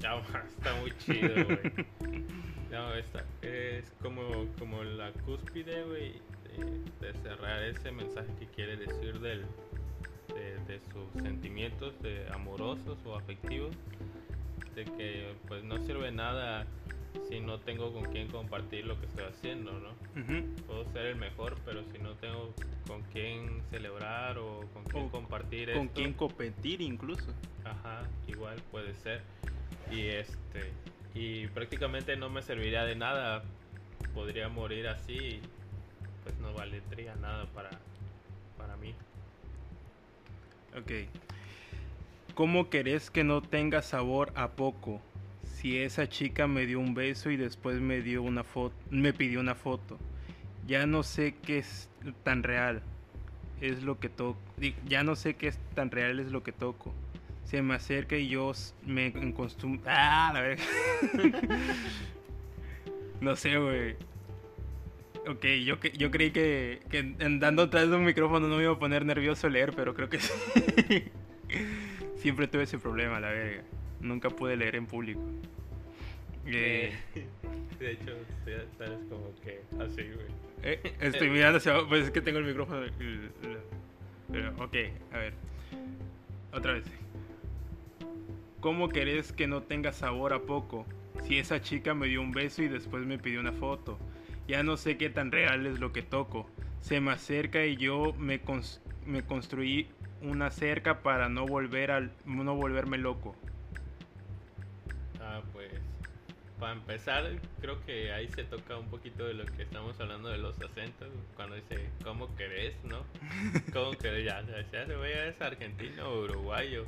Ya, 0.00 0.16
está 0.48 0.74
muy 0.80 0.92
chido, 0.98 1.44
güey. 1.44 2.20
No, 2.70 2.94
está, 2.94 3.24
es 3.42 3.92
como, 4.00 4.46
como 4.56 4.84
la 4.84 5.10
cúspide, 5.24 5.82
güey, 5.82 6.12
de, 6.56 7.06
de 7.06 7.14
cerrar 7.22 7.62
ese 7.62 7.90
mensaje 7.92 8.28
que 8.38 8.46
quiere 8.46 8.76
decir 8.76 9.20
del, 9.20 9.44
de, 10.34 10.56
de 10.66 10.80
sus 10.92 11.22
sentimientos 11.22 12.00
de 12.02 12.26
amorosos 12.32 12.98
o 13.04 13.16
afectivos, 13.16 13.74
de 14.74 14.84
que 14.84 15.34
pues 15.48 15.64
no 15.64 15.78
sirve 15.84 16.10
nada 16.12 16.66
si 17.28 17.40
no 17.40 17.58
tengo 17.60 17.92
con 17.92 18.04
quién 18.12 18.28
compartir 18.28 18.86
lo 18.86 18.98
que 18.98 19.06
estoy 19.06 19.24
haciendo, 19.24 19.72
¿no? 19.72 19.90
Puedo 20.66 20.84
ser 20.92 21.06
el 21.06 21.16
mejor, 21.16 21.56
pero 21.64 21.82
si 21.92 21.98
no 21.98 22.14
tengo 22.14 22.54
con 22.86 23.02
quién 23.12 23.62
celebrar 23.70 24.38
o 24.38 24.60
con 24.72 24.84
quién 24.84 25.04
O 25.04 25.10
compartir 25.10 25.72
Con 25.72 25.82
esto, 25.82 25.94
quién 25.94 26.12
competir 26.12 26.80
incluso. 26.80 27.32
Ajá, 27.64 28.02
igual 28.26 28.60
puede 28.70 28.94
ser. 28.94 29.22
Y 29.90 30.06
este 30.06 30.72
y 31.14 31.48
prácticamente 31.48 32.16
no 32.16 32.30
me 32.30 32.42
serviría 32.42 32.84
de 32.84 32.96
nada. 32.96 33.42
Podría 34.14 34.48
morir 34.48 34.88
así, 34.88 35.40
pues 36.24 36.36
no 36.38 36.52
valdría 36.54 37.14
nada 37.16 37.46
para 37.54 37.70
para 38.60 38.76
mí. 38.76 38.94
Ok. 40.76 41.08
¿Cómo 42.34 42.70
querés 42.70 43.10
que 43.10 43.24
no 43.24 43.42
tenga 43.42 43.82
sabor 43.82 44.32
a 44.34 44.50
poco? 44.50 45.00
Si 45.42 45.78
esa 45.78 46.08
chica 46.08 46.46
me 46.46 46.66
dio 46.66 46.78
un 46.78 46.94
beso 46.94 47.30
y 47.30 47.36
después 47.36 47.80
me 47.80 48.02
dio 48.02 48.22
una 48.22 48.44
foto, 48.44 48.74
me 48.90 49.12
pidió 49.12 49.40
una 49.40 49.54
foto. 49.54 49.98
Ya 50.66 50.86
no 50.86 51.02
sé 51.02 51.34
qué 51.42 51.58
es 51.58 51.88
tan 52.22 52.42
real. 52.42 52.82
Es 53.60 53.82
lo 53.82 53.98
que 53.98 54.08
toco. 54.08 54.38
Ya 54.86 55.02
no 55.02 55.16
sé 55.16 55.34
qué 55.34 55.48
es 55.48 55.58
tan 55.74 55.90
real 55.90 56.20
es 56.20 56.30
lo 56.30 56.42
que 56.42 56.52
toco. 56.52 56.94
Se 57.44 57.62
me 57.62 57.74
acerca 57.74 58.16
y 58.16 58.28
yo 58.28 58.52
me 58.86 59.08
acostumbro. 59.08 59.82
Ah, 59.86 60.30
la 60.32 60.40
verga. 60.40 60.62
no 63.20 63.36
sé, 63.36 63.58
güey. 63.58 63.96
Ok, 65.26 65.44
yo, 65.64 65.76
yo 65.80 66.10
creí 66.10 66.30
que, 66.30 66.80
que 66.90 67.14
andando 67.20 67.62
atrás 67.62 67.90
de 67.90 67.96
un 67.96 68.04
micrófono 68.04 68.48
no 68.48 68.56
me 68.56 68.62
iba 68.62 68.72
a 68.72 68.78
poner 68.78 69.04
nervioso 69.04 69.48
leer, 69.48 69.72
pero 69.76 69.94
creo 69.94 70.08
que 70.08 70.18
sí. 70.18 70.32
Siempre 72.16 72.48
tuve 72.48 72.62
ese 72.64 72.78
problema, 72.78 73.20
la 73.20 73.30
verga. 73.30 73.62
Nunca 74.00 74.30
pude 74.30 74.56
leer 74.56 74.76
en 74.76 74.86
público. 74.86 75.20
Eh, 76.46 76.92
de 77.78 77.92
hecho, 77.92 78.12
estás 78.46 78.90
como 79.08 79.34
que 79.42 79.60
así, 79.78 80.02
güey. 80.02 80.26
eh, 80.62 80.94
estoy 81.00 81.28
mirando 81.30 81.58
hacia 81.58 81.72
abajo, 81.72 81.88
pues 81.88 82.04
es 82.04 82.10
que 82.10 82.20
tengo 82.22 82.38
el 82.38 82.46
micrófono. 82.46 82.86
pero, 84.32 84.50
ok, 84.64 84.76
a 85.12 85.18
ver. 85.18 85.34
Otra 86.52 86.72
vez. 86.74 86.84
¿Cómo 88.60 88.88
querés 88.88 89.32
que 89.32 89.46
no 89.46 89.62
tenga 89.62 89.92
sabor 89.92 90.32
a 90.32 90.40
poco? 90.40 90.86
Si 91.26 91.38
esa 91.38 91.60
chica 91.60 91.94
me 91.94 92.08
dio 92.08 92.20
un 92.20 92.32
beso 92.32 92.62
y 92.62 92.68
después 92.68 93.04
me 93.06 93.18
pidió 93.18 93.40
una 93.40 93.52
foto. 93.52 93.98
Ya 94.50 94.64
no 94.64 94.76
sé 94.76 94.96
qué 94.96 95.10
tan 95.10 95.30
real 95.30 95.64
es 95.64 95.78
lo 95.78 95.92
que 95.92 96.02
toco. 96.02 96.50
Se 96.80 97.00
me 97.00 97.12
acerca 97.12 97.64
y 97.64 97.76
yo 97.76 98.12
me, 98.18 98.44
cons- 98.44 98.80
me 99.06 99.22
construí 99.22 99.86
una 100.22 100.50
cerca 100.50 101.02
para 101.04 101.28
no 101.28 101.46
volver 101.46 101.92
al 101.92 102.10
no 102.24 102.56
volverme 102.56 102.98
loco. 102.98 103.36
Ah, 105.20 105.40
pues 105.52 105.70
para 106.58 106.72
empezar, 106.72 107.30
creo 107.60 107.80
que 107.86 108.12
ahí 108.12 108.28
se 108.28 108.42
toca 108.42 108.76
un 108.76 108.88
poquito 108.88 109.24
de 109.24 109.34
lo 109.34 109.46
que 109.46 109.62
estamos 109.62 110.00
hablando 110.00 110.28
de 110.30 110.38
los 110.38 110.60
acentos, 110.60 111.06
cuando 111.36 111.54
dice, 111.54 111.88
¿cómo 112.02 112.34
querés, 112.34 112.74
no? 112.82 113.04
¿Cómo 113.72 113.92
querés? 113.92 114.24
Ya, 114.24 114.42
ya, 114.42 114.68
se 114.68 114.84
ve, 114.96 115.28
es 115.28 115.40
argentino 115.40 116.08
o 116.08 116.24
uruguayo, 116.24 116.86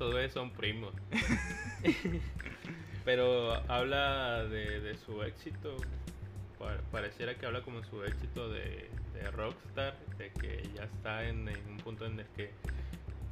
güeyes 0.00 0.32
son 0.32 0.50
primos. 0.50 0.92
Pero 3.04 3.52
habla 3.70 4.44
de, 4.46 4.80
de 4.80 4.96
su 4.96 5.22
éxito, 5.22 5.76
pa- 6.64 6.80
pareciera 6.90 7.34
que 7.34 7.46
habla 7.46 7.62
como 7.62 7.82
su 7.84 8.02
éxito 8.04 8.48
de, 8.50 8.88
rockstar, 9.32 9.96
de 10.18 10.30
que 10.30 10.68
ya 10.74 10.84
está 10.84 11.26
en, 11.28 11.48
un 11.48 11.76
punto 11.78 12.06
en 12.06 12.20
el 12.20 12.26
que 12.36 12.50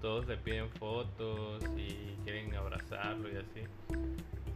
todos 0.01 0.27
le 0.27 0.37
piden 0.37 0.69
fotos 0.71 1.63
y 1.77 2.17
quieren 2.25 2.55
abrazarlo 2.55 3.29
y 3.31 3.37
así. 3.37 3.63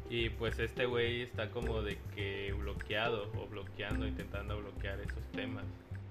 Y 0.08 0.30
pues 0.30 0.58
este 0.58 0.86
güey 0.86 1.22
está 1.22 1.50
como 1.50 1.82
de 1.82 1.98
que 2.14 2.52
bloqueado 2.58 3.30
o 3.36 3.46
bloqueando, 3.46 4.06
intentando 4.06 4.58
bloquear 4.58 5.00
esos 5.00 5.24
temas. 5.32 5.64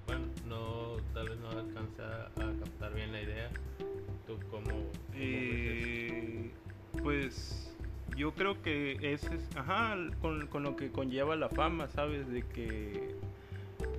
Bueno, 0.06 0.26
no, 0.48 0.98
tal 1.14 1.30
vez 1.30 1.38
no 1.40 1.50
alcanza 1.50 2.28
a 2.28 2.60
captar 2.60 2.94
bien 2.94 3.12
la 3.12 3.22
idea. 3.22 3.50
¿Tú 4.28 4.38
cómo, 4.50 4.66
cómo 4.70 4.92
Eh, 5.14 6.52
pues 7.02 7.75
yo 8.16 8.34
creo 8.34 8.62
que 8.62 9.14
ese 9.14 9.36
es, 9.36 9.58
ajá, 9.58 9.96
con, 10.22 10.48
con 10.48 10.64
lo 10.64 10.76
que 10.76 10.92
conlleva 10.92 11.36
la 11.36 11.50
fama, 11.50 11.88
¿sabes? 11.88 12.30
De 12.30 12.44
que 12.44 13.16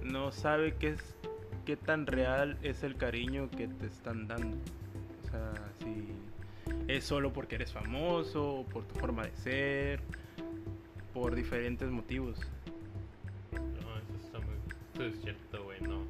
no 0.03 0.33
sabe 0.33 0.75
qué 0.75 0.89
es, 0.89 1.17
qué 1.65 1.77
tan 1.77 2.07
real 2.07 2.59
es 2.63 2.83
el 2.83 2.97
cariño 2.97 3.51
que 3.51 3.69
te 3.69 3.87
están 3.87 4.27
dando. 4.27 4.57
O 5.25 5.31
sea, 5.31 5.53
si 5.81 6.09
es 6.89 7.05
solo 7.05 7.33
porque 7.33 7.57
eres 7.57 7.73
famoso, 7.73 8.65
por 8.73 8.85
tu 8.85 8.99
forma 8.99 9.25
de 9.25 9.37
ser, 9.37 10.01
por 11.13 11.35
diferentes 11.35 11.91
motivos. 11.91 12.39
No, 13.53 13.59
eso 13.59 14.27
está 14.27 14.39
muy 14.39 14.57
eso 14.95 15.05
es 15.05 15.21
cierto, 15.23 15.65
güey. 15.65 15.81
No, 15.81 16.05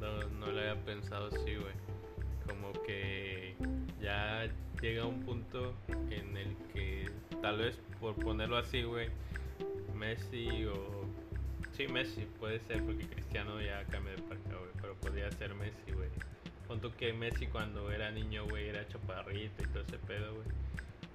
no, 0.00 0.28
no 0.40 0.46
lo 0.46 0.60
había 0.60 0.76
pensado 0.84 1.28
así, 1.28 1.54
güey. 1.54 1.74
Como 2.48 2.72
que 2.84 3.54
ya 4.00 4.48
llega 4.80 5.04
un 5.04 5.20
punto 5.20 5.74
en 6.10 6.36
el 6.36 6.56
que, 6.72 7.06
tal 7.42 7.58
vez 7.58 7.78
por 8.00 8.14
ponerlo 8.14 8.56
así, 8.56 8.82
güey, 8.82 9.08
Messi 9.94 10.64
o. 10.66 11.06
Sí, 11.72 11.86
Messi 11.88 12.26
puede 12.40 12.58
ser, 12.60 12.82
porque 12.84 13.06
Cristiano 13.06 13.60
ya 13.60 13.84
cambió 13.84 14.12
de 14.16 14.22
parca, 14.22 14.48
güey. 14.56 14.70
Pero 14.80 14.94
podría 14.96 15.30
ser 15.32 15.54
Messi, 15.54 15.92
güey. 15.92 16.08
Punto 16.66 16.94
que 16.96 17.12
Messi 17.12 17.46
cuando 17.46 17.90
era 17.92 18.10
niño, 18.10 18.44
güey, 18.48 18.68
era 18.68 18.86
chaparrito 18.88 19.62
y 19.62 19.66
todo 19.68 19.82
ese 19.82 19.98
pedo, 19.98 20.34
güey. 20.34 20.46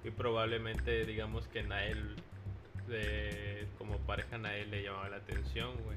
Y 0.04 0.10
probablemente, 0.10 1.04
digamos 1.04 1.46
que 1.48 1.62
Nael, 1.62 2.16
de, 2.88 3.66
como 3.78 3.98
pareja, 3.98 4.36
Nael 4.38 4.70
le 4.70 4.82
llamaba 4.82 5.08
la 5.10 5.16
atención, 5.16 5.70
güey. 5.84 5.96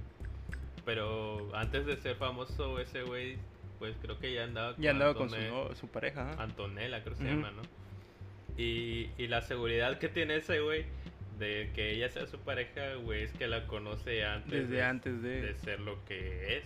Pero 0.86 1.50
antes 1.56 1.86
de 1.86 1.98
ser 1.98 2.16
famoso, 2.16 2.80
ese 2.80 3.04
güey, 3.04 3.38
pues 3.80 3.96
creo 4.02 4.18
que 4.20 4.34
ya 4.34 4.44
andaba 4.46 4.76
Ya 4.78 4.92
andaba 4.92 5.14
con 5.14 5.30
su, 5.30 5.36
Antone- 5.36 5.50
no- 5.70 5.76
su 5.76 5.88
pareja. 5.88 6.32
ajá. 6.32 6.44
Antonella, 6.44 7.04
creo 7.04 7.16
que 7.18 7.24
se 7.24 7.30
llama, 7.30 7.52
¿no? 7.52 7.62
Y, 8.58 9.10
y 9.18 9.28
la 9.28 9.42
seguridad 9.42 10.00
que 10.00 10.10
tiene 10.10 10.38
ese 10.38 10.60
güey 10.60 10.86
de 11.40 11.70
que 11.76 11.92
ella 11.92 12.10
sea 12.10 12.26
su 12.26 12.40
pareja, 12.40 12.96
güey, 12.96 13.24
es 13.24 13.32
que 13.34 13.48
la 13.48 13.68
conoce 13.68 14.26
antes 14.26 14.52
Desde 14.52 14.76
de, 14.76 14.84
antes 14.84 15.22
de... 15.22 15.42
de 15.42 15.54
ser 15.56 15.80
lo 15.80 16.04
que 16.06 16.58
es. 16.58 16.66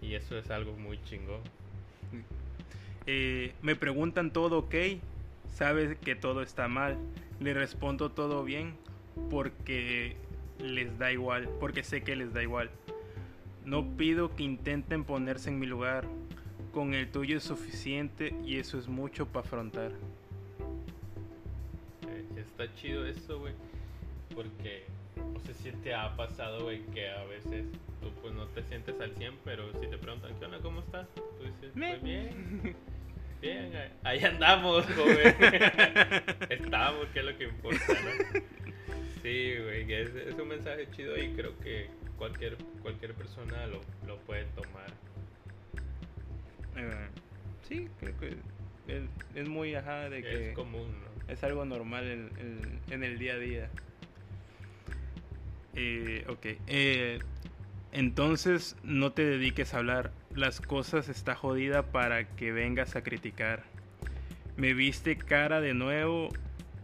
Y 0.00 0.14
eso 0.14 0.38
es 0.38 0.50
algo 0.50 0.72
muy 0.72 1.02
chingón. 1.04 1.40
Eh, 3.06 3.52
me 3.62 3.76
preguntan 3.76 4.32
todo 4.32 4.58
ok, 4.58 4.74
sabes 5.54 5.96
que 5.98 6.16
todo 6.16 6.42
está 6.42 6.68
mal. 6.68 6.98
Le 7.40 7.54
respondo 7.54 8.10
todo 8.10 8.44
bien 8.44 8.74
porque 9.30 10.16
les 10.58 10.98
da 10.98 11.12
igual, 11.12 11.48
porque 11.60 11.82
sé 11.82 12.02
que 12.02 12.16
les 12.16 12.32
da 12.32 12.42
igual. 12.42 12.70
No 13.64 13.96
pido 13.96 14.34
que 14.34 14.42
intenten 14.42 15.04
ponerse 15.04 15.50
en 15.50 15.58
mi 15.58 15.66
lugar. 15.66 16.06
Con 16.72 16.94
el 16.94 17.10
tuyo 17.10 17.38
es 17.38 17.44
suficiente 17.44 18.34
y 18.44 18.58
eso 18.58 18.78
es 18.78 18.86
mucho 18.86 19.26
para 19.26 19.46
afrontar. 19.46 19.92
Está 22.58 22.74
chido 22.74 23.06
eso, 23.06 23.38
güey. 23.40 23.52
Porque 24.34 24.84
no 25.16 25.38
sé 25.40 25.54
si 25.54 25.70
te 25.72 25.94
ha 25.94 26.16
pasado, 26.16 26.64
güey, 26.64 26.82
que 26.86 27.08
a 27.10 27.24
veces 27.24 27.64
tú 28.00 28.10
pues 28.22 28.34
no 28.34 28.46
te 28.48 28.62
sientes 28.64 28.98
al 29.00 29.12
100, 29.14 29.34
pero 29.44 29.70
si 29.80 29.86
te 29.88 29.98
preguntan, 29.98 30.38
¿qué 30.38 30.44
onda? 30.46 30.58
¿Cómo 30.60 30.80
estás? 30.80 31.06
Tú 31.14 31.44
dices, 31.44 31.74
Me. 31.74 31.90
pues 31.90 32.02
bien. 32.02 32.76
Bien, 33.42 33.70
ahí- 34.02 34.24
andamos, 34.24 34.86
joven. 34.86 35.36
Estamos, 36.48 37.06
que 37.12 37.18
es 37.18 37.24
lo 37.26 37.36
que 37.36 37.44
importa, 37.44 37.84
¿no? 37.92 38.40
Sí, 39.22 39.54
güey, 39.62 39.92
es, 39.92 40.14
es 40.14 40.34
un 40.36 40.48
mensaje 40.48 40.88
chido 40.92 41.16
y 41.22 41.28
creo 41.34 41.56
que 41.60 41.88
cualquier, 42.16 42.56
cualquier 42.80 43.12
persona 43.12 43.66
lo, 43.66 43.82
lo 44.06 44.16
puede 44.20 44.44
tomar. 44.46 44.90
Eh, 46.76 47.08
sí, 47.68 47.88
creo 48.00 48.18
que 48.18 48.28
es, 48.88 49.02
es 49.34 49.48
muy 49.48 49.74
ajá 49.74 50.08
de 50.08 50.22
que 50.22 50.28
que 50.30 50.48
es 50.50 50.54
común, 50.54 50.90
¿no? 51.02 51.15
Es 51.28 51.42
algo 51.44 51.64
normal 51.64 52.04
en, 52.06 52.30
en- 52.38 52.80
en 52.92 53.04
el 53.04 53.18
día 53.18 53.34
a 53.34 53.38
día. 53.38 53.68
Eh, 55.74 56.24
ok. 56.28 56.46
eh, 56.66 57.18
entonces 57.92 58.76
no 58.82 59.12
te 59.12 59.24
dediques 59.24 59.74
a 59.74 59.78
hablar. 59.78 60.12
Las 60.34 60.60
cosas 60.60 61.08
está 61.08 61.34
jodida 61.34 61.82
para 61.82 62.24
que 62.36 62.52
vengas 62.52 62.94
a 62.96 63.02
criticar. 63.02 63.64
Me 64.56 64.74
viste 64.74 65.16
cara 65.16 65.60
de 65.60 65.74
nuevo 65.74 66.28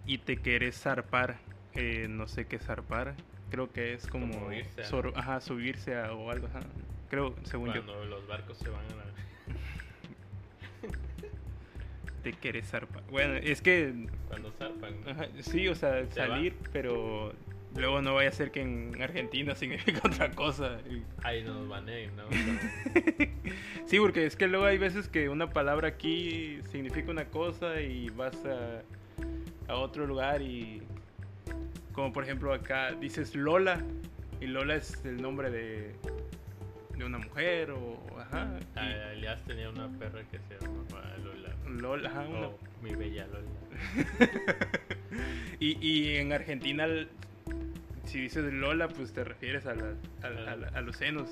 y 0.06 0.18
te 0.18 0.36
querés 0.38 0.78
zarpar. 0.80 1.38
Eh, 1.74 2.06
no 2.08 2.28
sé 2.28 2.46
qué 2.46 2.58
zarpar. 2.58 3.14
Creo 3.50 3.70
que 3.72 3.92
es 3.94 4.06
como, 4.06 4.32
Como 4.32 4.52
irse 4.52 4.82
a- 4.82 4.84
sor- 4.84 5.12
ajá, 5.16 5.40
subirse 5.40 5.96
a, 5.96 6.12
o 6.12 6.30
algo. 6.30 6.46
ajá. 6.46 6.60
Creo, 7.10 7.34
según 7.44 7.72
yo, 7.74 7.84
Cuando 7.84 8.04
los 8.06 8.26
barcos 8.26 8.56
se 8.58 8.70
van 8.70 8.80
a... 8.86 9.02
te 12.22 12.32
querés 12.32 12.68
zarpar. 12.68 13.02
Bueno, 13.10 13.34
es 13.34 13.60
que 13.60 14.06
Cuando 14.28 14.50
zarpan. 14.52 14.94
Ajá, 15.06 15.28
sí, 15.40 15.68
o 15.68 15.74
sea, 15.74 16.02
va. 16.02 16.10
salir, 16.10 16.54
pero 16.72 17.32
luego 17.76 18.02
no 18.02 18.14
vaya 18.14 18.28
a 18.28 18.32
ser 18.32 18.50
que 18.50 18.62
en 18.62 19.00
Argentina 19.02 19.54
significa 19.54 20.00
otra 20.04 20.30
cosa. 20.30 20.78
Ahí 21.22 21.42
nos 21.42 21.68
baneen, 21.68 22.10
¿no? 22.16 22.24
Sí, 23.86 23.98
porque 23.98 24.24
es 24.24 24.36
que 24.36 24.46
luego 24.46 24.64
hay 24.64 24.78
veces 24.78 25.08
que 25.08 25.28
una 25.28 25.50
palabra 25.50 25.88
aquí 25.88 26.60
significa 26.70 27.10
una 27.10 27.26
cosa 27.26 27.80
y 27.82 28.08
vas 28.10 28.36
a, 28.46 28.82
a 29.70 29.76
otro 29.76 30.06
lugar 30.06 30.40
y... 30.40 30.82
Como 31.92 32.10
por 32.10 32.24
ejemplo 32.24 32.54
acá 32.54 32.92
dices 32.92 33.34
Lola 33.34 33.84
y 34.40 34.46
Lola 34.46 34.76
es 34.76 35.04
el 35.04 35.20
nombre 35.20 35.50
de, 35.50 35.94
de 37.02 37.06
una 37.08 37.18
mujer 37.18 37.70
o... 37.72 37.98
Ajá. 38.18 38.48
y- 38.60 38.78
Ah, 38.78 39.12
Elias 39.12 39.42
tenía 39.44 39.68
una 39.68 39.88
perra 39.98 40.22
que 40.30 40.38
se 40.38 40.58
llamaba 40.60 41.16
Lola. 41.18 41.48
Lola, 41.68 42.08
ajá, 42.10 42.20
una- 42.28 42.46
Oh, 42.48 42.58
mi 42.82 42.94
bella 42.94 43.26
Lola. 43.26 43.48
Y, 45.60 45.76
y 45.86 46.16
en 46.16 46.32
Argentina, 46.32 46.86
si 48.04 48.20
dices 48.22 48.52
Lola, 48.52 48.88
pues 48.88 49.12
te 49.12 49.22
refieres 49.24 49.66
a, 49.66 49.74
la- 49.74 49.94
a, 50.22 50.30
la- 50.30 50.52
a 50.52 50.56
la- 50.56 50.68
a 50.68 50.80
los 50.80 50.96
senos. 50.96 51.28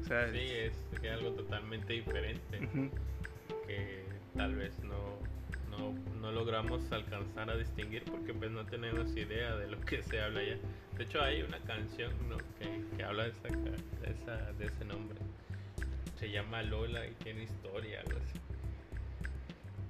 O 0.00 0.04
sea, 0.04 0.30
Sí, 0.30 0.38
es 0.38 0.72
que 1.00 1.10
algo 1.10 1.30
totalmente 1.32 1.92
diferente 1.94 2.58
que 3.66 4.04
tal 4.36 4.54
vez 4.54 4.78
no, 4.84 5.18
no, 5.78 6.32
logramos 6.32 6.90
alcanzar 6.92 7.50
a 7.50 7.56
distinguir 7.56 8.04
porque 8.04 8.32
pues 8.34 8.50
no 8.50 8.64
tenemos 8.66 9.14
idea 9.16 9.56
de 9.56 9.68
lo 9.68 9.80
que 9.80 10.02
se 10.02 10.20
habla 10.20 10.40
allá. 10.40 10.56
De 10.96 11.04
hecho 11.04 11.22
hay 11.22 11.42
una 11.42 11.58
canción 11.60 12.12
¿no? 12.28 12.36
que, 12.58 13.04
habla 13.04 13.24
de, 13.24 13.30
esa- 13.30 14.52
de 14.52 14.66
ese 14.66 14.84
nombre. 14.84 15.18
Se 16.18 16.30
llama 16.30 16.62
Lola 16.62 17.06
y 17.06 17.12
tiene 17.22 17.44
historia, 17.44 18.00
algo 18.00 18.18
así. 18.18 18.38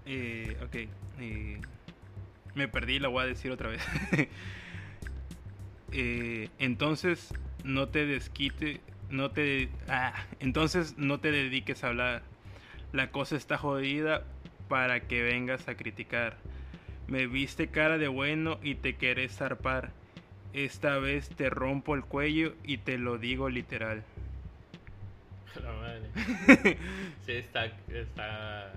Eh, 0.06 0.56
ok. 0.62 0.74
eh, 1.20 1.60
me 2.54 2.68
perdí, 2.68 2.98
la 2.98 3.08
voy 3.08 3.24
a 3.24 3.26
decir 3.26 3.50
otra 3.50 3.68
vez. 3.68 3.82
Eh, 5.92 6.50
entonces, 6.58 7.32
no 7.64 7.88
te 7.88 8.04
desquite. 8.06 8.80
No 9.08 9.30
te. 9.30 9.70
Ah, 9.88 10.12
entonces, 10.40 10.98
no 10.98 11.20
te 11.20 11.30
dediques 11.30 11.84
a 11.84 11.88
hablar. 11.88 12.22
La 12.92 13.10
cosa 13.12 13.36
está 13.36 13.56
jodida 13.56 14.24
para 14.68 15.00
que 15.00 15.22
vengas 15.22 15.68
a 15.68 15.74
criticar. 15.76 16.36
Me 17.06 17.26
viste 17.26 17.68
cara 17.68 17.98
de 17.98 18.08
bueno 18.08 18.58
y 18.62 18.74
te 18.74 18.96
querés 18.96 19.36
zarpar. 19.36 19.90
Esta 20.52 20.98
vez 20.98 21.28
te 21.30 21.50
rompo 21.50 21.94
el 21.94 22.04
cuello 22.04 22.54
y 22.64 22.78
te 22.78 22.98
lo 22.98 23.18
digo 23.18 23.48
literal. 23.48 24.02
La 25.62 25.72
madre. 25.72 26.76
Sí, 27.26 27.32
está, 27.32 27.66
está, 27.88 28.72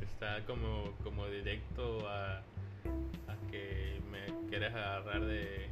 está 0.00 0.40
como, 0.46 0.94
como 1.02 1.26
directo 1.28 2.08
a, 2.08 2.36
a 2.38 3.50
que 3.50 4.00
me 4.10 4.48
quieres 4.48 4.72
agarrar 4.72 5.24
de... 5.24 5.66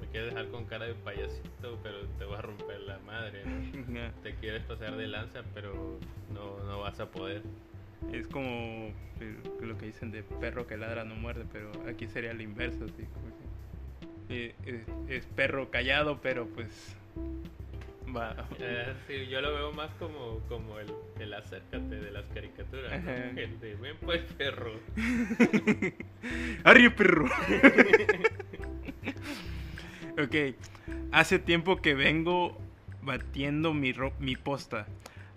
Me 0.00 0.06
quieres 0.08 0.30
dejar 0.30 0.50
con 0.50 0.64
cara 0.64 0.86
de 0.86 0.94
payasito, 0.94 1.78
pero 1.82 2.06
te 2.18 2.24
voy 2.24 2.36
a 2.36 2.42
romper 2.42 2.80
la 2.80 2.98
madre, 3.00 3.42
¿no? 3.44 4.10
Te 4.22 4.34
quieres 4.36 4.62
pasar 4.64 4.96
de 4.96 5.06
lanza, 5.06 5.42
pero 5.54 5.98
no, 6.32 6.58
no 6.64 6.80
vas 6.80 6.98
a 7.00 7.10
poder. 7.10 7.42
Es 8.12 8.26
como 8.26 8.92
eh, 9.20 9.36
lo 9.62 9.76
que 9.78 9.86
dicen 9.86 10.10
de 10.10 10.22
perro 10.22 10.66
que 10.66 10.76
ladra 10.76 11.04
no 11.04 11.14
muerde, 11.14 11.44
pero 11.52 11.70
aquí 11.88 12.06
sería 12.08 12.32
lo 12.34 12.42
inverso, 12.42 12.84
así 12.84 13.04
que, 14.28 14.46
eh, 14.46 14.54
eh, 14.66 14.84
es 15.08 15.26
perro 15.26 15.70
callado, 15.70 16.20
pero 16.20 16.46
pues 16.48 16.96
va. 18.16 18.34
Eh, 18.58 18.92
sí, 19.06 19.26
yo 19.28 19.40
lo 19.40 19.54
veo 19.54 19.72
más 19.72 19.90
como, 19.98 20.40
como 20.48 20.78
el, 20.80 20.92
el 21.20 21.32
acércate 21.34 22.00
de 22.00 22.10
las 22.10 22.24
caricaturas, 22.34 23.00
¿no? 23.04 23.10
De, 23.60 23.76
ven 23.80 23.96
pues 24.00 24.22
perro. 24.36 24.72
¡Arre, 26.64 26.90
perro! 26.90 27.26
ok, 30.22 30.34
hace 31.12 31.38
tiempo 31.38 31.76
que 31.76 31.94
vengo 31.94 32.58
batiendo 33.02 33.72
mi, 33.74 33.92
ro- 33.92 34.12
mi 34.18 34.36
posta. 34.36 34.86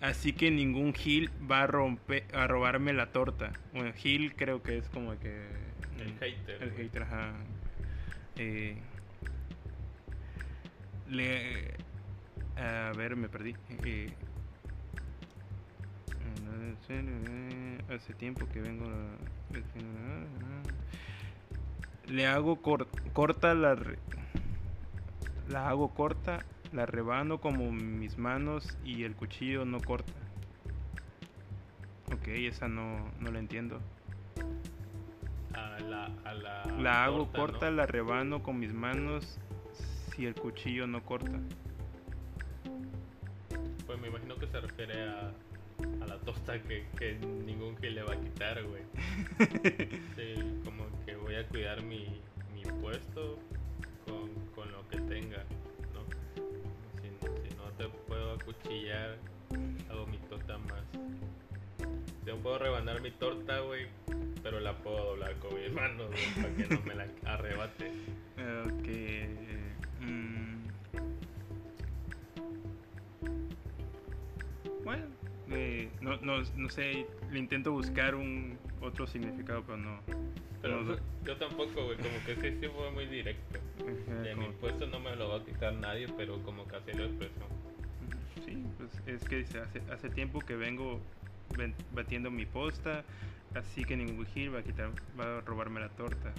Así 0.04 0.34
que 0.34 0.52
ningún 0.52 0.94
Gil 0.94 1.30
va 1.50 1.62
a, 1.64 1.68
romper, 1.68 2.26
a 2.36 2.46
robarme 2.46 2.92
la 2.92 3.14
torta. 3.14 3.54
Bueno, 3.74 3.94
Gil 3.94 4.36
creo 4.36 4.62
que 4.62 4.78
es 4.78 4.90
como 4.90 5.18
que... 5.18 5.48
El 5.98 6.14
hater. 6.20 6.62
El 6.62 6.72
güey. 6.72 6.84
hater, 6.84 7.04
ajá. 7.04 7.32
Eh, 8.36 8.76
le, 11.10 11.74
a 12.58 12.92
ver, 12.98 13.16
me 13.16 13.30
perdí. 13.30 13.56
Eh, 13.86 14.12
hace 17.90 18.14
tiempo 18.16 18.46
que 18.50 18.60
vengo. 18.60 18.86
Le 22.08 22.28
hago 22.28 22.62
cor- 22.62 22.90
corta 23.14 23.54
la. 23.54 23.78
La 25.48 25.70
hago 25.70 25.94
corta, 25.94 26.40
la 26.74 26.86
rebano 26.86 27.40
como 27.40 27.72
mis 27.72 28.18
manos 28.18 28.78
y 28.84 29.04
el 29.04 29.16
cuchillo 29.16 29.64
no 29.64 29.80
corta. 29.80 30.12
Ok, 32.12 32.28
esa 32.30 32.68
no, 32.68 33.12
no 33.20 33.32
la 33.32 33.40
entiendo. 33.40 33.80
A 35.54 35.80
la, 35.80 36.06
a 36.26 36.34
la, 36.34 36.64
La 36.80 37.04
hago 37.06 37.32
corta, 37.32 37.70
¿no? 37.70 37.78
la 37.78 37.86
rebano 37.86 38.42
con 38.42 38.60
mis 38.60 38.74
manos 38.74 39.40
si 40.16 40.26
el 40.26 40.34
cuchillo 40.36 40.88
no 40.88 41.04
corta. 41.04 41.40
Pues 43.86 44.00
me 44.00 44.08
imagino 44.08 44.36
que 44.38 44.48
se 44.48 44.60
refiere 44.60 45.10
a, 45.10 45.32
a 46.02 46.06
la 46.08 46.18
tosta 46.20 46.62
que, 46.62 46.88
que 46.98 47.14
ningún 47.46 47.76
que 47.76 47.92
le 47.92 48.04
va 48.04 48.14
a 48.14 48.20
quitar, 48.20 48.64
güey. 48.64 48.84
Sí, 50.16 50.62
como 50.66 50.86
que 51.06 51.16
voy 51.16 51.36
a 51.36 51.48
cuidar 51.48 51.84
mi, 51.84 52.22
mi 52.54 52.64
puesto 52.82 53.38
con, 54.06 54.30
con 54.56 54.72
lo 54.72 54.88
que 54.90 54.98
tenga, 55.02 55.44
te 57.78 57.88
puedo 58.08 58.34
acuchillar, 58.34 59.18
hago 59.90 60.06
mi 60.08 60.18
torta 60.30 60.58
más. 60.60 60.84
Yo 62.26 62.38
puedo 62.38 62.58
rebanar 62.60 63.02
mi 63.02 63.12
torta, 63.12 63.60
güey, 63.60 63.88
pero 64.42 64.60
la 64.60 64.78
puedo 64.78 65.04
doblar 65.12 65.36
con 65.40 65.54
mis 65.56 65.72
manos, 65.74 66.08
güey, 66.10 66.34
para 66.36 66.56
que 66.56 66.68
no 66.76 66.82
me 66.82 66.96
la 66.96 67.08
arrebate. 67.26 67.92
Ok. 68.66 68.88
mm. 70.02 70.64
Bueno, 74.84 75.06
eh, 75.52 75.90
no, 76.02 76.18
no, 76.18 76.42
no 76.56 76.70
sé, 76.70 77.06
le 77.32 77.40
intento 77.40 77.72
buscar 77.72 78.16
un 78.16 78.58
otro 78.82 79.08
significado, 79.08 79.64
pero 79.64 79.78
no. 79.78 80.00
Pero 80.62 80.82
no- 80.82 80.96
yo 81.26 81.36
tampoco, 81.38 81.86
güey, 81.86 81.98
como 81.98 82.26
que 82.26 82.36
sí, 82.36 82.58
sí 82.62 82.68
fue 82.70 82.92
muy 82.92 83.06
directo. 83.08 83.60
ajá, 83.80 84.22
De 84.22 84.36
mi 84.36 84.46
puesto 84.62 84.88
no 84.88 85.00
me 85.00 85.16
lo 85.16 85.30
va 85.30 85.38
a 85.38 85.44
quitar 85.44 85.74
nadie, 85.74 86.08
pero 86.18 86.42
como 86.44 86.64
así 86.64 86.98
lo 86.98 87.06
expresó. 87.06 87.48
Sí, 88.46 88.66
pues 88.78 88.90
es 89.08 89.24
que 89.28 89.38
dice, 89.38 89.60
hace, 89.60 89.82
hace 89.92 90.10
tiempo 90.10 90.46
que 90.46 90.56
vengo 90.56 91.00
ven- 91.58 91.76
batiendo 91.92 92.30
mi 92.32 92.46
posta, 92.46 93.04
así 93.56 93.86
que 93.86 93.96
ningún 93.96 94.26
gil 94.26 94.54
va 94.54 94.60
a 94.60 94.64
quitar, 94.64 94.90
va 95.20 95.38
a 95.38 95.42
robarme 95.42 95.80
la 95.80 95.90
torta. 95.90 96.34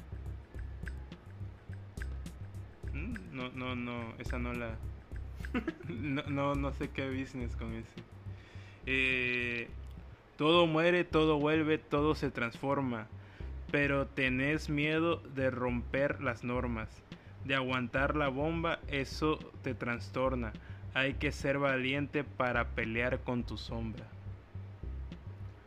Mm, 2.92 3.36
No, 3.36 3.48
no, 3.54 3.74
no, 3.74 4.14
esa 4.18 4.38
no 4.38 4.52
la... 4.52 4.76
No, 5.88 6.22
no, 6.28 6.54
no 6.54 6.72
sé 6.72 6.88
qué 6.90 7.08
business 7.10 7.54
con 7.56 7.74
ese. 7.74 8.02
Eh, 8.86 9.68
todo 10.36 10.66
muere, 10.66 11.04
todo 11.04 11.38
vuelve, 11.38 11.78
todo 11.78 12.14
se 12.14 12.30
transforma. 12.30 13.06
Pero 13.70 14.06
tenés 14.06 14.68
miedo 14.68 15.16
de 15.34 15.50
romper 15.50 16.22
las 16.22 16.44
normas, 16.44 16.88
de 17.44 17.54
aguantar 17.56 18.14
la 18.16 18.28
bomba, 18.28 18.78
eso 18.88 19.38
te 19.62 19.74
trastorna. 19.74 20.52
Hay 20.94 21.14
que 21.14 21.32
ser 21.32 21.58
valiente 21.58 22.22
para 22.24 22.68
pelear 22.68 23.18
con 23.20 23.42
tu 23.42 23.58
sombra. 23.58 24.04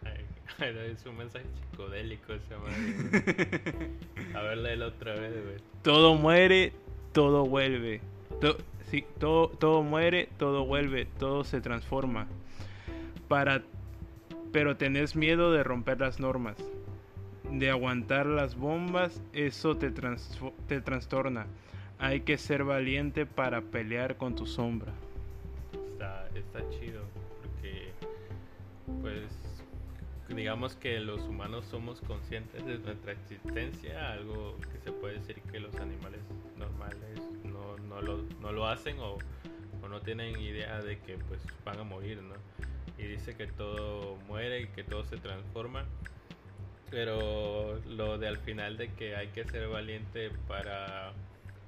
Ay, 0.05 0.25
es 0.91 1.05
un 1.05 1.17
mensaje 1.17 1.45
psicodélico 1.69 2.33
esa 2.33 2.57
madre. 2.57 3.91
A 4.33 4.41
ver, 4.41 4.57
léelo 4.59 4.87
otra 4.87 5.13
vez, 5.15 5.33
güey. 5.43 5.57
Todo 5.83 6.15
muere, 6.15 6.71
todo 7.11 7.45
vuelve. 7.45 8.01
To- 8.41 8.57
sí, 8.89 9.05
todo, 9.19 9.49
todo 9.49 9.83
muere, 9.83 10.29
todo 10.37 10.65
vuelve, 10.65 11.05
todo 11.05 11.43
se 11.43 11.59
transforma. 11.61 12.27
Para, 13.27 13.61
pero 14.53 14.77
tenés 14.77 15.15
miedo 15.15 15.51
de 15.51 15.63
romper 15.63 15.99
las 15.99 16.19
normas, 16.21 16.55
de 17.51 17.69
aguantar 17.69 18.25
las 18.27 18.55
bombas, 18.55 19.21
eso 19.33 19.75
te, 19.75 19.91
te 20.67 20.81
trastorna. 20.81 21.47
Hay 21.99 22.21
que 22.21 22.37
ser 22.37 22.63
valiente 22.63 23.25
para 23.25 23.59
pelear 23.61 24.15
con 24.17 24.35
tu 24.35 24.45
sombra. 24.45 24.93
Está, 25.97 26.27
está 26.35 26.59
chido, 26.69 27.01
porque, 27.41 27.91
pues, 29.01 29.23
digamos 30.29 30.75
que 30.75 30.99
los 30.99 31.21
humanos 31.21 31.65
somos 31.65 32.01
conscientes 32.01 32.63
de 32.67 32.77
nuestra 32.77 33.13
existencia, 33.13 34.11
algo 34.11 34.59
que 34.71 34.77
se 34.77 34.91
puede 34.91 35.15
decir 35.15 35.41
que 35.51 35.59
los 35.59 35.73
animales 35.77 36.21
normales 36.55 37.19
no, 37.45 37.77
no, 37.77 37.99
lo, 38.03 38.21
no 38.41 38.51
lo 38.51 38.67
hacen 38.67 38.99
o, 38.99 39.17
o 39.81 39.87
no 39.89 39.99
tienen 40.01 40.39
idea 40.39 40.79
de 40.83 40.99
que 40.99 41.17
pues 41.17 41.41
van 41.65 41.79
a 41.79 41.83
morir, 41.83 42.21
¿no? 42.21 42.35
Y 42.99 43.07
dice 43.07 43.35
que 43.35 43.47
todo 43.47 44.17
muere 44.27 44.61
y 44.61 44.67
que 44.67 44.83
todo 44.83 45.03
se 45.03 45.17
transforma, 45.17 45.83
pero 46.91 47.79
lo 47.87 48.19
de 48.19 48.27
al 48.27 48.37
final 48.37 48.77
de 48.77 48.93
que 48.93 49.15
hay 49.15 49.29
que 49.29 49.45
ser 49.45 49.67
valiente 49.67 50.29
para 50.47 51.11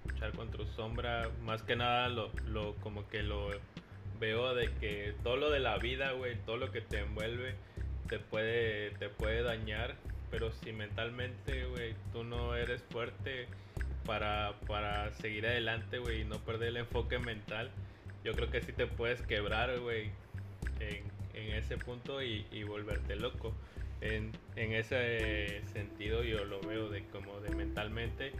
luchar 0.05 0.33
contra 0.33 0.63
sombra, 0.67 1.31
más 1.41 1.63
que 1.63 1.75
nada 1.75 2.09
lo, 2.09 2.29
lo 2.45 2.75
como 2.75 3.07
que 3.07 3.23
lo 3.23 3.49
veo 4.19 4.53
de 4.53 4.69
que 4.79 5.13
todo 5.23 5.37
lo 5.37 5.49
de 5.49 5.59
la 5.59 5.77
vida, 5.77 6.11
güey, 6.11 6.35
todo 6.45 6.57
lo 6.57 6.71
que 6.71 6.81
te 6.81 6.99
envuelve 6.99 7.55
te 8.07 8.19
puede 8.19 8.91
te 8.91 9.09
puede 9.09 9.43
dañar, 9.43 9.95
pero 10.31 10.51
si 10.51 10.73
mentalmente, 10.73 11.65
güey, 11.65 11.95
tú 12.11 12.23
no 12.23 12.55
eres 12.55 12.83
fuerte 12.89 13.47
para, 14.05 14.53
para 14.67 15.11
seguir 15.13 15.45
adelante, 15.45 15.99
güey, 15.99 16.21
y 16.21 16.25
no 16.25 16.39
perder 16.39 16.69
el 16.69 16.77
enfoque 16.77 17.19
mental, 17.19 17.69
yo 18.23 18.33
creo 18.33 18.49
que 18.49 18.61
sí 18.61 18.73
te 18.73 18.87
puedes 18.87 19.21
quebrar, 19.21 19.79
güey, 19.79 20.11
en, 20.79 21.03
en 21.33 21.53
ese 21.53 21.77
punto 21.77 22.21
y, 22.21 22.45
y 22.51 22.63
volverte 22.63 23.15
loco. 23.15 23.53
En, 24.01 24.31
en 24.55 24.73
ese 24.73 25.61
sentido 25.73 26.23
yo 26.23 26.45
lo 26.45 26.61
veo 26.61 26.89
de 26.89 27.05
como 27.07 27.39
de 27.41 27.53
mentalmente. 27.53 28.31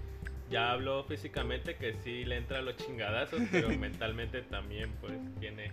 Ya 0.50 0.72
hablo 0.72 1.04
físicamente 1.04 1.76
que 1.76 1.94
sí 1.94 2.26
le 2.26 2.38
entra 2.38 2.62
los 2.62 2.76
chingadazos, 2.78 3.42
pero 3.52 3.70
mentalmente 3.78 4.42
también 4.42 4.90
pues 5.02 5.14
tiene... 5.40 5.72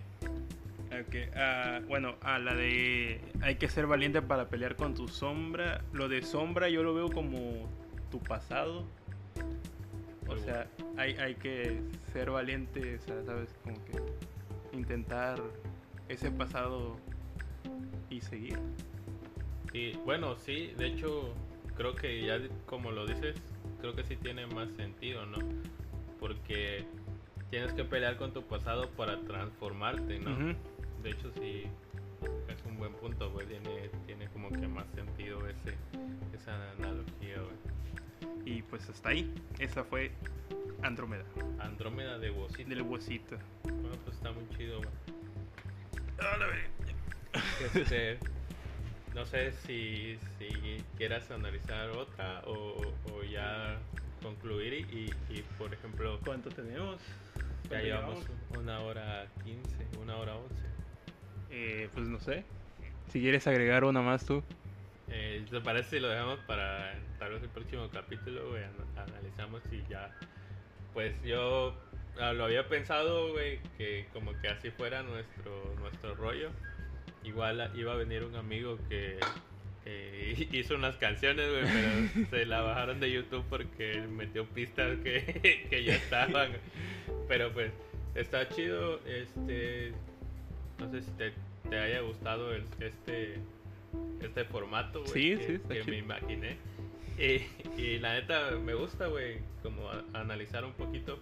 Ok, 0.87 1.35
ah, 1.35 1.81
bueno, 1.87 2.15
a 2.21 2.39
la 2.39 2.55
de 2.55 3.19
hay 3.41 3.55
que 3.55 3.67
ser 3.67 3.87
valiente 3.87 4.21
para 4.21 4.47
pelear 4.47 4.75
con 4.75 4.93
tu 4.93 5.07
sombra. 5.07 5.83
Lo 5.91 6.07
de 6.07 6.21
sombra 6.21 6.69
yo 6.69 6.83
lo 6.83 6.93
veo 6.93 7.09
como 7.09 7.69
tu 8.09 8.19
pasado. 8.19 8.85
O 10.27 10.35
Muy 10.35 10.39
sea, 10.39 10.67
hay, 10.97 11.15
hay 11.17 11.35
que 11.35 11.81
ser 12.13 12.31
valiente, 12.31 12.95
o 12.95 13.01
sea, 13.01 13.23
sabes, 13.25 13.53
como 13.63 13.75
que 13.85 14.77
intentar 14.77 15.41
ese 16.07 16.31
pasado 16.31 16.97
y 18.09 18.21
seguir. 18.21 18.57
Y 19.73 19.97
bueno, 19.97 20.37
sí, 20.37 20.73
de 20.77 20.87
hecho 20.87 21.33
creo 21.75 21.95
que 21.95 22.25
ya 22.25 22.39
como 22.65 22.91
lo 22.91 23.05
dices, 23.05 23.35
creo 23.79 23.95
que 23.95 24.03
sí 24.03 24.15
tiene 24.17 24.45
más 24.47 24.69
sentido, 24.71 25.25
¿no? 25.25 25.37
Porque 26.19 26.85
tienes 27.49 27.73
que 27.73 27.83
pelear 27.83 28.17
con 28.17 28.33
tu 28.33 28.43
pasado 28.43 28.89
para 28.91 29.19
transformarte, 29.21 30.19
¿no? 30.19 30.55
De 31.03 31.11
hecho 31.11 31.31
sí 31.39 31.63
es 32.47 32.65
un 32.65 32.77
buen 32.77 32.93
punto, 32.93 33.31
güey, 33.31 33.47
tiene, 33.47 33.89
tiene 34.05 34.27
como 34.29 34.49
que 34.49 34.67
más 34.67 34.85
sentido 34.95 35.47
ese, 35.47 35.75
esa 36.33 36.71
analogía, 36.71 37.41
güey. 37.41 37.77
Y 38.45 38.61
pues 38.63 38.89
hasta 38.89 39.09
ahí. 39.09 39.33
Esa 39.59 39.83
fue 39.83 40.11
Andrómeda, 40.81 41.23
Andrómeda 41.59 42.17
de 42.17 42.31
Wosito. 42.31 42.69
del 42.69 42.81
huesito. 42.81 43.37
Bueno, 43.63 43.97
pues 44.05 44.15
está 44.15 44.31
muy 44.31 44.47
chido, 44.57 44.77
güey. 44.79 44.89
Este, 47.75 48.17
no 49.17 49.25
sé 49.25 49.51
si, 49.65 50.15
si 50.37 50.83
quieras 50.95 51.29
analizar 51.31 51.89
otra 51.89 52.43
o, 52.45 52.93
o 53.11 53.23
ya 53.23 53.75
concluir 54.21 54.73
y, 54.73 54.77
y, 54.95 55.37
y, 55.39 55.41
por 55.57 55.73
ejemplo 55.73 56.19
¿Cuánto 56.23 56.51
tenemos? 56.51 57.01
ya 57.63 57.69
¿Cuánto 57.69 57.85
llevamos 57.85 58.25
una 58.59 58.79
hora 58.81 59.25
15, 59.43 59.87
una 59.99 60.17
hora 60.17 60.35
11. 60.35 60.55
Eh, 61.49 61.89
pues 61.95 62.07
no 62.07 62.19
sé. 62.19 62.43
Si 63.11 63.19
quieres 63.19 63.47
agregar 63.47 63.85
una 63.85 64.01
más 64.01 64.23
tú. 64.23 64.43
Eh, 65.09 65.43
¿Te 65.49 65.61
parece 65.61 65.89
si 65.89 65.99
lo 65.99 66.09
dejamos 66.09 66.39
para 66.41 66.93
tal 67.17 67.31
vez 67.31 67.41
el 67.41 67.49
próximo 67.49 67.89
capítulo, 67.89 68.49
güey? 68.49 68.63
ana- 68.63 69.03
Analizamos 69.03 69.61
y 69.71 69.81
ya. 69.89 70.11
Pues 70.93 71.13
yo 71.23 71.73
ah, 72.19 72.33
lo 72.33 72.45
había 72.45 72.67
pensado, 72.67 73.31
güey, 73.31 73.59
que 73.77 74.07
como 74.13 74.31
que 74.41 74.49
así 74.49 74.69
fuera 74.71 75.01
nuestro, 75.01 75.73
nuestro 75.79 76.13
rollo. 76.15 76.49
Igual 77.23 77.71
iba 77.75 77.93
a 77.93 77.95
venir 77.95 78.23
un 78.23 78.35
amigo 78.35 78.77
que, 78.89 79.19
hizo 80.51 80.75
unas 80.75 80.95
canciones, 80.97 81.49
güey, 81.49 81.63
pero 81.63 82.27
se 82.29 82.45
la 82.45 82.61
bajaron 82.61 82.99
de 82.99 83.11
YouTube 83.11 83.43
porque 83.49 84.01
metió 84.09 84.45
pistas 84.45 84.97
que, 84.99 85.67
que 85.69 85.83
ya 85.83 85.95
estaban. 85.95 86.51
Pero 87.27 87.51
pues 87.53 87.71
está 88.15 88.47
chido, 88.49 88.99
este... 89.05 89.91
No 90.79 90.89
sé 90.91 91.01
si 91.01 91.11
te, 91.11 91.33
te 91.69 91.79
haya 91.79 92.01
gustado 92.01 92.53
el- 92.53 92.65
este 92.79 93.39
este 94.21 94.43
formato, 94.45 95.01
güey, 95.05 95.11
Sí, 95.13 95.37
que, 95.37 95.45
sí, 95.47 95.53
está 95.53 95.69
que 95.69 95.81
chido. 95.81 95.91
me 95.91 95.97
imaginé. 95.97 96.57
Y, 97.17 97.81
y 97.81 97.99
la 97.99 98.13
neta 98.13 98.51
me 98.51 98.73
gusta, 98.75 99.07
güey, 99.07 99.37
como 99.63 99.89
a- 99.89 100.03
analizar 100.13 100.63
un 100.65 100.73
poquito, 100.73 101.17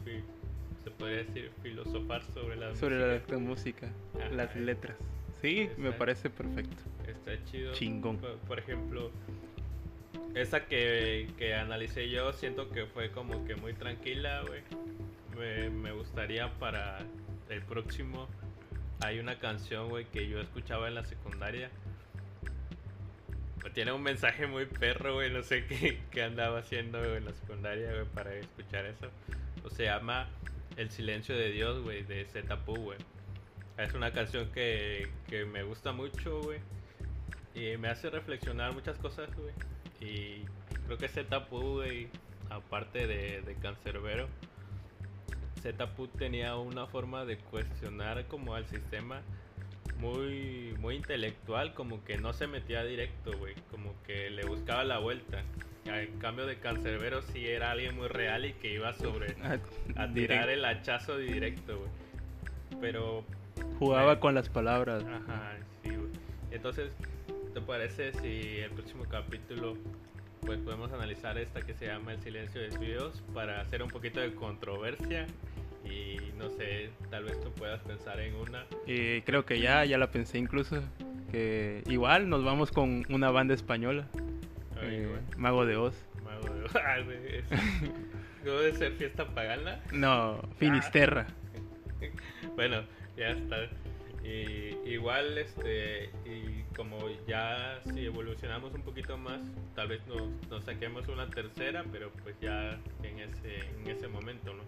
se 0.83 0.91
podría 0.91 1.17
decir, 1.23 1.51
filosofar 1.63 2.21
sobre 2.33 2.57
la 2.57 2.75
Sobre 2.75 2.99
la, 2.99 3.13
música. 3.13 3.33
la 3.33 3.39
música, 3.39 3.91
Ajá. 4.19 4.29
las 4.29 4.55
letras. 4.57 4.97
Sí, 5.41 5.69
me 5.77 5.91
parece 5.91 6.29
perfecto. 6.29 6.83
Está 7.07 7.43
chido. 7.45 7.73
Chingón. 7.73 8.17
Por, 8.17 8.37
por 8.39 8.59
ejemplo, 8.59 9.11
esa 10.35 10.65
que, 10.65 11.29
que 11.37 11.55
analicé 11.55 12.09
yo, 12.09 12.33
siento 12.33 12.69
que 12.69 12.85
fue 12.85 13.11
como 13.11 13.45
que 13.45 13.55
muy 13.55 13.73
tranquila, 13.73 14.43
güey. 14.47 14.61
Me, 15.37 15.69
me 15.69 15.91
gustaría 15.91 16.51
para 16.59 16.99
el 17.49 17.61
próximo. 17.61 18.27
Hay 19.01 19.19
una 19.19 19.39
canción, 19.39 19.89
güey, 19.89 20.05
que 20.05 20.27
yo 20.27 20.39
escuchaba 20.39 20.87
en 20.87 20.95
la 20.95 21.05
secundaria. 21.05 21.69
Tiene 23.73 23.91
un 23.91 24.03
mensaje 24.03 24.47
muy 24.47 24.65
perro, 24.65 25.15
güey. 25.15 25.31
No 25.31 25.43
sé 25.43 25.65
qué, 25.67 25.99
qué 26.11 26.23
andaba 26.23 26.59
haciendo 26.59 27.03
en 27.15 27.25
la 27.25 27.33
secundaria, 27.33 27.91
güey, 27.91 28.05
para 28.05 28.33
escuchar 28.35 28.85
eso. 28.85 29.09
O 29.63 29.69
se 29.69 29.85
llama 29.85 30.27
El 30.77 30.91
silencio 30.91 31.35
de 31.35 31.51
Dios, 31.51 31.81
güey, 31.81 32.03
de 32.03 32.25
Zetapu, 32.25 32.75
güey. 32.75 32.97
Es 33.77 33.93
una 33.93 34.11
canción 34.11 34.51
que, 34.51 35.09
que 35.27 35.45
me 35.45 35.63
gusta 35.63 35.91
mucho, 35.91 36.41
güey. 36.41 36.59
Y 37.53 37.77
me 37.77 37.89
hace 37.89 38.09
reflexionar 38.09 38.73
muchas 38.73 38.97
cosas, 38.97 39.29
güey. 39.35 39.53
Y 39.99 40.45
creo 40.85 40.97
que 40.97 41.07
Zetapu, 41.07 41.59
güey, 41.75 42.07
aparte 42.49 43.07
de, 43.07 43.41
de 43.41 43.55
Cancerbero, 43.55 44.27
Zetapu 45.61 46.07
tenía 46.07 46.55
una 46.57 46.85
forma 46.87 47.25
de 47.25 47.37
cuestionar 47.37 48.25
como 48.27 48.55
al 48.55 48.65
sistema 48.67 49.21
muy, 49.99 50.75
muy 50.79 50.95
intelectual, 50.95 51.73
como 51.73 52.03
que 52.03 52.17
no 52.17 52.33
se 52.33 52.47
metía 52.47 52.83
directo, 52.83 53.37
güey. 53.37 53.55
Como 53.71 53.93
que 54.03 54.29
le 54.29 54.45
buscaba 54.45 54.83
la 54.83 54.99
vuelta. 54.99 55.43
En 55.85 56.17
cambio 56.19 56.45
de 56.45 56.57
Cancerbero 56.59 57.21
sí 57.21 57.47
era 57.47 57.71
alguien 57.71 57.95
muy 57.95 58.07
real 58.07 58.45
y 58.45 58.53
que 58.53 58.73
iba 58.73 58.93
sobre 58.93 59.35
Ah, 59.43 59.57
a 59.97 60.07
tirar 60.13 60.49
el 60.49 60.63
hachazo 60.65 61.17
directo, 61.17 61.77
güey. 61.79 61.91
Pero 62.81 63.23
Jugaba 63.79 64.19
con 64.19 64.35
las 64.35 64.49
palabras. 64.49 65.03
Ajá, 65.03 65.53
sí, 65.83 65.89
güey. 65.89 66.09
Entonces, 66.51 66.91
¿te 67.53 67.61
parece 67.61 68.13
si 68.13 68.59
el 68.59 68.71
próximo 68.71 69.05
capítulo 69.09 69.77
pues 70.41 70.59
podemos 70.59 70.91
analizar 70.93 71.37
esta 71.39 71.61
que 71.61 71.73
se 71.73 71.87
llama 71.87 72.13
El 72.13 72.21
silencio 72.21 72.61
de 72.61 72.69
Dios 72.77 73.23
para 73.33 73.61
hacer 73.61 73.81
un 73.83 73.89
poquito 73.89 74.19
de 74.19 74.33
controversia? 74.33 75.25
Y 75.83 76.17
no 76.37 76.49
sé, 76.49 76.89
tal 77.11 77.25
vez 77.25 77.39
tú 77.41 77.51
puedas 77.51 77.81
pensar 77.83 78.19
en 78.19 78.35
una. 78.35 78.65
Eh, 78.87 79.21
creo 79.25 79.45
que 79.45 79.59
ya, 79.59 79.85
ya 79.85 79.97
la 79.97 80.09
pensé 80.11 80.37
incluso. 80.37 80.81
Que 81.31 81.83
igual 81.87 82.29
nos 82.29 82.43
vamos 82.43 82.71
con 82.71 83.03
una 83.09 83.29
banda 83.29 83.53
española. 83.53 84.07
Ay, 84.81 84.95
eh, 84.95 85.07
güey, 85.07 85.21
Mago 85.37 85.65
de 85.65 85.75
Oz. 85.77 85.95
mago 86.23 86.53
de- 86.55 86.79
Ah, 86.79 86.97
güey, 87.05 87.17
es- 87.37 87.45
¿Cómo 88.43 88.57
de 88.59 88.73
ser 88.73 88.93
fiesta 88.93 89.25
pagana? 89.27 89.79
No, 89.91 90.39
Finisterra. 90.57 91.27
Bueno, 92.55 92.83
ya 93.17 93.29
está. 93.29 93.57
Y, 94.23 94.75
igual, 94.89 95.37
este, 95.37 96.09
y 96.25 96.63
como 96.75 96.97
ya 97.27 97.79
si 97.93 98.05
evolucionamos 98.05 98.73
un 98.73 98.81
poquito 98.81 99.17
más, 99.17 99.39
tal 99.75 99.89
vez 99.89 100.01
nos, 100.07 100.23
nos 100.49 100.63
saquemos 100.65 101.07
una 101.07 101.27
tercera, 101.29 101.83
pero 101.91 102.11
pues 102.23 102.35
ya 102.41 102.79
en 103.03 103.19
ese, 103.19 103.59
en 103.81 103.87
ese 103.87 104.07
momento, 104.07 104.51
¿no? 104.53 104.63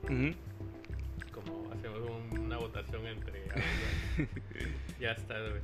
Como 1.31 1.71
hacemos 1.73 1.99
un- 2.31 2.39
una 2.39 2.57
votación 2.57 3.05
entre... 3.07 3.43
ya 4.99 5.11
está, 5.11 5.39
güey. 5.39 5.61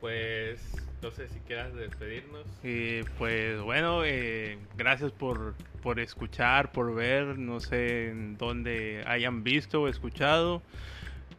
Pues, 0.00 0.60
no 1.00 1.10
sé 1.12 1.28
si 1.28 1.38
quieras 1.40 1.74
despedirnos. 1.74 2.44
Eh, 2.64 3.04
pues 3.18 3.60
bueno, 3.60 4.04
eh, 4.04 4.58
gracias 4.76 5.12
por, 5.12 5.54
por 5.82 6.00
escuchar, 6.00 6.72
por 6.72 6.94
ver, 6.94 7.38
no 7.38 7.60
sé 7.60 8.08
en 8.10 8.36
dónde 8.36 9.04
hayan 9.06 9.44
visto 9.44 9.82
o 9.82 9.88
escuchado, 9.88 10.60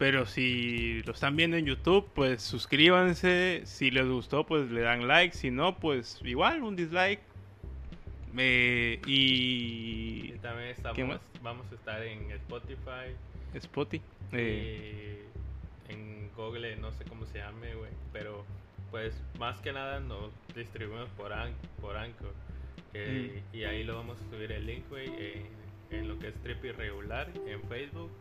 pero 0.03 0.25
si 0.25 1.01
lo 1.03 1.13
están 1.13 1.37
viendo 1.37 1.55
en 1.55 1.65
YouTube, 1.65 2.05
pues 2.13 2.41
suscríbanse, 2.41 3.61
si 3.63 3.89
les 3.89 4.05
gustó, 4.05 4.45
pues 4.45 4.69
le 4.69 4.81
dan 4.81 5.07
like, 5.07 5.33
si 5.33 5.49
no, 5.49 5.77
pues 5.79 6.19
igual 6.25 6.61
un 6.61 6.75
dislike. 6.75 7.21
Eh, 8.37 8.99
Y 9.05 10.33
y 10.33 10.37
también 10.41 10.65
¿Qué 10.67 10.71
estamos, 10.73 11.21
vamos 11.41 11.65
a 11.71 11.75
estar 11.75 12.03
en 12.03 12.29
Spotify, 12.31 13.15
Spotify. 13.53 14.03
eh, 14.33 15.23
en 15.87 16.29
Google, 16.35 16.75
no 16.75 16.91
sé 16.91 17.05
cómo 17.05 17.25
se 17.27 17.37
llame, 17.37 17.73
güey, 17.75 17.91
pero 18.11 18.43
pues 18.91 19.13
más 19.39 19.61
que 19.61 19.71
nada 19.71 20.01
nos 20.01 20.31
distribuimos 20.53 21.07
por, 21.11 21.31
An- 21.31 21.55
por 21.79 21.95
Anchor. 21.95 22.33
que- 22.91 23.41
Y 23.53 23.63
ahí 23.63 23.85
lo 23.85 23.95
vamos 23.95 24.17
a 24.21 24.29
subir 24.35 24.51
el 24.51 24.65
link, 24.65 24.83
güey, 24.89 25.07
en, 25.07 25.97
en 25.97 26.07
lo 26.09 26.19
que 26.19 26.27
es 26.27 26.35
Trip 26.43 26.61
Irregular, 26.65 27.29
en 27.47 27.61
Facebook, 27.69 28.11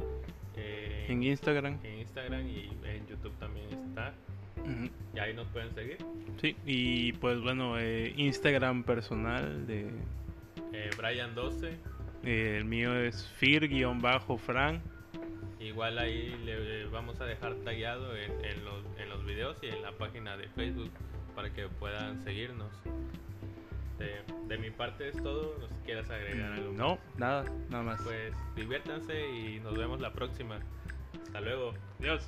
eh, 0.57 1.07
en 1.09 1.23
Instagram. 1.23 1.79
en 1.83 1.99
Instagram 2.01 2.47
y 2.47 2.71
en 2.85 3.07
YouTube 3.07 3.33
también 3.39 3.67
está. 3.89 4.15
Ujú. 4.61 4.91
Y 5.15 5.19
ahí 5.19 5.35
nos 5.35 5.47
pueden 5.49 5.75
seguir. 5.75 5.99
Sí, 6.41 6.57
y 6.67 7.13
pues 7.15 7.41
bueno, 7.41 7.79
eh, 7.79 8.13
Instagram 8.17 8.85
personal 8.85 9.67
de... 9.67 9.91
Eh, 10.73 10.91
Brian12 10.97 11.77
Eh, 12.25 12.57
el 12.59 12.65
mío 12.65 12.95
es 12.95 13.29
fir-fran. 13.39 14.81
Igual 15.59 15.99
ahí 15.99 16.35
le 16.45 16.87
vamos 16.87 17.21
a 17.21 17.25
dejar 17.25 17.55
tallado 17.57 18.17
en, 18.17 18.31
en, 18.45 18.65
los, 18.65 18.85
en 18.99 19.09
los 19.09 19.25
videos 19.25 19.57
y 19.63 19.67
en 19.67 19.83
la 19.83 19.93
página 19.93 20.37
de 20.37 20.49
Facebook 20.49 20.91
para 21.35 21.53
que 21.53 21.69
puedan 21.69 22.23
seguirnos. 22.23 22.71
De, 24.03 24.25
de 24.49 24.59
mi 24.59 24.71
parte 24.71 25.09
es 25.09 25.17
todo. 25.23 25.57
No 25.61 25.69
sé 25.69 25.75
si 25.75 25.81
quieras 25.83 26.11
agregar 26.11 26.53
algo. 26.53 26.73
No, 26.73 26.99
nada, 27.17 27.45
nada 27.71 27.83
más. 27.85 28.03
Pues 28.03 28.35
diviértanse 28.57 29.29
y 29.29 29.61
nos 29.61 29.77
vemos 29.77 30.01
la 30.01 30.13
próxima. 30.13 30.59
Hasta 31.25 31.41
luego. 31.41 31.75
Adiós. 32.01 32.27